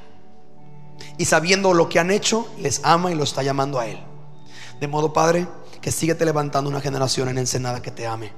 Y 1.17 1.25
sabiendo 1.25 1.73
lo 1.73 1.89
que 1.89 1.99
han 1.99 2.11
hecho, 2.11 2.47
les 2.57 2.81
ama 2.83 3.11
y 3.11 3.15
lo 3.15 3.23
está 3.23 3.43
llamando 3.43 3.79
a 3.79 3.87
Él. 3.87 3.99
De 4.79 4.87
modo, 4.87 5.13
Padre, 5.13 5.47
que 5.81 5.91
síguete 5.91 6.25
levantando 6.25 6.69
una 6.69 6.81
generación 6.81 7.29
en 7.29 7.37
Ensenada 7.37 7.81
que 7.81 7.91
te 7.91 8.07
ame 8.07 8.33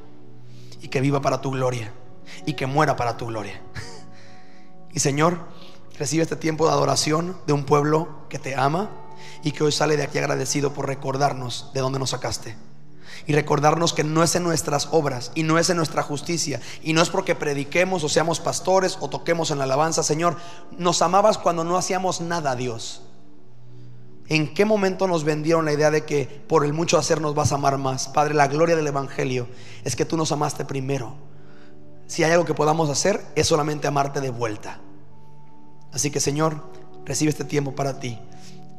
y 0.81 0.89
que 0.89 1.01
viva 1.01 1.21
para 1.21 1.39
tu 1.39 1.51
gloria 1.51 1.93
y 2.45 2.53
que 2.53 2.65
muera 2.65 2.95
para 2.95 3.17
tu 3.17 3.27
gloria. 3.27 3.61
Y 4.95 4.99
Señor, 4.99 5.39
recibe 5.97 6.23
este 6.23 6.35
tiempo 6.35 6.65
de 6.65 6.73
adoración 6.73 7.37
de 7.47 7.53
un 7.53 7.65
pueblo 7.65 8.25
que 8.29 8.39
te 8.39 8.55
ama 8.55 8.89
y 9.43 9.51
que 9.51 9.63
hoy 9.63 9.71
sale 9.71 9.97
de 9.97 10.03
aquí 10.03 10.17
agradecido 10.17 10.73
por 10.73 10.87
recordarnos 10.87 11.71
de 11.73 11.81
dónde 11.81 11.99
nos 11.99 12.11
sacaste. 12.11 12.55
Y 13.25 13.33
recordarnos 13.33 13.93
que 13.93 14.03
no 14.03 14.23
es 14.23 14.35
en 14.35 14.43
nuestras 14.43 14.89
obras 14.91 15.31
y 15.35 15.43
no 15.43 15.57
es 15.57 15.69
en 15.69 15.77
nuestra 15.77 16.03
justicia 16.03 16.59
y 16.81 16.93
no 16.93 17.01
es 17.01 17.09
porque 17.09 17.35
prediquemos 17.35 18.03
o 18.03 18.09
seamos 18.09 18.39
pastores 18.39 18.97
o 18.99 19.09
toquemos 19.09 19.51
en 19.51 19.59
la 19.59 19.63
alabanza, 19.63 20.03
Señor. 20.03 20.35
Nos 20.77 21.01
amabas 21.01 21.37
cuando 21.37 21.63
no 21.63 21.77
hacíamos 21.77 22.21
nada, 22.21 22.55
Dios. 22.55 23.03
¿En 24.27 24.53
qué 24.53 24.65
momento 24.65 25.07
nos 25.07 25.23
vendieron 25.23 25.65
la 25.65 25.73
idea 25.73 25.91
de 25.91 26.05
que 26.05 26.25
por 26.47 26.65
el 26.65 26.73
mucho 26.73 26.97
hacer 26.97 27.21
nos 27.21 27.35
vas 27.35 27.51
a 27.51 27.55
amar 27.55 27.77
más? 27.77 28.07
Padre, 28.07 28.33
la 28.33 28.47
gloria 28.47 28.75
del 28.75 28.87
Evangelio 28.87 29.47
es 29.83 29.95
que 29.95 30.05
tú 30.05 30.17
nos 30.17 30.31
amaste 30.31 30.65
primero. 30.65 31.15
Si 32.07 32.23
hay 32.23 32.31
algo 32.31 32.45
que 32.45 32.53
podamos 32.53 32.89
hacer, 32.89 33.23
es 33.35 33.47
solamente 33.47 33.87
amarte 33.87 34.21
de 34.21 34.29
vuelta. 34.29 34.79
Así 35.93 36.11
que 36.11 36.19
Señor, 36.19 36.63
recibe 37.05 37.29
este 37.29 37.45
tiempo 37.45 37.75
para 37.75 37.99
ti 37.99 38.19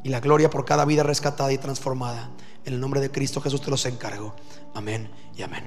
y 0.03 0.09
la 0.09 0.19
gloria 0.19 0.49
por 0.49 0.65
cada 0.65 0.85
vida 0.85 1.03
rescatada 1.03 1.51
y 1.51 1.57
transformada. 1.57 2.29
En 2.65 2.73
el 2.73 2.79
nombre 2.79 3.01
de 3.01 3.11
Cristo 3.11 3.41
Jesús 3.41 3.61
te 3.61 3.71
los 3.71 3.85
encargo. 3.85 4.35
Amén 4.73 5.09
y 5.35 5.41
amén. 5.41 5.63